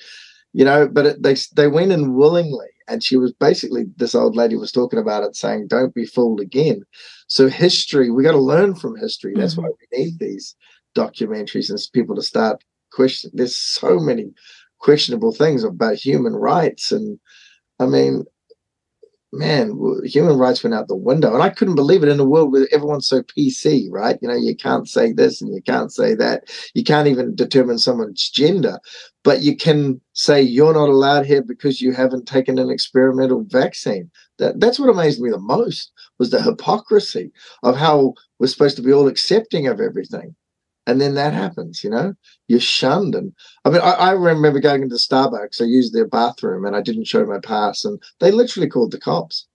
you 0.53 0.65
know 0.65 0.87
but 0.87 1.05
it, 1.05 1.23
they 1.23 1.35
they 1.55 1.67
went 1.67 1.91
in 1.91 2.13
willingly. 2.15 2.67
And 2.87 3.01
she 3.01 3.15
was 3.15 3.31
basically 3.31 3.85
this 3.95 4.15
old 4.15 4.35
lady 4.35 4.57
was 4.57 4.71
talking 4.71 4.99
about 4.99 5.23
it 5.23 5.35
saying 5.35 5.67
don't 5.67 5.95
be 5.95 6.05
fooled 6.05 6.41
again. 6.41 6.83
So 7.27 7.47
history 7.47 8.11
we 8.11 8.23
got 8.23 8.31
to 8.31 8.37
learn 8.37 8.75
from 8.75 8.97
history. 8.97 9.33
That's 9.35 9.53
mm-hmm. 9.53 9.63
why 9.63 9.69
we 9.91 9.97
need 9.97 10.19
these 10.19 10.55
documentaries 10.95 11.69
and 11.69 11.79
people 11.93 12.15
to 12.15 12.21
start 12.21 12.63
question 12.91 13.31
there's 13.33 13.55
so 13.55 13.97
many 13.97 14.33
questionable 14.79 15.31
things 15.31 15.63
about 15.63 15.95
human 15.95 16.33
rights. 16.33 16.91
And 16.91 17.19
i 17.79 17.85
mean 17.85 18.25
man, 19.33 19.77
human 20.03 20.37
rights 20.37 20.63
went 20.63 20.73
out 20.73 20.87
the 20.87 20.95
window. 20.95 21.33
And 21.33 21.41
I 21.41 21.49
couldn't 21.49 21.75
believe 21.75 22.03
it 22.03 22.09
in 22.09 22.19
a 22.19 22.25
world 22.25 22.51
where 22.51 22.67
everyone's 22.71 23.07
so 23.07 23.23
PC, 23.23 23.87
right? 23.89 24.17
You 24.21 24.27
know, 24.27 24.35
you 24.35 24.55
can't 24.55 24.87
say 24.87 25.13
this 25.13 25.41
and 25.41 25.53
you 25.53 25.61
can't 25.61 25.91
say 25.91 26.15
that. 26.15 26.45
You 26.73 26.83
can't 26.83 27.07
even 27.07 27.35
determine 27.35 27.77
someone's 27.77 28.29
gender, 28.29 28.79
but 29.23 29.41
you 29.41 29.55
can 29.55 30.01
say 30.13 30.41
you're 30.41 30.73
not 30.73 30.89
allowed 30.89 31.25
here 31.25 31.41
because 31.41 31.81
you 31.81 31.93
haven't 31.93 32.27
taken 32.27 32.59
an 32.59 32.69
experimental 32.69 33.43
vaccine. 33.47 34.11
That, 34.37 34.59
that's 34.59 34.79
what 34.79 34.89
amazed 34.89 35.21
me 35.21 35.29
the 35.29 35.39
most 35.39 35.91
was 36.19 36.31
the 36.31 36.41
hypocrisy 36.41 37.31
of 37.63 37.77
how 37.77 38.13
we're 38.39 38.47
supposed 38.47 38.75
to 38.77 38.83
be 38.83 38.91
all 38.91 39.07
accepting 39.07 39.67
of 39.67 39.79
everything 39.79 40.35
and 40.91 41.01
then 41.01 41.15
that 41.15 41.33
happens 41.33 41.83
you 41.83 41.89
know 41.89 42.13
you're 42.47 42.59
shunned 42.59 43.15
and 43.15 43.33
i 43.65 43.69
mean 43.69 43.81
I, 43.81 43.91
I, 43.91 44.11
remember 44.11 44.59
going 44.59 44.83
into 44.83 44.95
starbucks 44.95 45.61
i 45.61 45.65
used 45.65 45.93
their 45.93 46.07
bathroom 46.07 46.65
and 46.65 46.75
i 46.75 46.81
didn't 46.81 47.05
show 47.05 47.25
my 47.25 47.39
pass 47.39 47.85
and 47.85 48.01
they 48.19 48.31
literally 48.31 48.69
called 48.69 48.91
the 48.91 48.99
cops 48.99 49.47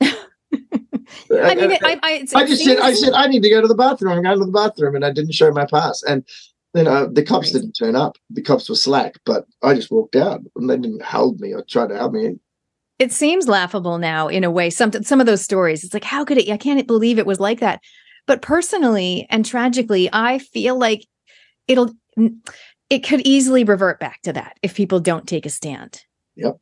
I 1.30 1.54
mean, 1.54 1.72
I, 1.82 2.00
I, 2.02 2.26
I 2.34 2.46
just 2.46 2.64
said, 2.64 2.78
I 2.78 2.92
said, 2.92 3.12
I 3.12 3.26
need 3.26 3.42
to 3.42 3.50
go 3.50 3.60
to 3.60 3.68
the 3.68 3.74
bathroom. 3.74 4.12
I'm 4.12 4.22
going 4.22 4.38
to 4.38 4.44
the 4.44 4.50
bathroom, 4.50 4.94
and 4.94 5.04
I 5.04 5.12
didn't 5.12 5.32
show 5.32 5.50
my 5.50 5.66
pass. 5.66 6.02
And 6.02 6.24
You 6.74 6.82
know, 6.82 7.06
the 7.06 7.22
cops 7.22 7.50
Crazy. 7.50 7.60
didn't 7.60 7.74
turn 7.74 7.96
up. 7.96 8.16
The 8.30 8.42
cops 8.42 8.68
were 8.68 8.74
slack, 8.74 9.14
but 9.24 9.46
I 9.62 9.74
just 9.74 9.90
walked 9.90 10.16
out 10.16 10.40
and 10.56 10.68
they 10.68 10.76
didn't 10.76 11.02
hold 11.02 11.40
me 11.40 11.52
or 11.52 11.62
try 11.62 11.86
to 11.86 11.96
help 11.96 12.12
me. 12.12 12.36
It 12.98 13.12
seems 13.12 13.48
laughable 13.48 13.98
now 13.98 14.28
in 14.28 14.44
a 14.44 14.50
way. 14.50 14.70
Some 14.70 14.92
some 15.02 15.20
of 15.20 15.26
those 15.26 15.42
stories, 15.42 15.84
it's 15.84 15.94
like, 15.94 16.04
how 16.04 16.24
could 16.24 16.38
it? 16.38 16.50
I 16.50 16.56
can't 16.56 16.86
believe 16.86 17.18
it 17.18 17.26
was 17.26 17.40
like 17.40 17.60
that. 17.60 17.80
But 18.26 18.42
personally 18.42 19.26
and 19.30 19.44
tragically, 19.44 20.08
I 20.12 20.38
feel 20.38 20.78
like 20.78 21.06
it'll 21.68 21.94
it 22.90 23.00
could 23.00 23.20
easily 23.26 23.64
revert 23.64 23.98
back 23.98 24.22
to 24.22 24.32
that 24.32 24.58
if 24.62 24.74
people 24.74 25.00
don't 25.00 25.26
take 25.26 25.46
a 25.46 25.50
stand. 25.50 26.02
Yep. 26.36 26.58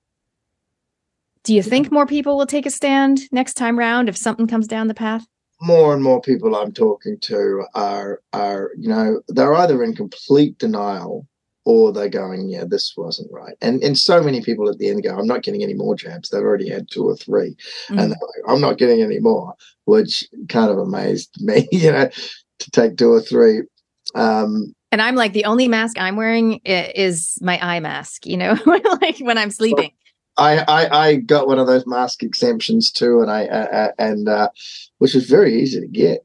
Do 1.44 1.54
you 1.54 1.62
think 1.62 1.90
more 1.90 2.06
people 2.06 2.36
will 2.36 2.46
take 2.46 2.66
a 2.66 2.70
stand 2.70 3.20
next 3.32 3.54
time 3.54 3.78
round 3.78 4.08
if 4.08 4.16
something 4.16 4.46
comes 4.46 4.68
down 4.68 4.86
the 4.86 4.94
path? 4.94 5.26
More 5.60 5.92
and 5.92 6.02
more 6.02 6.20
people 6.20 6.54
I'm 6.54 6.72
talking 6.72 7.18
to 7.20 7.64
are 7.74 8.20
are 8.32 8.70
you 8.78 8.88
know 8.88 9.22
they're 9.28 9.54
either 9.54 9.82
in 9.82 9.94
complete 9.94 10.58
denial 10.58 11.26
or 11.64 11.92
they're 11.92 12.08
going 12.08 12.48
yeah 12.48 12.64
this 12.66 12.94
wasn't 12.96 13.30
right 13.32 13.56
and 13.60 13.82
and 13.82 13.98
so 13.98 14.22
many 14.22 14.42
people 14.42 14.68
at 14.68 14.78
the 14.78 14.88
end 14.88 15.02
go 15.02 15.16
I'm 15.16 15.26
not 15.26 15.42
getting 15.42 15.62
any 15.62 15.74
more 15.74 15.94
jabs 15.94 16.28
they've 16.28 16.42
already 16.42 16.68
had 16.68 16.90
two 16.90 17.08
or 17.08 17.16
3 17.16 17.50
mm-hmm. 17.50 17.98
and 17.98 18.10
like, 18.10 18.20
I'm 18.48 18.60
not 18.60 18.78
getting 18.78 19.02
any 19.02 19.20
more 19.20 19.54
which 19.84 20.28
kind 20.48 20.70
of 20.70 20.78
amazed 20.78 21.34
me 21.40 21.68
you 21.72 21.92
know 21.92 22.10
to 22.58 22.70
take 22.70 22.96
two 22.96 23.12
or 23.12 23.20
three 23.20 23.62
um, 24.14 24.74
and 24.92 25.00
I'm 25.00 25.14
like, 25.14 25.32
the 25.32 25.46
only 25.46 25.68
mask 25.68 25.98
I'm 25.98 26.16
wearing 26.16 26.60
is 26.64 27.38
my 27.40 27.58
eye 27.62 27.80
mask, 27.80 28.26
you 28.26 28.36
know, 28.36 28.58
like 28.66 29.18
when 29.20 29.38
I'm 29.38 29.50
sleeping. 29.50 29.90
I, 30.36 30.58
I, 30.68 31.06
I 31.06 31.16
got 31.16 31.46
one 31.46 31.58
of 31.58 31.66
those 31.66 31.86
mask 31.86 32.22
exemptions 32.22 32.90
too, 32.90 33.20
and 33.20 33.30
I 33.30 33.46
uh, 33.46 33.92
and 33.98 34.28
uh, 34.28 34.48
which 34.98 35.14
was 35.14 35.26
very 35.26 35.60
easy 35.60 35.80
to 35.80 35.86
get. 35.86 36.24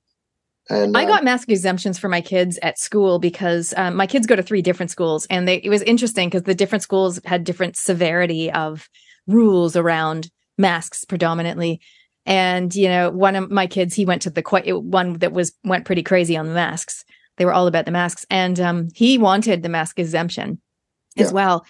And 0.70 0.98
I 0.98 1.06
got 1.06 1.22
uh, 1.22 1.24
mask 1.24 1.50
exemptions 1.50 1.98
for 1.98 2.10
my 2.10 2.22
kids 2.22 2.60
at 2.62 2.78
school 2.78 3.20
because 3.20 3.74
um, 3.78 3.96
my 3.96 4.08
kids 4.08 4.28
go 4.28 4.36
to 4.36 4.44
three 4.44 4.62
different 4.62 4.92
schools, 4.92 5.26
and 5.30 5.48
they, 5.48 5.56
it 5.56 5.70
was 5.70 5.82
interesting 5.84 6.30
because 6.30 6.44
the 6.44 6.56
different 6.56 6.84
schools 6.84 7.20
had 7.26 7.44
different 7.44 7.78
severity 7.78 8.52
of 8.52 8.90
rules 9.28 9.76
around 9.76 10.30
masks 10.58 11.06
predominantly. 11.06 11.80
And 12.26 12.76
you 12.76 12.90
know, 12.90 13.10
one 13.10 13.36
of 13.36 13.50
my 13.50 13.68
kids, 13.68 13.96
he 13.96 14.06
went 14.06 14.24
to 14.24 14.30
the 14.30 14.42
quite 14.42 14.70
one 14.70 15.14
that 15.20 15.32
was 15.32 15.54
went 15.64 15.86
pretty 15.86 16.04
crazy 16.04 16.36
on 16.36 16.48
the 16.48 16.54
masks. 16.54 17.06
They 17.38 17.46
were 17.46 17.54
all 17.54 17.68
about 17.68 17.86
the 17.86 17.92
masks. 17.92 18.26
And 18.30 18.60
um, 18.60 18.90
he 18.94 19.18
wanted 19.18 19.64
the 19.64 19.70
mask 19.70 20.00
exemption 20.00 20.60
yeah. 21.16 21.24
as 21.24 21.32
well. 21.32 21.66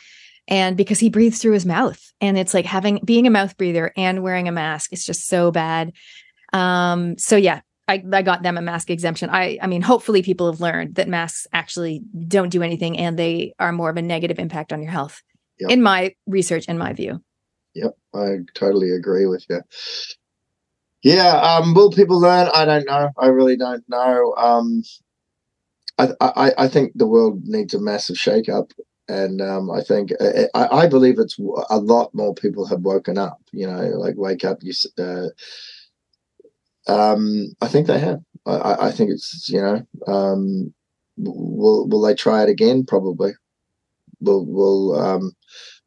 And 0.47 0.77
because 0.77 0.99
he 0.99 1.10
breathes 1.10 1.39
through 1.39 1.51
his 1.51 1.65
mouth, 1.65 2.01
and 2.21 2.38
it's 2.38 2.53
like 2.53 2.65
having 2.65 3.01
being 3.03 3.27
a 3.27 3.31
mouth 3.31 3.57
breather 3.57 3.91
and 3.97 4.23
wearing 4.23 4.47
a 4.47 4.51
mask, 4.51 4.93
it's 4.93 5.05
just 5.05 5.27
so 5.27 5.51
bad. 5.51 5.91
Um, 6.53 7.17
so 7.17 7.36
yeah, 7.36 7.62
I, 7.88 8.04
I 8.12 8.21
got 8.21 8.43
them 8.43 8.58
a 8.58 8.62
mask 8.62 8.89
exemption. 8.89 9.30
I 9.30 9.58
I 9.62 9.67
mean, 9.67 9.82
hopefully 9.82 10.21
people 10.21 10.52
have 10.52 10.62
learned 10.62 10.95
that 10.95 11.08
masks 11.08 11.47
actually 11.54 12.02
don't 12.28 12.50
do 12.50 12.62
anything 12.62 12.97
and 12.97 13.17
they 13.17 13.54
are 13.60 13.71
more 13.71 13.89
of 13.89 13.97
a 13.97 14.02
negative 14.02 14.39
impact 14.39 14.73
on 14.73 14.82
your 14.82 14.91
health. 14.91 15.21
Yep. 15.60 15.71
In 15.71 15.82
my 15.82 16.13
research 16.28 16.65
and 16.67 16.78
my 16.78 16.93
view. 16.93 17.21
Yep, 17.73 17.97
I 18.13 18.38
totally 18.54 18.91
agree 18.91 19.26
with 19.26 19.45
you. 19.50 19.62
Yeah, 21.04 21.39
um, 21.39 21.73
will 21.73 21.91
people 21.91 22.19
learn? 22.19 22.50
I 22.54 22.65
don't 22.65 22.86
know. 22.86 23.10
I 23.17 23.28
really 23.28 23.56
don't 23.56 23.84
know. 23.88 24.34
Um, 24.38 24.84
I, 25.97 26.10
I, 26.19 26.52
I 26.58 26.67
think 26.67 26.91
the 26.95 27.08
world 27.08 27.41
needs 27.45 27.73
a 27.73 27.80
massive 27.80 28.17
shake-up 28.17 28.71
and 29.08 29.41
um, 29.41 29.71
I 29.71 29.82
think 29.82 30.12
uh, 30.19 30.47
I, 30.54 30.84
I, 30.84 30.88
believe 30.88 31.17
it's 31.17 31.39
a 31.69 31.78
lot 31.78 32.13
more 32.13 32.34
people 32.34 32.65
have 32.65 32.82
woken 32.82 33.17
up. 33.17 33.39
You 33.54 33.67
know, 33.67 33.80
like 33.97 34.15
wake 34.17 34.43
up. 34.43 34.60
You, 34.62 34.73
uh, 34.97 35.28
um, 36.88 37.54
I 37.62 37.67
think 37.67 37.88
they 37.88 38.00
have. 38.00 38.19
I, 38.45 38.88
I 38.88 38.91
think 38.91 39.12
it's 39.12 39.50
you 39.50 39.62
know, 39.62 39.82
um, 40.08 40.73
will 41.17 41.88
will 41.88 42.02
they 42.02 42.15
try 42.15 42.43
it 42.43 42.50
again? 42.50 42.86
Probably. 42.86 43.34
Will 44.19 44.45
will 44.45 45.00
um, 45.00 45.32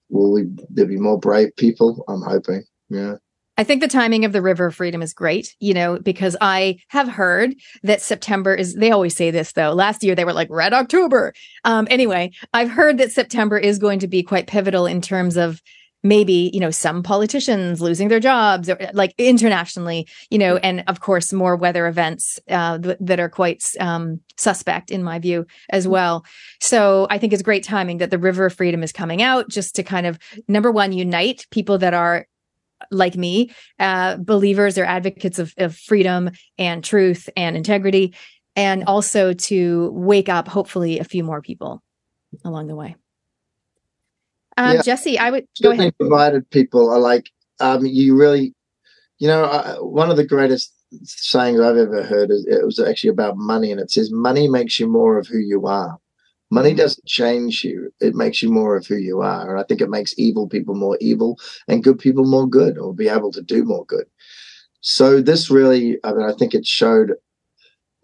will 0.09 0.33
we 0.33 0.47
there 0.69 0.87
be 0.87 0.99
more 0.99 1.19
brave 1.19 1.55
people? 1.57 2.05
I'm 2.09 2.23
hoping. 2.23 2.65
Yeah. 2.89 3.17
I 3.61 3.65
think 3.65 3.83
the 3.83 3.89
timing 3.89 4.25
of 4.25 4.33
the 4.33 4.41
River 4.41 4.69
of 4.69 4.75
Freedom 4.75 5.03
is 5.03 5.13
great, 5.13 5.55
you 5.61 5.75
know, 5.75 5.99
because 5.99 6.35
I 6.41 6.79
have 6.89 7.09
heard 7.09 7.55
that 7.83 8.01
September 8.01 8.55
is, 8.55 8.75
they 8.75 8.91
always 8.91 9.15
say 9.15 9.31
this 9.31 9.53
though. 9.53 9.75
Last 9.75 10.03
year 10.03 10.15
they 10.15 10.25
were 10.25 10.33
like 10.33 10.49
Red 10.49 10.73
October. 10.73 11.35
Um, 11.65 11.87
anyway, 11.91 12.31
I've 12.55 12.71
heard 12.71 12.97
that 12.97 13.13
September 13.13 13.59
is 13.59 13.79
going 13.79 13.99
to 13.99 14.09
be 14.09 14.23
quite 14.23 14.47
pivotal 14.47 14.87
in 14.87 15.03
terms 15.03 15.37
of 15.37 15.61
maybe, 16.03 16.51
you 16.55 16.61
know, 16.61 16.71
some 16.71 17.03
politicians 17.03 17.81
losing 17.81 18.09
their 18.09 18.21
jobs 18.21 18.71
or 18.71 18.79
like 18.95 19.15
internationally, 19.19 20.09
you 20.31 20.39
know, 20.39 20.57
and 20.57 20.83
of 20.87 21.01
course 21.01 21.33
more 21.33 21.57
weather 21.57 21.87
events 21.87 22.39
uh, 22.49 22.79
th- 22.79 22.97
that 23.01 23.21
are 23.21 23.29
quite 23.29 23.65
um, 23.81 24.21
suspect 24.37 24.91
in 24.91 25.03
my 25.03 25.19
view 25.19 25.47
as 25.69 25.85
mm-hmm. 25.85 25.93
well. 25.93 26.25
So 26.61 27.07
I 27.11 27.19
think 27.19 27.33
it's 27.33 27.43
great 27.43 27.65
timing 27.65 27.99
that 27.99 28.11
the 28.11 28.19
River 28.19 28.47
of 28.47 28.55
Freedom 28.55 28.83
is 28.83 28.93
coming 28.93 29.23
out 29.23 29.49
just 29.51 29.75
to 29.77 29.83
kind 29.83 30.07
of, 30.07 30.19
number 30.49 30.71
one, 30.71 30.93
unite 30.93 31.47
people 31.51 31.79
that 31.79 31.93
are 31.93 32.27
like 32.91 33.15
me, 33.15 33.51
uh, 33.79 34.17
believers 34.17 34.79
or 34.79 34.85
advocates 34.85 35.39
of, 35.39 35.53
of 35.59 35.77
freedom 35.77 36.31
and 36.57 36.83
truth 36.83 37.29
and 37.37 37.57
integrity, 37.57 38.15
and 38.57 38.85
also 38.85 39.35
to 39.35 39.91
wake 39.93 40.31
up, 40.31 40.49
hopefully, 40.49 40.99
a 40.99 41.05
few 41.05 41.23
more 41.23 41.43
people 41.43 41.83
along 42.43 42.69
the 42.69 42.75
way. 42.75 42.97
Um, 44.57 44.77
yeah. 44.77 44.83
Jesse, 44.83 45.19
I 45.19 45.31
would 45.31 45.47
go 45.63 45.71
ahead. 45.71 45.97
Provided 45.99 46.49
people 46.51 46.91
are 46.91 46.99
like, 46.99 47.31
um, 47.61 47.87
you 47.87 48.17
really, 48.17 48.55
you 49.19 49.29
know, 49.29 49.45
uh, 49.45 49.77
one 49.77 50.11
of 50.11 50.17
the 50.17 50.27
greatest 50.27 50.73
sayings 51.05 51.61
I've 51.61 51.77
ever 51.77 52.03
heard 52.03 52.31
is 52.31 52.47
it 52.47 52.65
was 52.65 52.81
actually 52.81 53.11
about 53.11 53.37
money, 53.37 53.71
and 53.71 53.81
it 53.81 53.91
says, 53.91 54.11
"Money 54.11 54.49
makes 54.49 54.81
you 54.81 54.87
more 54.87 55.19
of 55.19 55.27
who 55.27 55.39
you 55.39 55.67
are." 55.67 55.99
Money 56.51 56.71
mm-hmm. 56.71 56.79
doesn't 56.79 57.07
change 57.07 57.65
you. 57.65 57.93
It 58.01 58.15
makes 58.15 58.43
you 58.43 58.51
more 58.51 58.77
of 58.77 58.87
who 58.87 58.97
you 58.97 59.21
are. 59.21 59.51
And 59.51 59.61
I 59.61 59.63
think 59.63 59.81
it 59.81 59.91
makes 59.91 60.19
evil 60.19 60.49
people 60.49 60.75
more 60.75 60.99
evil 61.01 61.39
and 61.69 61.85
good 61.85 61.99
people 61.99 62.25
more 62.25 62.49
good 62.49 62.77
or 62.77 62.93
be 62.93 63.09
able 63.09 63.31
to 63.33 63.43
do 63.43 63.65
more 63.65 63.85
good. 63.87 64.07
So 64.81 65.21
this 65.21 65.51
really, 65.51 65.99
I 66.03 66.13
mean, 66.13 66.29
I 66.29 66.33
think 66.33 66.55
it 66.55 66.67
showed 66.67 67.13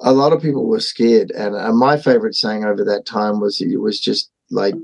a 0.00 0.12
lot 0.12 0.32
of 0.32 0.42
people 0.42 0.66
were 0.66 0.80
scared. 0.80 1.32
And, 1.32 1.56
and 1.56 1.76
my 1.76 1.96
favorite 1.96 2.34
saying 2.34 2.64
over 2.64 2.84
that 2.84 3.06
time 3.06 3.40
was, 3.40 3.60
it 3.60 3.80
was 3.80 3.98
just 3.98 4.30
like, 4.50 4.74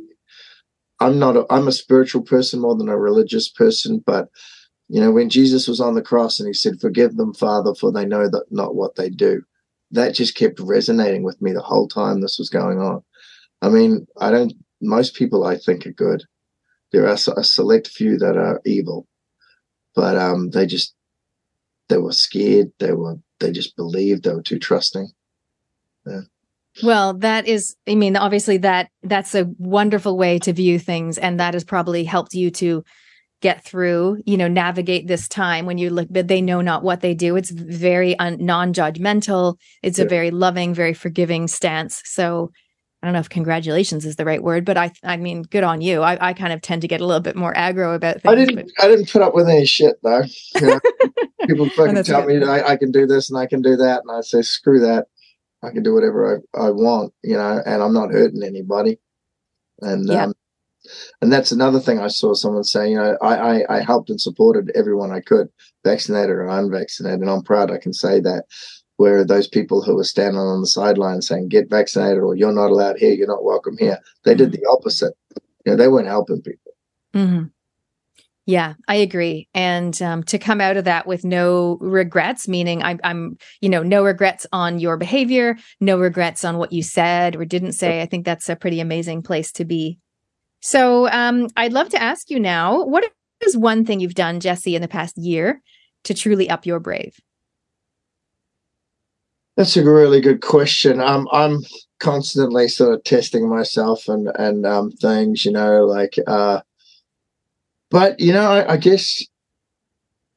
I'm 1.07 1.19
not, 1.19 1.37
a, 1.37 1.47
I'm 1.51 1.69
a 1.69 1.73
spiritual 1.73 2.23
person 2.23 2.61
more 2.61 2.77
than 2.77 2.89
a 2.89 2.99
religious 2.99 3.49
person, 3.49 4.03
but 4.07 4.29
you 4.89 5.01
know, 5.01 5.13
when 5.13 5.31
Jesus 5.31 5.69
was 5.69 5.81
on 5.81 5.95
the 5.95 6.03
cross 6.03 6.41
and 6.41 6.47
he 6.47 6.53
said, 6.53 6.81
forgive 6.81 7.17
them, 7.17 7.35
Father, 7.35 7.75
for 7.75 7.93
they 7.93 8.05
know 8.07 8.29
that 8.29 8.47
not 8.51 8.75
what 8.75 8.97
they 8.97 9.11
do. 9.11 9.43
That 9.93 10.15
just 10.15 10.37
kept 10.37 10.61
resonating 10.61 11.23
with 11.23 11.41
me 11.43 11.53
the 11.53 11.63
whole 11.63 11.89
time 11.89 12.21
this 12.21 12.39
was 12.39 12.51
going 12.51 12.81
on 12.81 13.03
I 13.63 13.69
mean, 13.69 14.07
I 14.19 14.31
don't. 14.31 14.53
Most 14.81 15.15
people 15.15 15.45
I 15.45 15.57
think 15.57 15.87
are 15.87 15.93
good. 15.93 16.25
There 16.93 17.07
are 17.07 17.17
a 17.37 17.45
select 17.45 17.89
few 17.89 18.19
that 18.19 18.37
are 18.37 18.61
evil, 18.67 19.07
but 19.95 20.17
um, 20.17 20.51
they 20.51 20.67
just 20.67 20.95
they 21.89 21.99
were 21.99 22.13
scared. 22.13 22.73
They 22.81 22.93
were 22.93 23.17
they 23.41 23.53
just 23.53 23.77
believed. 23.77 24.25
They 24.25 24.35
were 24.35 24.43
too 24.43 24.59
trusting. 24.59 25.11
Yeah. 26.07 26.23
Well, 26.83 27.15
that 27.19 27.47
is, 27.47 27.77
I 27.87 27.95
mean, 27.95 28.17
obviously 28.17 28.59
that 28.59 28.89
that's 29.03 29.35
a 29.35 29.47
wonderful 29.59 30.17
way 30.17 30.39
to 30.41 30.53
view 30.53 30.79
things, 30.79 31.19
and 31.19 31.39
that 31.39 31.55
has 31.55 31.65
probably 31.65 32.05
helped 32.05 32.35
you 32.35 32.51
to 32.53 32.85
get 33.43 33.65
through, 33.65 34.23
you 34.25 34.37
know, 34.37 34.49
navigate 34.49 35.07
this 35.07 35.29
time 35.29 35.67
when 35.67 35.77
you 35.77 35.91
look, 35.91 36.09
but 36.11 36.29
they 36.29 36.41
know 36.41 36.61
not 36.61 36.83
what 36.83 37.01
they 37.01 37.13
do. 37.13 37.37
It's 37.37 37.51
very 37.51 38.19
un- 38.19 38.39
non-judgmental. 38.41 39.57
It's 39.83 39.99
yeah. 39.99 40.05
a 40.05 40.09
very 40.09 40.31
loving, 40.31 40.73
very 40.73 40.95
forgiving 40.95 41.49
stance. 41.49 42.01
So 42.05 42.53
I 43.03 43.07
don't 43.09 43.15
know 43.15 43.21
if 43.21 43.29
congratulations 43.29 44.07
is 44.07 44.15
the 44.15 44.25
right 44.25 44.43
word, 44.43 44.65
but 44.65 44.79
I 44.79 44.93
I 45.03 45.17
mean, 45.17 45.43
good 45.43 45.65
on 45.65 45.81
you. 45.81 46.03
I, 46.03 46.29
I 46.29 46.33
kind 46.35 46.53
of 46.53 46.63
tend 46.63 46.83
to 46.83 46.89
get 46.89 47.01
a 47.01 47.07
little 47.07 47.21
bit 47.21 47.35
more 47.35 47.53
aggro 47.53 47.97
about 47.97 48.23
things. 48.23 48.33
I 48.33 48.35
didn't 48.37 48.55
but... 48.55 48.85
I 48.85 48.89
didn't 48.89 49.11
put 49.11 49.23
up 49.23 49.35
with 49.35 49.49
any 49.49 49.67
shit 49.67 49.97
though. 50.05 50.23
You 50.55 50.67
know, 50.67 50.81
people 51.49 51.69
fucking 51.71 52.05
tell 52.05 52.25
good. 52.25 52.43
me 52.43 52.49
I, 52.49 52.71
I 52.71 52.77
can 52.77 52.93
do 52.93 53.07
this 53.07 53.29
and 53.29 53.39
I 53.39 53.47
can 53.47 53.61
do 53.61 53.75
that, 53.77 54.03
and 54.07 54.17
I 54.17 54.21
say 54.21 54.43
screw 54.43 54.79
that. 54.81 55.09
I 55.63 55.71
can 55.71 55.83
do 55.83 55.95
whatever 55.95 56.43
I, 56.55 56.67
I 56.67 56.71
want, 56.71 57.13
you 57.23 57.37
know, 57.37 57.61
and 57.65 57.83
I'm 57.83 57.93
not 57.93 58.11
hurting 58.11 58.43
anybody. 58.43 58.99
And 59.81 60.09
yeah. 60.09 60.25
um, 60.25 60.35
and 61.21 61.33
that's 61.33 61.53
another 61.53 61.79
thing 61.79 62.01
I 62.01 62.09
saw 62.09 62.35
someone 62.35 62.65
say, 62.65 62.91
You 62.91 62.97
know, 62.97 63.17
I, 63.23 63.37
I 63.37 63.77
I 63.77 63.81
helped 63.83 64.11
and 64.11 64.21
supported 64.21 64.73
everyone 64.75 65.13
I 65.13 65.21
could, 65.21 65.49
vaccinated 65.85 66.31
or 66.31 66.49
unvaccinated, 66.49 67.21
and 67.21 67.31
I'm 67.31 67.43
proud 67.43 67.71
I 67.71 67.79
can 67.79 67.93
say 67.93 68.21
that 68.21 68.45
where 68.97 69.25
those 69.25 69.49
people 69.49 69.83
who 69.83 69.97
were 69.97 70.05
standing 70.05 70.39
on 70.41 70.61
the 70.61 70.67
sideline 70.67 71.23
saying 71.23 71.49
get 71.49 71.71
vaccinated 71.71 72.19
or 72.19 72.37
you're 72.37 72.53
not 72.53 72.71
allowed 72.71 72.99
here 72.99 73.13
you're 73.13 73.27
not 73.27 73.45
welcome 73.45 73.77
here 73.79 73.99
they 74.25 74.33
mm-hmm. 74.33 74.39
did 74.39 74.53
the 74.53 74.65
opposite 74.71 75.15
you 75.65 75.73
know 75.73 75.77
they 75.77 75.89
weren't 75.89 76.07
helping 76.07 76.41
people 76.41 76.73
mm-hmm. 77.15 77.45
Yeah 78.47 78.75
i 78.89 78.95
agree 78.95 79.49
and 79.55 80.01
um, 80.03 80.23
to 80.23 80.39
come 80.39 80.61
out 80.61 80.77
of 80.77 80.85
that 80.85 81.07
with 81.07 81.25
no 81.25 81.79
regrets 81.81 82.49
meaning 82.49 82.83
I'm, 82.83 83.01
I'm 83.05 83.39
you 83.61 83.69
know 83.69 83.83
no 83.83 84.05
regrets 84.05 84.47
on 84.53 84.79
your 84.79 84.97
behavior 84.97 85.57
no 85.81 85.99
regrets 85.99 86.45
on 86.45 86.59
what 86.59 86.73
you 86.73 86.83
said 86.83 87.37
or 87.37 87.45
didn't 87.45 87.73
say 87.73 88.03
i 88.03 88.07
think 88.07 88.25
that's 88.25 88.49
a 88.49 88.57
pretty 88.57 88.81
amazing 88.81 89.23
place 89.23 89.53
to 89.53 89.65
be 89.65 89.99
so 90.61 91.09
um, 91.11 91.49
i'd 91.57 91.73
love 91.73 91.89
to 91.91 92.03
ask 92.03 92.31
you 92.31 92.41
now 92.41 92.85
what 92.85 93.05
is 93.45 93.57
one 93.57 93.85
thing 93.85 94.01
you've 94.01 94.15
done 94.15 94.41
jesse 94.41 94.75
in 94.75 94.83
the 94.83 94.89
past 94.89 95.17
year 95.17 95.63
to 96.05 96.15
truly 96.15 96.51
up 96.51 96.67
your 96.67 96.81
brave 96.81 97.21
That's 99.57 99.77
a 99.77 99.85
really 99.85 100.23
good 100.23 100.41
question. 100.41 100.99
Um, 100.99 101.29
I'm 101.31 101.59
constantly 102.01 102.69
sort 102.69 102.95
of 102.95 103.05
testing 103.05 103.51
myself 103.51 104.09
and 104.09 104.29
and 104.37 104.65
um, 104.65 104.91
things, 104.93 105.45
you 105.45 105.53
know, 105.53 105.85
like. 105.85 106.17
Uh, 106.27 106.63
but 107.93 108.19
you 108.19 108.33
know, 108.33 108.51
I, 108.51 108.73
I 108.73 108.77
guess 108.79 109.23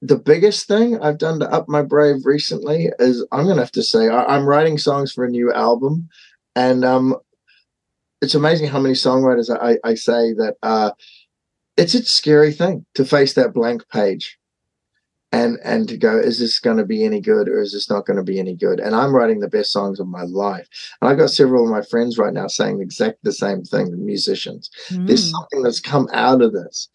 the 0.02 0.18
biggest 0.18 0.68
thing 0.68 1.00
I've 1.02 1.18
done 1.18 1.40
to 1.40 1.52
up 1.52 1.68
my 1.68 1.82
brave 1.82 2.26
recently 2.26 2.90
is 3.00 3.26
I'm 3.32 3.48
gonna 3.48 3.62
have 3.62 3.72
to 3.72 3.84
say 3.84 4.10
I, 4.10 4.36
am 4.36 4.46
writing 4.46 4.78
songs 4.78 5.14
for 5.14 5.26
a 5.26 5.30
new 5.30 5.52
album, 5.54 6.10
and 6.56 6.84
um, 6.86 7.16
it's 8.22 8.36
amazing 8.36 8.68
how 8.68 8.80
many 8.80 8.94
songwriters 8.94 9.50
I, 9.50 9.78
I 9.90 9.96
say 9.96 10.34
that 10.34 10.56
uh, 10.62 10.92
it's 11.78 11.94
a 11.94 12.04
scary 12.04 12.52
thing 12.52 12.86
to 12.96 13.06
face 13.06 13.34
that 13.34 13.54
blank 13.54 13.88
page 13.90 14.38
and 15.32 15.58
and 15.64 15.90
to 15.90 15.98
go 15.98 16.18
is 16.18 16.40
this 16.40 16.60
going 16.60 16.78
to 16.78 16.86
be 16.86 17.04
any 17.04 17.20
good 17.20 17.48
or 17.48 17.62
is 17.62 17.74
this 17.74 17.90
not 17.90 18.06
going 18.06 18.18
to 18.18 18.24
be 18.24 18.40
any 18.40 18.56
good? 18.56 18.80
And 18.80 18.96
i'm 18.96 19.16
writing 19.16 19.40
the 19.40 19.48
best 19.48 19.72
songs 19.72 20.00
of 20.00 20.08
my 20.08 20.24
life. 20.24 20.68
And 21.02 21.10
i've 21.10 21.18
got 21.18 21.30
several 21.30 21.64
of 21.64 21.72
my 21.72 21.82
friends 21.82 22.18
right 22.18 22.34
now 22.34 22.48
saying 22.48 22.82
exactly 22.82 23.20
the 23.24 23.32
same 23.32 23.64
thing 23.64 23.92
the 23.92 23.98
musicians. 23.98 24.70
Mm. 24.90 25.08
there's 25.08 25.32
something 25.32 25.64
that's 25.64 25.80
come 25.80 26.08
out 26.14 26.42
of 26.42 26.54
this 26.54 26.90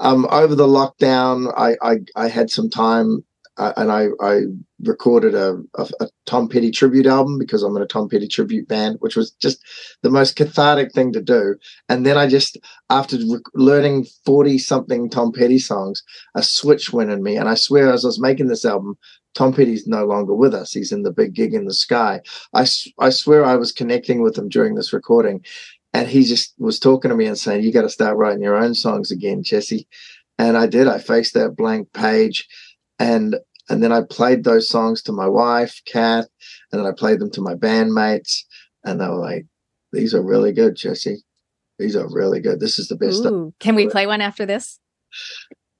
um, 0.00 0.26
over 0.30 0.54
the 0.54 0.66
lockdown 0.66 1.52
i 1.56 1.76
i, 1.82 1.98
I 2.16 2.28
had 2.28 2.50
some 2.50 2.68
time 2.68 3.24
uh, 3.60 3.74
and 3.76 3.92
I, 3.92 4.06
I 4.22 4.40
recorded 4.84 5.34
a, 5.34 5.58
a, 5.74 5.86
a, 6.00 6.08
Tom 6.24 6.48
Petty 6.48 6.70
tribute 6.70 7.04
album 7.04 7.38
because 7.38 7.62
I'm 7.62 7.76
in 7.76 7.82
a 7.82 7.86
Tom 7.86 8.08
Petty 8.08 8.26
tribute 8.26 8.66
band, 8.68 8.96
which 9.00 9.16
was 9.16 9.32
just 9.32 9.62
the 10.00 10.08
most 10.08 10.34
cathartic 10.34 10.92
thing 10.92 11.12
to 11.12 11.20
do. 11.20 11.56
And 11.90 12.06
then 12.06 12.16
I 12.16 12.26
just, 12.26 12.56
after 12.88 13.16
re- 13.16 13.42
learning 13.54 14.06
40 14.24 14.56
something 14.58 15.10
Tom 15.10 15.30
Petty 15.32 15.58
songs, 15.58 16.02
a 16.34 16.42
switch 16.42 16.90
went 16.92 17.10
in 17.10 17.22
me. 17.22 17.36
And 17.36 17.50
I 17.50 17.54
swear, 17.54 17.92
as 17.92 18.02
I 18.02 18.08
was 18.08 18.18
making 18.18 18.46
this 18.46 18.64
album, 18.64 18.96
Tom 19.34 19.52
Petty's 19.52 19.86
no 19.86 20.06
longer 20.06 20.34
with 20.34 20.54
us. 20.54 20.72
He's 20.72 20.90
in 20.90 21.02
the 21.02 21.12
big 21.12 21.34
gig 21.34 21.52
in 21.52 21.66
the 21.66 21.74
sky. 21.74 22.22
I, 22.54 22.66
I 22.98 23.10
swear 23.10 23.44
I 23.44 23.56
was 23.56 23.72
connecting 23.72 24.22
with 24.22 24.38
him 24.38 24.48
during 24.48 24.74
this 24.74 24.92
recording. 24.94 25.44
And 25.92 26.08
he 26.08 26.22
just 26.22 26.54
was 26.58 26.78
talking 26.78 27.08
to 27.08 27.16
me 27.16 27.26
and 27.26 27.38
saying, 27.38 27.64
You 27.64 27.72
got 27.72 27.82
to 27.82 27.88
start 27.88 28.16
writing 28.16 28.42
your 28.42 28.56
own 28.56 28.74
songs 28.74 29.10
again, 29.10 29.42
Jesse. 29.42 29.88
And 30.38 30.56
I 30.56 30.66
did. 30.66 30.86
I 30.86 30.98
faced 30.98 31.34
that 31.34 31.56
blank 31.56 31.92
page 31.92 32.46
and 33.00 33.36
and 33.68 33.82
then 33.82 33.92
I 33.92 34.02
played 34.02 34.42
those 34.42 34.68
songs 34.68 35.00
to 35.02 35.12
my 35.12 35.28
wife, 35.28 35.80
Kath, 35.86 36.26
and 36.70 36.80
then 36.80 36.86
I 36.86 36.92
played 36.92 37.20
them 37.20 37.30
to 37.30 37.40
my 37.40 37.54
bandmates. 37.54 38.42
And 38.84 39.00
they 39.00 39.06
were 39.06 39.14
like, 39.14 39.46
these 39.92 40.12
are 40.12 40.22
really 40.22 40.52
good, 40.52 40.74
Jesse. 40.74 41.22
These 41.78 41.94
are 41.94 42.08
really 42.10 42.40
good. 42.40 42.58
This 42.58 42.78
is 42.78 42.88
the 42.88 42.96
best. 42.96 43.24
Ooh, 43.24 43.54
can 43.60 43.76
we 43.76 43.88
play 43.88 44.06
one 44.06 44.20
after 44.20 44.44
this? 44.44 44.80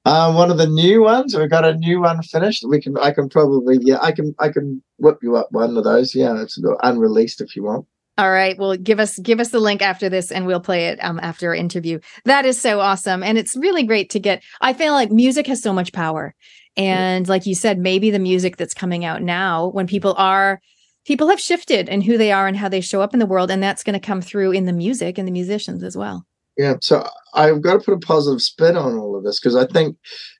Um, 0.05 0.35
one 0.35 0.49
of 0.49 0.57
the 0.57 0.67
new 0.67 1.03
ones. 1.03 1.35
We've 1.35 1.49
got 1.49 1.65
a 1.65 1.75
new 1.75 2.01
one 2.01 2.23
finished. 2.23 2.63
We 2.67 2.81
can. 2.81 2.97
I 2.97 3.11
can 3.11 3.29
probably. 3.29 3.77
Yeah, 3.81 3.99
I 4.01 4.11
can. 4.11 4.33
I 4.39 4.49
can 4.49 4.81
whip 4.97 5.19
you 5.21 5.35
up 5.35 5.51
one 5.51 5.77
of 5.77 5.83
those. 5.83 6.15
Yeah, 6.15 6.41
it's 6.41 6.59
unreleased 6.81 7.41
if 7.41 7.55
you 7.55 7.63
want. 7.63 7.85
All 8.17 8.29
right. 8.29 8.57
Well, 8.57 8.75
give 8.75 8.99
us 8.99 9.17
give 9.19 9.39
us 9.39 9.49
the 9.49 9.59
link 9.59 9.81
after 9.81 10.09
this, 10.09 10.31
and 10.31 10.45
we'll 10.45 10.59
play 10.59 10.87
it 10.87 10.99
um, 11.03 11.19
after 11.23 11.47
our 11.47 11.55
interview. 11.55 11.99
That 12.25 12.45
is 12.45 12.59
so 12.59 12.79
awesome, 12.79 13.23
and 13.23 13.37
it's 13.37 13.55
really 13.55 13.83
great 13.83 14.09
to 14.11 14.19
get. 14.19 14.43
I 14.59 14.73
feel 14.73 14.93
like 14.93 15.11
music 15.11 15.47
has 15.47 15.63
so 15.63 15.71
much 15.71 15.93
power, 15.93 16.35
and 16.77 17.27
like 17.27 17.45
you 17.45 17.55
said, 17.55 17.77
maybe 17.79 18.11
the 18.11 18.19
music 18.19 18.57
that's 18.57 18.73
coming 18.73 19.03
out 19.03 19.21
now, 19.21 19.67
when 19.67 19.87
people 19.87 20.13
are, 20.17 20.61
people 21.05 21.27
have 21.29 21.39
shifted 21.39 21.89
in 21.89 22.01
who 22.01 22.17
they 22.17 22.31
are 22.31 22.47
and 22.47 22.57
how 22.57 22.69
they 22.69 22.81
show 22.81 23.01
up 23.01 23.13
in 23.13 23.19
the 23.19 23.25
world. 23.25 23.51
And 23.51 23.61
that's 23.61 23.83
going 23.83 23.99
to 23.99 24.05
come 24.05 24.21
through 24.21 24.51
in 24.51 24.65
the 24.65 24.73
music 24.73 25.17
and 25.17 25.27
the 25.27 25.33
musicians 25.33 25.83
as 25.83 25.97
well. 25.97 26.25
Yeah. 26.57 26.75
So 26.81 27.07
I've 27.33 27.61
got 27.61 27.73
to 27.73 27.79
put 27.79 27.93
a 27.93 27.99
positive 27.99 28.41
spin 28.41 28.77
on 28.77 28.97
all 28.97 29.15
of 29.15 29.23
this 29.23 29.39
because 29.39 29.55
I 29.55 29.65
think 29.65 29.97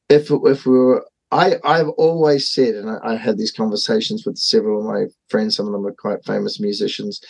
if, 0.09 0.29
if 0.31 0.65
we 0.65 0.77
were, 0.77 1.05
I, 1.31 1.55
I've 1.63 1.89
always 1.89 2.49
said, 2.49 2.75
and 2.75 2.89
I, 2.89 3.13
I, 3.13 3.15
had 3.15 3.37
these 3.37 3.53
conversations 3.53 4.25
with 4.25 4.37
several 4.37 4.79
of 4.79 4.85
my 4.85 5.05
friends, 5.29 5.55
some 5.55 5.65
of 5.65 5.71
them 5.71 5.87
are 5.87 5.93
quite 5.93 6.25
famous 6.25 6.59
musicians, 6.59 7.21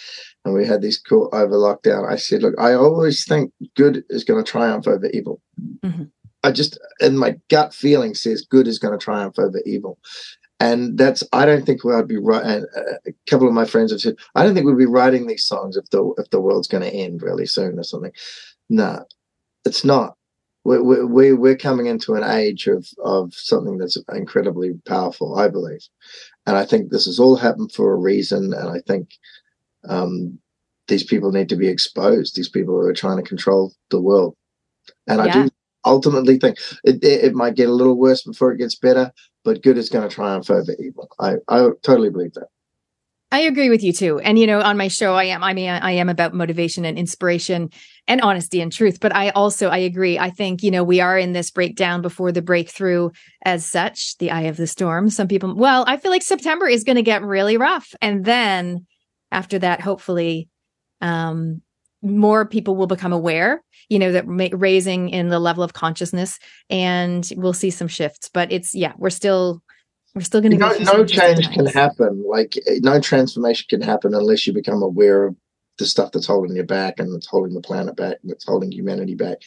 and 0.44 0.54
we 0.54 0.66
had 0.66 0.82
this 0.82 1.00
cool 1.00 1.30
over 1.34 1.56
lockdown. 1.56 2.10
I 2.12 2.16
said, 2.16 2.42
look, 2.42 2.56
I 2.60 2.74
always 2.74 3.26
think 3.26 3.54
good 3.76 4.04
is 4.10 4.24
going 4.24 4.44
to 4.44 4.50
triumph 4.50 4.88
over 4.88 5.08
evil. 5.08 5.42
Mm-hmm. 5.84 6.04
I 6.44 6.52
just, 6.52 6.80
and 7.00 7.20
my 7.20 7.36
gut 7.50 7.74
feeling, 7.74 8.16
says 8.16 8.42
good 8.42 8.68
is 8.68 8.80
going 8.80 8.98
to 8.98 9.04
triumph 9.04 9.38
over 9.38 9.62
evil. 9.66 10.00
And 10.60 10.98
that's, 10.98 11.24
I 11.34 11.46
don't 11.46 11.66
think 11.66 11.86
I'd 11.86 12.08
be 12.08 12.18
right. 12.18 12.44
And 12.44 12.66
a 13.08 13.12
couple 13.30 13.48
of 13.48 13.54
my 13.54 13.66
friends 13.66 13.92
have 13.92 14.02
said, 14.02 14.16
I 14.36 14.44
don't 14.44 14.54
think 14.54 14.66
we'd 14.66 14.78
be 14.78 14.86
writing 14.86 15.28
these 15.28 15.46
songs 15.46 15.76
if 15.76 15.90
the 15.90 16.14
if 16.18 16.30
the 16.30 16.40
world's 16.40 16.68
going 16.68 16.84
to 16.84 16.96
end 16.96 17.24
really 17.24 17.48
soon 17.48 17.80
or 17.80 17.84
something. 17.84 18.12
No, 18.70 19.04
it's 19.66 19.84
not. 19.84 20.16
We're, 20.64 20.84
we're, 21.08 21.36
we're 21.36 21.58
coming 21.58 21.88
into 21.88 22.14
an 22.14 22.24
age 22.24 22.68
of, 22.68 22.88
of 23.04 23.34
something 23.34 23.80
that's 23.80 23.98
incredibly 24.14 24.74
powerful, 24.88 25.40
I 25.40 25.48
believe. 25.48 25.82
And 26.46 26.56
I 26.56 26.66
think 26.66 26.92
this 26.92 27.06
has 27.06 27.20
all 27.20 27.36
happened 27.36 27.72
for 27.72 27.92
a 27.92 27.98
reason. 27.98 28.54
And 28.54 28.70
I 28.70 28.82
think 28.88 29.10
um, 29.88 30.40
these 30.88 31.04
people 31.04 31.32
need 31.32 31.50
to 31.50 31.56
be 31.56 31.68
exposed, 31.68 32.36
these 32.36 32.50
people 32.50 32.74
who 32.74 32.88
are 32.88 32.94
trying 32.94 33.18
to 33.18 33.24
control 33.24 33.74
the 33.90 34.02
world. 34.02 34.36
And 35.08 35.20
yeah. 35.20 35.26
I 35.26 35.44
do 35.44 35.50
ultimately 35.86 36.38
think 36.38 36.58
it, 36.84 37.04
it, 37.04 37.34
might 37.34 37.56
get 37.56 37.70
a 37.70 37.74
little 37.74 37.98
worse 37.98 38.24
before 38.24 38.52
it 38.52 38.58
gets 38.58 38.76
better, 38.76 39.12
but 39.44 39.64
good 39.64 39.78
is 39.78 39.90
going 39.90 40.08
to 40.08 40.14
triumph 40.14 40.50
over 40.50 40.76
evil. 40.80 41.10
I, 41.20 41.36
I 41.48 41.70
totally 41.82 42.10
believe 42.10 42.34
that. 42.34 42.48
I 43.34 43.40
agree 43.40 43.70
with 43.70 43.82
you 43.82 43.94
too. 43.94 44.20
And 44.20 44.38
you 44.38 44.46
know, 44.46 44.60
on 44.60 44.76
my 44.76 44.90
show, 44.90 45.16
I 45.16 45.24
am, 45.26 45.42
I 45.42 45.54
mean, 45.54 45.70
I 45.70 45.92
am 45.92 46.10
about 46.10 46.34
motivation 46.34 46.84
and 46.84 46.98
inspiration 46.98 47.70
and 48.06 48.20
honesty 48.20 48.60
and 48.60 48.72
truth. 48.72 49.00
But 49.00 49.16
I 49.16 49.30
also, 49.30 49.70
I 49.70 49.78
agree. 49.78 50.20
I 50.20 50.30
think, 50.30 50.62
you 50.62 50.70
know, 50.70 50.84
we 50.84 51.00
are 51.00 51.18
in 51.18 51.32
this 51.32 51.50
breakdown 51.50 52.02
before 52.02 52.34
the 52.34 52.42
breakthrough 52.42 53.10
as 53.46 53.66
such, 53.66 54.18
the 54.18 54.32
eye 54.32 54.42
of 54.42 54.58
the 54.58 54.68
storm. 54.68 55.10
Some 55.10 55.30
people, 55.30 55.56
well, 55.56 55.86
I 55.88 55.96
feel 55.96 56.12
like 56.12 56.24
September 56.24 56.68
is 56.68 56.84
going 56.84 56.98
to 56.98 57.02
get 57.02 57.24
really 57.24 57.56
rough. 57.56 57.96
And 58.02 58.26
then 58.26 58.86
after 59.32 59.60
that, 59.60 59.82
hopefully, 59.82 60.50
um, 61.02 61.62
more 62.02 62.46
people 62.46 62.76
will 62.76 62.88
become 62.88 63.14
aware 63.14 63.64
you 63.92 64.00
know 64.00 64.14
that 64.14 64.26
ma- 64.26 64.48
raising 64.54 65.10
in 65.10 65.28
the 65.28 65.38
level 65.38 65.64
of 65.64 65.74
consciousness 65.74 66.40
and 66.70 67.30
we'll 67.36 67.52
see 67.52 67.70
some 67.70 67.90
shifts. 67.90 68.30
But 68.34 68.50
it's 68.50 68.74
yeah 68.74 68.94
we're 68.98 69.10
still 69.10 69.62
we're 70.16 70.22
still 70.22 70.40
going 70.40 70.54
to 70.54 70.58
no, 70.58 70.78
no 70.80 71.06
change 71.06 71.52
can 71.52 71.66
happen. 71.66 72.24
Like 72.26 72.58
eh, 72.68 72.80
no 72.82 73.02
transformation 73.02 73.66
can 73.70 73.82
happen 73.82 74.16
unless 74.16 74.48
you 74.48 74.54
become 74.54 74.82
aware 74.82 75.26
of 75.26 75.36
the 75.78 75.86
stuff 75.86 76.14
that's 76.14 76.26
holding 76.26 76.56
you 76.56 76.64
back 76.64 77.00
and 77.00 77.14
that's 77.14 77.28
holding 77.28 77.54
the 77.54 77.60
planet 77.60 77.98
back 77.98 78.16
and 78.22 78.32
that's 78.32 78.46
holding 78.46 78.72
humanity 78.72 79.14
back. 79.14 79.40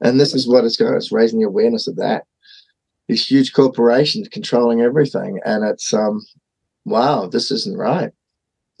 And 0.00 0.18
this 0.18 0.34
is 0.34 0.48
what 0.48 0.64
it's 0.64 0.78
going 0.78 0.90
to, 0.90 0.96
it's 0.96 1.12
raising 1.12 1.40
the 1.40 1.46
awareness 1.46 1.86
of 1.86 1.96
that. 1.96 2.24
These 3.08 3.26
huge 3.26 3.52
corporations 3.52 4.28
controlling 4.28 4.80
everything 4.80 5.40
and 5.44 5.62
it's 5.62 5.92
um 5.92 6.24
wow 6.86 7.26
this 7.26 7.50
isn't 7.50 7.76
right 7.76 8.12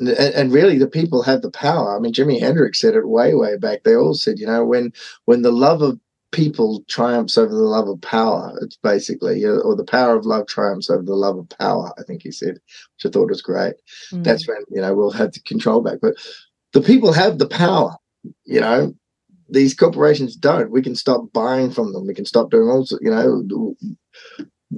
and, 0.00 0.08
and, 0.08 0.52
really 0.52 0.78
the 0.78 0.88
people 0.88 1.22
have 1.22 1.42
the 1.42 1.50
power. 1.50 1.96
I 1.96 2.00
mean 2.00 2.12
jimi 2.12 2.40
hendrix 2.40 2.80
said 2.80 2.94
it 2.94 3.08
way 3.08 3.34
way 3.34 3.56
back. 3.56 3.84
They 3.84 3.94
all 3.94 4.14
said 4.14 4.38
you 4.38 4.46
know 4.46 4.64
when 4.64 4.92
when 5.24 5.42
the 5.42 5.52
love 5.52 5.82
of 5.82 5.98
people 6.32 6.82
triumphs 6.88 7.38
over 7.38 7.54
the 7.54 7.62
love 7.62 7.86
of 7.88 8.00
power 8.00 8.58
it's 8.60 8.76
basically 8.78 9.44
or 9.44 9.76
the 9.76 9.84
power 9.84 10.16
of 10.16 10.26
love 10.26 10.44
triumphs 10.48 10.90
over 10.90 11.04
the 11.04 11.14
love 11.14 11.38
of 11.38 11.48
power 11.60 11.92
i 11.96 12.02
think 12.02 12.22
he 12.22 12.32
said 12.32 12.54
which 12.54 13.06
i 13.06 13.08
thought 13.08 13.28
was 13.28 13.40
great. 13.40 13.74
Mm-hmm. 14.10 14.24
that's 14.24 14.48
when 14.48 14.58
you 14.68 14.80
know 14.80 14.92
we'll 14.94 15.12
have 15.12 15.30
the 15.32 15.38
control 15.40 15.80
back. 15.80 15.98
But 16.02 16.16
the 16.72 16.80
people 16.80 17.12
have 17.12 17.38
the 17.38 17.48
power 17.48 17.96
you 18.44 18.60
know. 18.60 18.94
These 19.50 19.74
corporations 19.74 20.36
don't. 20.36 20.70
We 20.70 20.80
can 20.80 20.96
stop 20.96 21.30
buying 21.34 21.70
from 21.70 21.92
them. 21.92 22.06
We 22.06 22.14
can 22.14 22.24
stop 22.24 22.50
doing 22.50 22.68
all 22.68 22.86
you 23.02 23.10
know. 23.10 23.76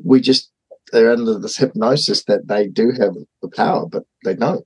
We 0.04 0.20
just 0.20 0.50
they're 0.92 1.12
under 1.12 1.38
this 1.38 1.56
hypnosis 1.56 2.24
that 2.24 2.48
they 2.48 2.66
do 2.66 2.90
have 2.90 3.14
the 3.42 3.48
power 3.48 3.86
but 3.86 4.04
they 4.24 4.34
don't 4.34 4.64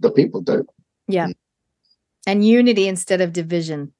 the 0.00 0.10
people 0.10 0.40
do. 0.40 0.66
Yeah. 1.08 1.28
And 2.26 2.46
unity 2.46 2.86
instead 2.88 3.20
of 3.20 3.32
division. 3.32 3.92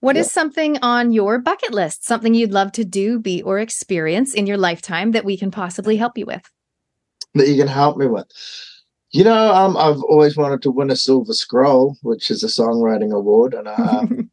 What 0.00 0.16
yeah. 0.16 0.22
is 0.22 0.32
something 0.32 0.78
on 0.82 1.12
your 1.12 1.38
bucket 1.38 1.72
list, 1.72 2.04
something 2.04 2.34
you'd 2.34 2.52
love 2.52 2.72
to 2.72 2.84
do, 2.84 3.18
be, 3.18 3.42
or 3.42 3.58
experience 3.58 4.34
in 4.34 4.46
your 4.46 4.56
lifetime 4.56 5.12
that 5.12 5.24
we 5.24 5.36
can 5.36 5.50
possibly 5.50 5.96
help 5.96 6.16
you 6.16 6.26
with? 6.26 6.48
That 7.34 7.48
you 7.48 7.56
can 7.56 7.68
help 7.68 7.96
me 7.96 8.06
with. 8.06 8.26
You 9.10 9.24
know, 9.24 9.52
um, 9.52 9.76
I've 9.76 10.02
always 10.02 10.36
wanted 10.36 10.62
to 10.62 10.70
win 10.70 10.90
a 10.90 10.96
Silver 10.96 11.32
Scroll, 11.32 11.96
which 12.02 12.30
is 12.30 12.44
a 12.44 12.46
songwriting 12.46 13.12
award, 13.12 13.54
and 13.54 13.66
um, 13.66 14.30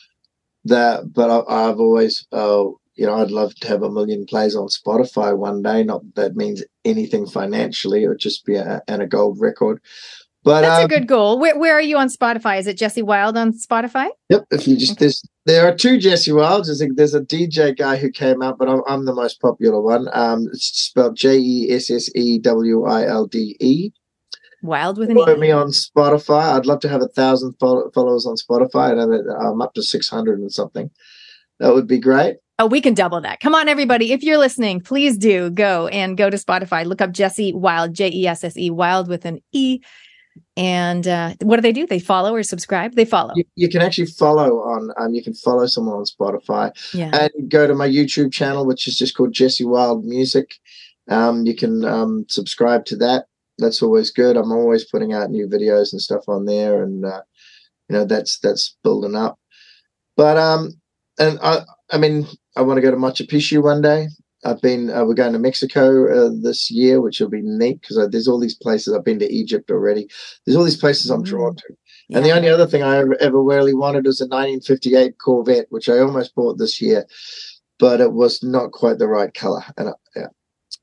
that. 0.64 1.12
But 1.12 1.46
I, 1.48 1.66
have 1.66 1.78
always, 1.78 2.26
uh, 2.32 2.64
you 2.94 3.06
know, 3.06 3.14
I'd 3.14 3.30
love 3.30 3.54
to 3.54 3.68
have 3.68 3.82
a 3.82 3.90
million 3.90 4.26
plays 4.26 4.56
on 4.56 4.66
Spotify 4.68 5.36
one 5.36 5.62
day. 5.62 5.84
Not 5.84 6.02
that, 6.02 6.22
that 6.22 6.36
means 6.36 6.64
anything 6.84 7.26
financially; 7.26 8.02
it 8.02 8.08
would 8.08 8.18
just 8.18 8.44
be 8.44 8.56
a, 8.56 8.82
and 8.88 9.02
a 9.02 9.06
gold 9.06 9.40
record. 9.40 9.80
But 10.44 10.62
that's 10.62 10.78
um, 10.78 10.84
a 10.84 10.88
good 10.88 11.08
goal. 11.08 11.38
Where, 11.38 11.58
where 11.58 11.74
are 11.74 11.82
you 11.82 11.96
on 11.98 12.08
Spotify? 12.08 12.58
Is 12.58 12.66
it 12.66 12.78
Jesse 12.78 13.02
Wilde 13.02 13.36
on 13.36 13.52
Spotify? 13.52 14.08
Yep. 14.28 14.46
If 14.50 14.68
you 14.68 14.76
just 14.76 14.98
there's 14.98 15.22
there 15.46 15.66
are 15.66 15.74
two 15.74 15.98
Jesse 15.98 16.32
Wilds. 16.32 16.68
There's 16.68 16.80
a, 16.80 16.86
there's 16.94 17.14
a 17.14 17.20
DJ 17.20 17.76
guy 17.76 17.96
who 17.96 18.10
came 18.10 18.42
out, 18.42 18.58
but 18.58 18.68
I'm, 18.68 18.82
I'm 18.86 19.04
the 19.04 19.14
most 19.14 19.40
popular 19.40 19.80
one. 19.80 20.08
Um, 20.12 20.46
it's 20.52 20.66
spelled 20.66 21.16
J 21.16 21.38
E 21.38 21.72
S 21.72 21.90
S 21.90 22.10
E 22.14 22.38
W 22.38 22.84
I 22.84 23.06
L 23.06 23.26
D 23.26 23.56
E. 23.60 23.90
Wild 24.62 24.98
with 24.98 25.10
an 25.10 25.18
E 25.18 25.20
Follow 25.20 25.36
e. 25.36 25.40
me 25.40 25.50
on 25.50 25.68
Spotify. 25.68 26.56
I'd 26.56 26.66
love 26.66 26.80
to 26.80 26.88
have 26.88 27.02
a 27.02 27.08
thousand 27.08 27.54
followers 27.58 28.26
on 28.26 28.36
Spotify. 28.36 28.92
I 28.92 28.94
know 28.94 29.08
that 29.08 29.38
I'm 29.40 29.60
up 29.60 29.74
to 29.74 29.82
six 29.82 30.08
hundred 30.08 30.38
and 30.38 30.52
something. 30.52 30.90
That 31.58 31.74
would 31.74 31.86
be 31.86 31.98
great. 31.98 32.36
Oh, 32.60 32.66
we 32.66 32.80
can 32.80 32.94
double 32.94 33.20
that. 33.20 33.38
Come 33.38 33.54
on, 33.54 33.68
everybody. 33.68 34.12
If 34.12 34.24
you're 34.24 34.38
listening, 34.38 34.80
please 34.80 35.16
do 35.16 35.48
go 35.50 35.86
and 35.88 36.16
go 36.16 36.28
to 36.28 36.36
Spotify. 36.36 36.84
Look 36.84 37.00
up 37.00 37.12
Jesse 37.12 37.52
Wilde, 37.52 37.94
J 37.94 38.10
E 38.12 38.26
S 38.26 38.42
S 38.44 38.56
E, 38.56 38.70
Wild 38.70 39.08
with 39.08 39.24
an 39.24 39.40
E. 39.52 39.80
And 40.56 41.06
uh, 41.06 41.34
what 41.42 41.56
do 41.56 41.62
they 41.62 41.72
do? 41.72 41.86
They 41.86 41.98
follow 41.98 42.34
or 42.34 42.42
subscribe? 42.42 42.94
They 42.94 43.04
follow. 43.04 43.32
You, 43.36 43.44
you 43.56 43.68
can 43.68 43.82
actually 43.82 44.06
follow 44.06 44.58
on, 44.60 44.90
um, 44.98 45.14
you 45.14 45.22
can 45.22 45.34
follow 45.34 45.66
someone 45.66 45.96
on 45.96 46.04
Spotify 46.04 46.72
Yeah. 46.94 47.10
and 47.14 47.50
go 47.50 47.66
to 47.66 47.74
my 47.74 47.88
YouTube 47.88 48.32
channel, 48.32 48.66
which 48.66 48.86
is 48.88 48.96
just 48.98 49.16
called 49.16 49.32
Jesse 49.32 49.64
Wilde 49.64 50.04
Music. 50.04 50.54
Um, 51.08 51.46
you 51.46 51.54
can 51.54 51.84
um, 51.84 52.26
subscribe 52.28 52.84
to 52.86 52.96
that. 52.96 53.26
That's 53.58 53.82
always 53.82 54.10
good. 54.10 54.36
I'm 54.36 54.52
always 54.52 54.84
putting 54.84 55.12
out 55.12 55.30
new 55.30 55.48
videos 55.48 55.92
and 55.92 56.00
stuff 56.00 56.28
on 56.28 56.44
there, 56.44 56.82
and 56.82 57.04
uh, 57.04 57.22
you 57.88 57.96
know 57.96 58.04
that's 58.04 58.38
that's 58.38 58.76
building 58.84 59.16
up. 59.16 59.36
But 60.16 60.36
um, 60.36 60.80
and 61.18 61.38
I, 61.42 61.62
I 61.90 61.98
mean, 61.98 62.26
I 62.56 62.62
want 62.62 62.76
to 62.76 62.82
go 62.82 62.90
to 62.90 62.96
Machu 62.96 63.26
Picchu 63.28 63.62
one 63.62 63.82
day. 63.82 64.08
I've 64.44 64.60
been, 64.60 64.90
uh, 64.90 65.04
we're 65.04 65.14
going 65.14 65.32
to 65.32 65.38
Mexico 65.38 66.06
uh, 66.06 66.30
this 66.40 66.70
year, 66.70 67.00
which 67.00 67.20
will 67.20 67.28
be 67.28 67.42
neat 67.42 67.80
because 67.80 68.08
there's 68.10 68.28
all 68.28 68.38
these 68.38 68.54
places. 68.54 68.94
I've 68.94 69.04
been 69.04 69.18
to 69.18 69.32
Egypt 69.32 69.70
already. 69.70 70.08
There's 70.44 70.56
all 70.56 70.64
these 70.64 70.76
places 70.76 71.10
I'm 71.10 71.22
Mm. 71.22 71.26
drawn 71.26 71.56
to. 71.56 71.64
And 72.14 72.24
the 72.24 72.30
only 72.30 72.48
other 72.48 72.66
thing 72.66 72.82
I 72.82 72.98
ever, 72.98 73.20
ever 73.20 73.42
really 73.42 73.74
wanted 73.74 74.06
was 74.06 74.20
a 74.20 74.26
1958 74.26 75.18
Corvette, 75.18 75.66
which 75.70 75.88
I 75.88 75.98
almost 75.98 76.34
bought 76.34 76.56
this 76.56 76.80
year, 76.80 77.04
but 77.78 78.00
it 78.00 78.12
was 78.12 78.42
not 78.42 78.72
quite 78.72 78.98
the 78.98 79.08
right 79.08 79.34
color. 79.34 79.62
And 79.76 79.88
I, 79.90 79.92
yeah. 80.16 80.26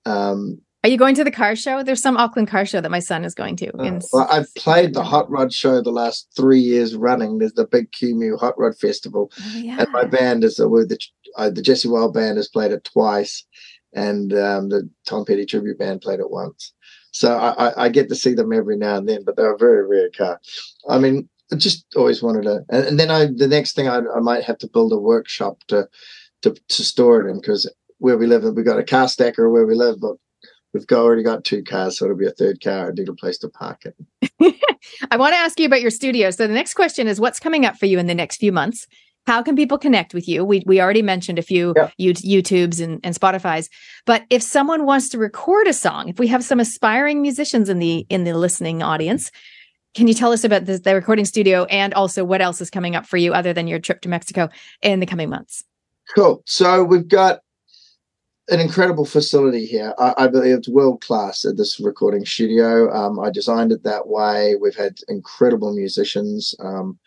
Um, 0.05 0.61
Are 0.85 0.87
you 0.87 0.99
going 0.99 1.15
to 1.15 1.23
the 1.23 1.31
car 1.31 1.55
show? 1.55 1.81
There's 1.81 1.99
some 1.99 2.15
Auckland 2.15 2.47
car 2.47 2.63
show 2.63 2.79
that 2.79 2.91
my 2.91 2.99
son 2.99 3.25
is 3.25 3.33
going 3.33 3.55
to. 3.55 3.75
uh, 3.75 3.99
well, 4.13 4.27
I've 4.29 4.53
played 4.53 4.93
the 4.93 5.03
Hot 5.03 5.27
Rod 5.31 5.51
show 5.51 5.81
the 5.81 5.89
last 5.89 6.27
three 6.35 6.59
years 6.59 6.95
running. 6.95 7.39
There's 7.39 7.53
the 7.53 7.65
big 7.65 7.91
Kumeu 7.91 8.39
Hot 8.39 8.53
Rod 8.55 8.77
Festival, 8.77 9.31
Oh, 9.35 9.57
yeah. 9.57 9.79
and 9.79 9.91
my 9.91 10.03
band 10.03 10.43
is 10.43 10.59
uh, 10.59 10.67
the 10.67 10.99
uh, 11.37 11.49
the 11.49 11.63
Jesse 11.63 11.87
Wilde 11.87 12.13
band 12.13 12.37
has 12.37 12.47
played 12.49 12.71
it 12.71 12.83
twice, 12.83 13.43
and 13.93 14.31
um, 14.33 14.69
the 14.69 14.87
Tom 15.07 15.25
Petty 15.25 15.47
tribute 15.47 15.79
band 15.79 16.01
played 16.01 16.19
it 16.19 16.29
once. 16.29 16.71
So 17.09 17.35
I, 17.35 17.69
I, 17.69 17.85
I 17.85 17.89
get 17.89 18.07
to 18.09 18.15
see 18.15 18.35
them 18.35 18.53
every 18.53 18.77
now 18.77 18.97
and 18.97 19.09
then, 19.09 19.23
but 19.25 19.35
they're 19.37 19.55
a 19.55 19.57
very 19.57 19.87
rare 19.87 20.11
car. 20.15 20.39
I 20.87 20.99
mean, 20.99 21.27
I 21.51 21.55
just 21.55 21.87
always 21.95 22.21
wanted 22.21 22.43
to, 22.43 22.59
and, 22.69 22.85
and 22.85 22.99
then 22.99 23.09
I 23.09 23.25
the 23.35 23.47
next 23.47 23.73
thing 23.75 23.87
I, 23.87 24.01
I 24.15 24.19
might 24.19 24.43
have 24.43 24.59
to 24.59 24.69
build 24.69 24.93
a 24.93 24.99
workshop 24.99 25.63
to 25.69 25.87
to 26.43 26.53
to 26.53 26.83
store 26.83 27.25
it 27.25 27.31
in 27.31 27.41
because 27.41 27.67
where 27.97 28.19
we 28.19 28.27
live, 28.27 28.43
we've 28.43 28.63
got 28.63 28.77
a 28.77 28.83
car 28.83 29.07
stacker 29.07 29.49
where 29.49 29.65
we 29.65 29.73
live, 29.73 29.99
but 29.99 30.17
we've 30.75 30.85
got, 30.87 30.99
already 30.99 31.23
got 31.23 31.45
two 31.45 31.63
cars, 31.63 31.97
so 31.97 32.05
it'll 32.05 32.17
be 32.17 32.27
a 32.27 32.31
third 32.31 32.61
car. 32.61 32.89
I 32.89 32.91
need 32.91 33.07
a 33.07 33.13
place 33.13 33.37
to 33.39 33.49
park 33.49 33.85
it. 33.85 33.95
I 35.09 35.15
want 35.15 35.31
to 35.33 35.37
ask 35.37 35.57
you 35.57 35.65
about 35.65 35.81
your 35.81 35.89
studio. 35.89 36.29
So 36.31 36.47
the 36.47 36.53
next 36.53 36.73
question 36.73 37.07
is 37.07 37.17
what's 37.19 37.39
coming 37.39 37.65
up 37.65 37.77
for 37.77 37.85
you 37.85 37.97
in 37.97 38.07
the 38.07 38.13
next 38.13 38.37
few 38.37 38.51
months? 38.51 38.85
How 39.25 39.41
can 39.41 39.55
people 39.55 39.77
connect 39.77 40.13
with 40.13 40.27
you? 40.27 40.43
We 40.43 40.63
we 40.67 40.81
already 40.81 41.01
mentioned 41.01 41.39
a 41.39 41.41
few 41.41 41.73
Yeah. 41.77 41.89
you, 41.97 42.13
YouTubes 42.13 42.83
and, 42.83 42.99
and 43.03 43.15
Spotify's, 43.15 43.69
but 44.05 44.23
if 44.29 44.43
someone 44.43 44.85
wants 44.85 45.09
to 45.09 45.17
record 45.17 45.65
a 45.67 45.73
song, 45.73 46.09
if 46.09 46.19
we 46.19 46.27
have 46.27 46.43
some 46.43 46.59
aspiring 46.59 47.21
musicians 47.21 47.69
in 47.69 47.79
the 47.79 48.05
in 48.09 48.25
the 48.25 48.33
listening 48.37 48.83
audience, 48.83 49.31
can 49.95 50.07
you 50.07 50.13
tell 50.13 50.33
us 50.33 50.43
about 50.43 50.65
the, 50.65 50.77
the 50.77 50.93
recording 50.93 51.25
studio 51.25 51.63
and 51.65 51.93
also 51.93 52.23
what 52.25 52.41
else 52.41 52.59
is 52.61 52.69
coming 52.69 52.95
up 52.95 53.05
for 53.07 53.17
you 53.17 53.33
other 53.33 53.53
than 53.53 53.65
your 53.65 53.79
trip 53.79 54.01
to 54.01 54.09
Mexico 54.09 54.49
in 54.81 54.99
the 54.99 55.05
coming 55.07 55.29
months? 55.29 55.63
Cool. 56.13 56.43
So 56.45 56.83
we've 56.83 57.07
got 57.07 57.39
an 58.49 58.59
incredible 58.59 59.05
facility 59.05 59.65
here. 59.65 59.93
I, 59.97 60.13
I 60.17 60.27
believe 60.27 60.57
it's 60.57 60.69
world 60.69 61.01
class 61.01 61.45
at 61.45 61.57
this 61.57 61.79
recording 61.79 62.25
studio. 62.25 62.91
Um, 62.93 63.19
I 63.19 63.31
designed 63.31 63.71
it 63.71 63.83
that 63.83 64.07
way. 64.07 64.55
We've 64.55 64.75
had 64.75 64.99
incredible 65.07 65.73
musicians 65.73 66.53
um, 66.59 66.99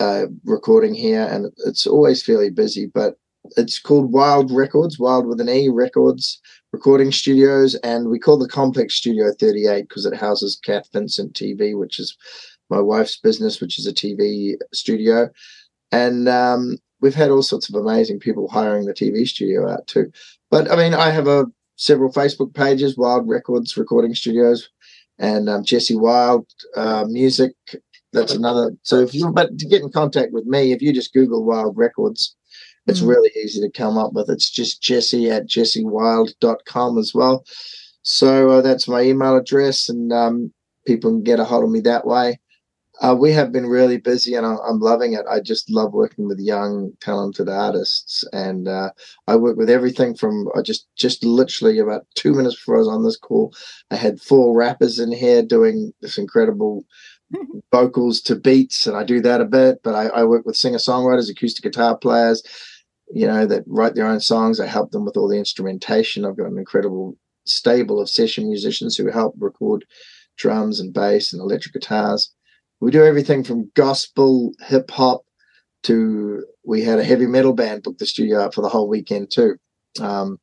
uh, 0.00 0.26
recording 0.44 0.94
here, 0.94 1.28
and 1.30 1.52
it's 1.66 1.86
always 1.86 2.22
fairly 2.22 2.50
busy. 2.50 2.86
But 2.86 3.16
it's 3.56 3.78
called 3.78 4.12
Wilde 4.12 4.50
Records, 4.50 4.98
Wild 4.98 5.26
with 5.26 5.40
an 5.40 5.48
E 5.48 5.68
Records 5.68 6.40
recording 6.72 7.12
studios, 7.12 7.76
and 7.76 8.08
we 8.08 8.18
call 8.18 8.36
the 8.36 8.48
complex 8.48 8.94
Studio 8.94 9.32
38 9.38 9.88
because 9.88 10.06
it 10.06 10.16
houses 10.16 10.58
Kath 10.64 10.88
Vincent 10.92 11.34
TV, 11.34 11.78
which 11.78 12.00
is 12.00 12.16
my 12.68 12.80
wife's 12.80 13.18
business, 13.18 13.60
which 13.60 13.78
is 13.78 13.86
a 13.86 13.92
TV 13.92 14.54
studio, 14.72 15.30
and 15.92 16.28
um, 16.28 16.78
we've 17.00 17.14
had 17.14 17.30
all 17.30 17.42
sorts 17.42 17.68
of 17.68 17.74
amazing 17.74 18.18
people 18.20 18.48
hiring 18.48 18.86
the 18.86 18.94
TV 18.94 19.26
studio 19.26 19.70
out 19.70 19.86
too. 19.86 20.10
But 20.50 20.70
I 20.70 20.76
mean, 20.76 20.94
I 20.94 21.10
have 21.10 21.26
a 21.26 21.46
several 21.76 22.12
Facebook 22.12 22.54
pages, 22.54 22.96
Wilde 22.96 23.28
Records 23.28 23.76
Recording 23.76 24.14
Studios, 24.14 24.68
and 25.18 25.48
um, 25.48 25.64
Jesse 25.64 25.96
Wilde 25.96 26.46
uh, 26.76 27.04
Music. 27.08 27.52
That's 28.12 28.32
another. 28.34 28.72
So 28.82 29.00
if 29.00 29.12
you 29.14 29.30
but 29.32 29.58
to 29.58 29.66
get 29.66 29.82
in 29.82 29.90
contact 29.90 30.32
with 30.32 30.46
me, 30.46 30.72
if 30.72 30.80
you 30.80 30.92
just 30.92 31.12
Google 31.12 31.44
Wilde 31.44 31.76
Records, 31.76 32.36
it's 32.86 33.00
Mm. 33.00 33.08
really 33.08 33.30
easy 33.42 33.60
to 33.60 33.70
come 33.70 33.98
up 33.98 34.12
with. 34.12 34.28
It's 34.30 34.50
just 34.50 34.80
Jesse 34.82 35.30
at 35.30 35.46
jessewilde.com 35.48 36.98
as 36.98 37.12
well. 37.14 37.44
So 38.02 38.50
uh, 38.50 38.60
that's 38.60 38.86
my 38.86 39.02
email 39.02 39.36
address, 39.36 39.88
and 39.88 40.12
um, 40.12 40.52
people 40.86 41.10
can 41.10 41.22
get 41.22 41.40
a 41.40 41.44
hold 41.44 41.64
of 41.64 41.70
me 41.70 41.80
that 41.80 42.06
way. 42.06 42.38
Uh, 43.00 43.16
we 43.18 43.32
have 43.32 43.50
been 43.50 43.66
really 43.66 43.96
busy, 43.96 44.34
and 44.34 44.46
I'm 44.46 44.78
loving 44.78 45.14
it. 45.14 45.24
I 45.28 45.40
just 45.40 45.68
love 45.68 45.92
working 45.92 46.28
with 46.28 46.38
young, 46.38 46.92
talented 47.00 47.48
artists, 47.48 48.24
and 48.32 48.68
uh, 48.68 48.90
I 49.26 49.34
work 49.34 49.56
with 49.56 49.68
everything 49.68 50.14
from 50.14 50.48
I 50.54 50.62
just 50.62 50.86
just 50.94 51.24
literally 51.24 51.80
about 51.80 52.06
two 52.14 52.32
minutes 52.34 52.54
before 52.54 52.76
I 52.76 52.78
was 52.78 52.88
on 52.88 53.04
this 53.04 53.16
call, 53.16 53.52
I 53.90 53.96
had 53.96 54.20
four 54.20 54.56
rappers 54.56 55.00
in 55.00 55.10
here 55.10 55.42
doing 55.42 55.92
this 56.02 56.18
incredible 56.18 56.84
vocals 57.72 58.20
to 58.22 58.36
beats, 58.36 58.86
and 58.86 58.96
I 58.96 59.02
do 59.02 59.20
that 59.22 59.40
a 59.40 59.44
bit. 59.44 59.78
But 59.82 59.96
I, 59.96 60.06
I 60.20 60.24
work 60.24 60.46
with 60.46 60.56
singer 60.56 60.78
songwriters, 60.78 61.28
acoustic 61.28 61.64
guitar 61.64 61.98
players, 61.98 62.44
you 63.12 63.26
know, 63.26 63.44
that 63.44 63.64
write 63.66 63.96
their 63.96 64.06
own 64.06 64.20
songs. 64.20 64.60
I 64.60 64.66
help 64.66 64.92
them 64.92 65.04
with 65.04 65.16
all 65.16 65.28
the 65.28 65.38
instrumentation. 65.38 66.24
I've 66.24 66.36
got 66.36 66.50
an 66.50 66.58
incredible 66.58 67.16
stable 67.44 68.00
of 68.00 68.08
session 68.08 68.48
musicians 68.48 68.96
who 68.96 69.10
help 69.10 69.34
record 69.38 69.84
drums 70.36 70.78
and 70.78 70.92
bass 70.92 71.32
and 71.32 71.42
electric 71.42 71.74
guitars. 71.74 72.32
We 72.84 72.90
do 72.90 73.02
everything 73.02 73.42
from 73.44 73.70
gospel, 73.74 74.52
hip 74.60 74.90
hop 74.90 75.22
to 75.84 76.44
we 76.66 76.82
had 76.82 76.98
a 76.98 77.04
heavy 77.04 77.26
metal 77.26 77.54
band 77.54 77.82
book 77.82 77.96
the 77.96 78.04
studio 78.04 78.40
up 78.40 78.52
for 78.52 78.60
the 78.60 78.68
whole 78.68 78.88
weekend 78.88 79.30
too. 79.30 79.56
Um, 80.02 80.38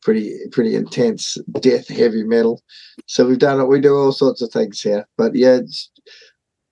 pretty 0.00 0.38
pretty 0.52 0.76
intense 0.76 1.38
death 1.60 1.88
heavy 1.88 2.22
metal. 2.22 2.62
So 3.06 3.26
we've 3.26 3.40
done 3.40 3.58
it. 3.58 3.66
We 3.66 3.80
do 3.80 3.96
all 3.96 4.12
sorts 4.12 4.42
of 4.42 4.52
things 4.52 4.80
here. 4.80 5.08
But 5.18 5.34
yeah, 5.34 5.56
it's, 5.56 5.90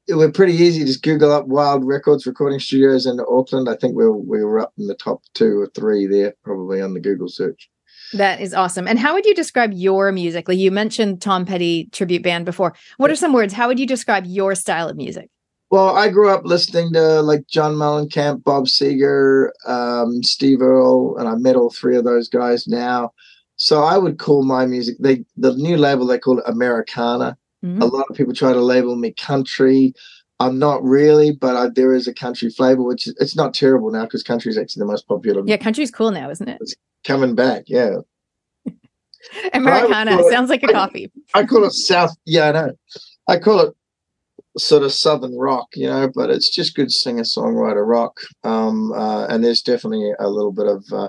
we're 0.08 0.30
pretty 0.30 0.54
easy. 0.54 0.84
Just 0.84 1.02
Google 1.02 1.32
up 1.32 1.48
Wilde 1.48 1.84
Records 1.84 2.24
recording 2.24 2.60
studios 2.60 3.04
in 3.04 3.18
Auckland. 3.28 3.68
I 3.68 3.74
think 3.74 3.96
we're 3.96 4.12
we 4.12 4.44
were 4.44 4.60
up 4.60 4.72
in 4.78 4.86
the 4.86 4.94
top 4.94 5.22
two 5.34 5.58
or 5.58 5.66
three 5.74 6.06
there, 6.06 6.34
probably 6.44 6.80
on 6.80 6.94
the 6.94 7.00
Google 7.00 7.28
search. 7.28 7.68
That 8.14 8.40
is 8.40 8.54
awesome. 8.54 8.88
And 8.88 8.98
how 8.98 9.14
would 9.14 9.24
you 9.24 9.34
describe 9.34 9.72
your 9.72 10.10
music? 10.12 10.48
Like 10.48 10.58
you 10.58 10.70
mentioned 10.70 11.22
Tom 11.22 11.44
Petty 11.44 11.88
tribute 11.92 12.22
band 12.22 12.44
before. 12.44 12.74
What 12.96 13.10
are 13.10 13.16
some 13.16 13.32
words? 13.32 13.52
How 13.52 13.68
would 13.68 13.78
you 13.78 13.86
describe 13.86 14.24
your 14.26 14.54
style 14.54 14.88
of 14.88 14.96
music? 14.96 15.28
Well, 15.70 15.96
I 15.96 16.08
grew 16.08 16.28
up 16.30 16.44
listening 16.44 16.92
to 16.94 17.22
like 17.22 17.46
John 17.46 17.74
Mellencamp, 17.76 18.42
Bob 18.42 18.66
Seger, 18.66 19.50
um, 19.66 20.22
Steve 20.24 20.60
Earle, 20.60 21.16
and 21.16 21.28
I 21.28 21.36
met 21.36 21.54
all 21.54 21.70
three 21.70 21.96
of 21.96 22.04
those 22.04 22.28
guys 22.28 22.66
now. 22.66 23.12
So 23.54 23.82
I 23.84 23.96
would 23.96 24.18
call 24.18 24.42
my 24.42 24.66
music 24.66 24.96
they 24.98 25.24
the 25.36 25.54
new 25.54 25.76
label 25.76 26.06
they 26.06 26.18
call 26.18 26.38
it 26.38 26.44
Americana. 26.46 27.36
Mhm. 27.64 27.82
A 27.82 27.84
lot 27.84 28.06
of 28.08 28.16
people 28.16 28.34
try 28.34 28.52
to 28.52 28.60
label 28.60 28.96
me 28.96 29.12
country. 29.12 29.94
I'm 30.40 30.58
not 30.58 30.82
really, 30.82 31.32
but 31.32 31.54
I, 31.54 31.68
there 31.68 31.94
is 31.94 32.08
a 32.08 32.14
country 32.14 32.48
flavor, 32.48 32.82
which 32.82 33.06
is, 33.06 33.14
it's 33.20 33.36
not 33.36 33.52
terrible 33.52 33.90
now 33.90 34.04
because 34.04 34.22
country 34.22 34.50
is 34.50 34.56
actually 34.56 34.80
the 34.80 34.86
most 34.86 35.06
popular. 35.06 35.42
Yeah, 35.44 35.58
country's 35.58 35.90
cool 35.90 36.10
now, 36.10 36.30
isn't 36.30 36.48
it? 36.48 36.58
Coming 37.04 37.34
back. 37.34 37.64
Yeah, 37.66 37.96
Americana 39.52 40.18
it- 40.18 40.32
sounds 40.32 40.50
like 40.50 40.62
a 40.62 40.68
I- 40.68 40.72
coffee. 40.72 41.10
I 41.34 41.44
call 41.44 41.64
it 41.64 41.72
South. 41.72 42.14
Yeah, 42.24 42.48
I 42.48 42.52
know. 42.52 42.72
I 43.28 43.38
call 43.38 43.60
it 43.60 43.74
sort 44.58 44.82
of 44.82 44.92
Southern 44.92 45.36
rock, 45.38 45.68
you 45.74 45.86
know, 45.86 46.10
but 46.14 46.30
it's 46.30 46.50
just 46.50 46.74
good 46.74 46.90
singer 46.90 47.22
songwriter 47.22 47.86
rock. 47.86 48.18
Um, 48.42 48.92
uh, 48.92 49.26
and 49.26 49.44
there's 49.44 49.62
definitely 49.62 50.12
a 50.18 50.28
little 50.28 50.52
bit 50.52 50.66
of 50.66 50.84
uh, 50.92 51.08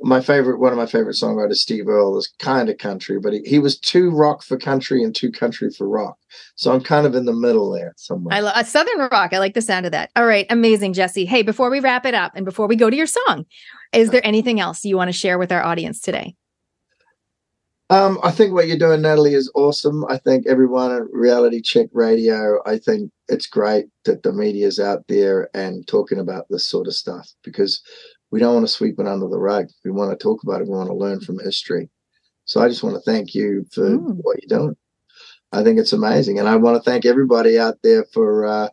my 0.00 0.20
favorite. 0.20 0.58
One 0.58 0.72
of 0.72 0.78
my 0.78 0.86
favorite 0.86 1.16
songwriters, 1.16 1.56
Steve 1.56 1.88
Earle, 1.88 2.18
is 2.18 2.32
kind 2.38 2.68
of 2.68 2.78
country, 2.78 3.18
but 3.18 3.32
he, 3.32 3.40
he 3.44 3.58
was 3.58 3.78
too 3.78 4.10
rock 4.10 4.42
for 4.42 4.56
country 4.56 5.02
and 5.02 5.14
too 5.14 5.30
country 5.30 5.70
for 5.70 5.88
rock. 5.88 6.16
So 6.56 6.72
I'm 6.72 6.82
kind 6.82 7.06
of 7.06 7.14
in 7.14 7.24
the 7.24 7.32
middle 7.32 7.70
there 7.70 7.94
somewhere. 7.96 8.34
I 8.36 8.40
love 8.40 8.56
uh, 8.56 8.64
Southern 8.64 9.08
rock. 9.10 9.32
I 9.32 9.38
like 9.38 9.54
the 9.54 9.62
sound 9.62 9.86
of 9.86 9.92
that. 9.92 10.10
All 10.16 10.26
right, 10.26 10.46
amazing, 10.50 10.92
Jesse. 10.92 11.24
Hey, 11.24 11.42
before 11.42 11.70
we 11.70 11.80
wrap 11.80 12.06
it 12.06 12.14
up 12.14 12.32
and 12.34 12.44
before 12.44 12.66
we 12.66 12.76
go 12.76 12.90
to 12.90 12.96
your 12.96 13.06
song, 13.06 13.46
is 13.92 14.10
there 14.10 14.24
anything 14.24 14.60
else 14.60 14.84
you 14.84 14.96
want 14.96 15.08
to 15.08 15.12
share 15.12 15.38
with 15.38 15.52
our 15.52 15.62
audience 15.62 16.00
today? 16.00 16.34
Um, 17.90 18.18
I 18.22 18.30
think 18.30 18.54
what 18.54 18.66
you're 18.66 18.78
doing, 18.78 19.02
Natalie, 19.02 19.34
is 19.34 19.52
awesome. 19.54 20.06
I 20.08 20.16
think 20.16 20.46
everyone 20.46 20.90
at 20.90 21.02
Reality 21.12 21.60
Check 21.60 21.88
Radio, 21.92 22.60
I 22.64 22.78
think 22.78 23.12
it's 23.28 23.46
great 23.46 23.86
that 24.04 24.22
the 24.22 24.32
media's 24.32 24.80
out 24.80 25.04
there 25.06 25.50
and 25.54 25.86
talking 25.86 26.18
about 26.18 26.46
this 26.48 26.66
sort 26.66 26.86
of 26.86 26.94
stuff 26.94 27.30
because 27.42 27.82
we 28.34 28.40
don't 28.40 28.54
want 28.54 28.66
to 28.66 28.72
sweep 28.72 28.98
it 28.98 29.06
under 29.06 29.28
the 29.28 29.38
rug. 29.38 29.68
We 29.84 29.92
want 29.92 30.10
to 30.10 30.20
talk 30.20 30.42
about 30.42 30.60
it. 30.60 30.66
We 30.66 30.74
want 30.74 30.88
to 30.88 30.94
learn 30.96 31.20
from 31.20 31.38
history. 31.38 31.88
So 32.46 32.60
I 32.60 32.68
just 32.68 32.82
want 32.82 32.96
to 32.96 33.00
thank 33.08 33.32
you 33.32 33.64
for 33.72 33.88
Mm. 33.88 34.16
what 34.22 34.38
you're 34.42 34.58
doing. 34.58 34.76
I 35.52 35.62
think 35.62 35.78
it's 35.78 35.92
amazing, 35.92 36.40
and 36.40 36.48
I 36.48 36.56
want 36.56 36.76
to 36.76 36.82
thank 36.82 37.06
everybody 37.06 37.60
out 37.60 37.76
there 37.84 38.04
for 38.12 38.44
uh, 38.44 38.70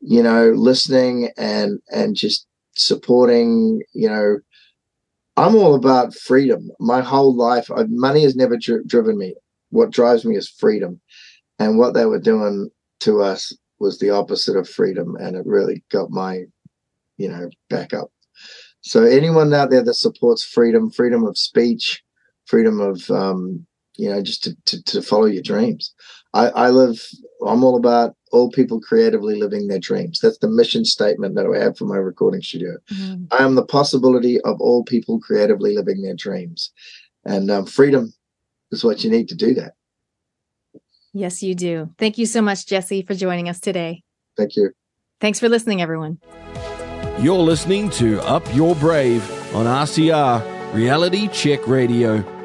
you 0.00 0.20
know 0.20 0.50
listening 0.50 1.30
and 1.36 1.78
and 1.92 2.16
just 2.16 2.48
supporting, 2.74 3.82
you 3.92 4.08
know, 4.08 4.38
I'm 5.36 5.54
all 5.54 5.76
about 5.76 6.12
freedom. 6.16 6.68
My 6.80 7.02
whole 7.02 7.36
life, 7.36 7.70
I, 7.70 7.84
money 7.88 8.24
has 8.24 8.34
never 8.34 8.56
dri- 8.56 8.82
driven 8.84 9.16
me. 9.16 9.36
What 9.70 9.90
drives 9.92 10.24
me 10.24 10.36
is 10.36 10.48
freedom. 10.48 11.00
And 11.60 11.78
what 11.78 11.94
they 11.94 12.06
were 12.06 12.18
doing 12.18 12.68
to 13.00 13.22
us 13.22 13.56
was 13.78 14.00
the 14.00 14.10
opposite 14.10 14.56
of 14.56 14.68
freedom. 14.68 15.14
And 15.20 15.36
it 15.36 15.46
really 15.46 15.84
got 15.88 16.10
my, 16.10 16.46
you 17.16 17.28
know, 17.28 17.48
back 17.70 17.94
up. 17.94 18.10
So 18.82 19.04
anyone 19.04 19.54
out 19.54 19.70
there 19.70 19.82
that 19.82 19.94
supports 19.94 20.44
freedom, 20.44 20.90
freedom 20.90 21.24
of 21.24 21.38
speech, 21.38 22.02
freedom 22.46 22.80
of, 22.80 23.08
um, 23.10 23.64
you 23.96 24.08
know, 24.08 24.22
just 24.22 24.44
to, 24.44 24.56
to, 24.66 24.82
to 24.84 25.02
follow 25.02 25.26
your 25.26 25.42
dreams. 25.42 25.94
I, 26.34 26.48
I 26.48 26.70
live, 26.70 27.06
I'm 27.46 27.62
all 27.62 27.76
about 27.76 28.16
all 28.32 28.50
people 28.50 28.80
creatively 28.80 29.36
living 29.36 29.68
their 29.68 29.78
dreams. 29.78 30.18
That's 30.20 30.38
the 30.38 30.48
mission 30.48 30.84
statement 30.84 31.36
that 31.36 31.46
I 31.46 31.62
have 31.62 31.76
for 31.76 31.84
my 31.84 31.96
recording 31.96 32.42
studio. 32.42 32.76
Mm-hmm. 32.90 33.24
I 33.30 33.44
am 33.44 33.54
the 33.54 33.64
possibility 33.64 34.40
of 34.40 34.60
all 34.60 34.82
people 34.84 35.20
creatively 35.20 35.76
living 35.76 36.02
their 36.02 36.14
dreams. 36.14 36.72
And 37.24 37.50
um, 37.50 37.66
freedom 37.66 38.12
is 38.72 38.82
what 38.82 39.04
you 39.04 39.10
need 39.10 39.28
to 39.28 39.36
do 39.36 39.54
that. 39.54 39.74
Yes, 41.12 41.42
you 41.42 41.54
do. 41.54 41.90
Thank 41.98 42.16
you 42.16 42.26
so 42.26 42.40
much, 42.40 42.66
Jesse, 42.66 43.02
for 43.02 43.14
joining 43.14 43.48
us 43.48 43.60
today. 43.60 44.02
Thank 44.36 44.56
you. 44.56 44.70
Thanks 45.20 45.38
for 45.38 45.48
listening, 45.48 45.82
everyone. 45.82 46.18
You're 47.22 47.38
listening 47.38 47.88
to 47.90 48.20
Up 48.22 48.42
Your 48.52 48.74
Brave 48.74 49.22
on 49.54 49.66
RCR 49.66 50.74
Reality 50.74 51.28
Check 51.28 51.68
Radio. 51.68 52.41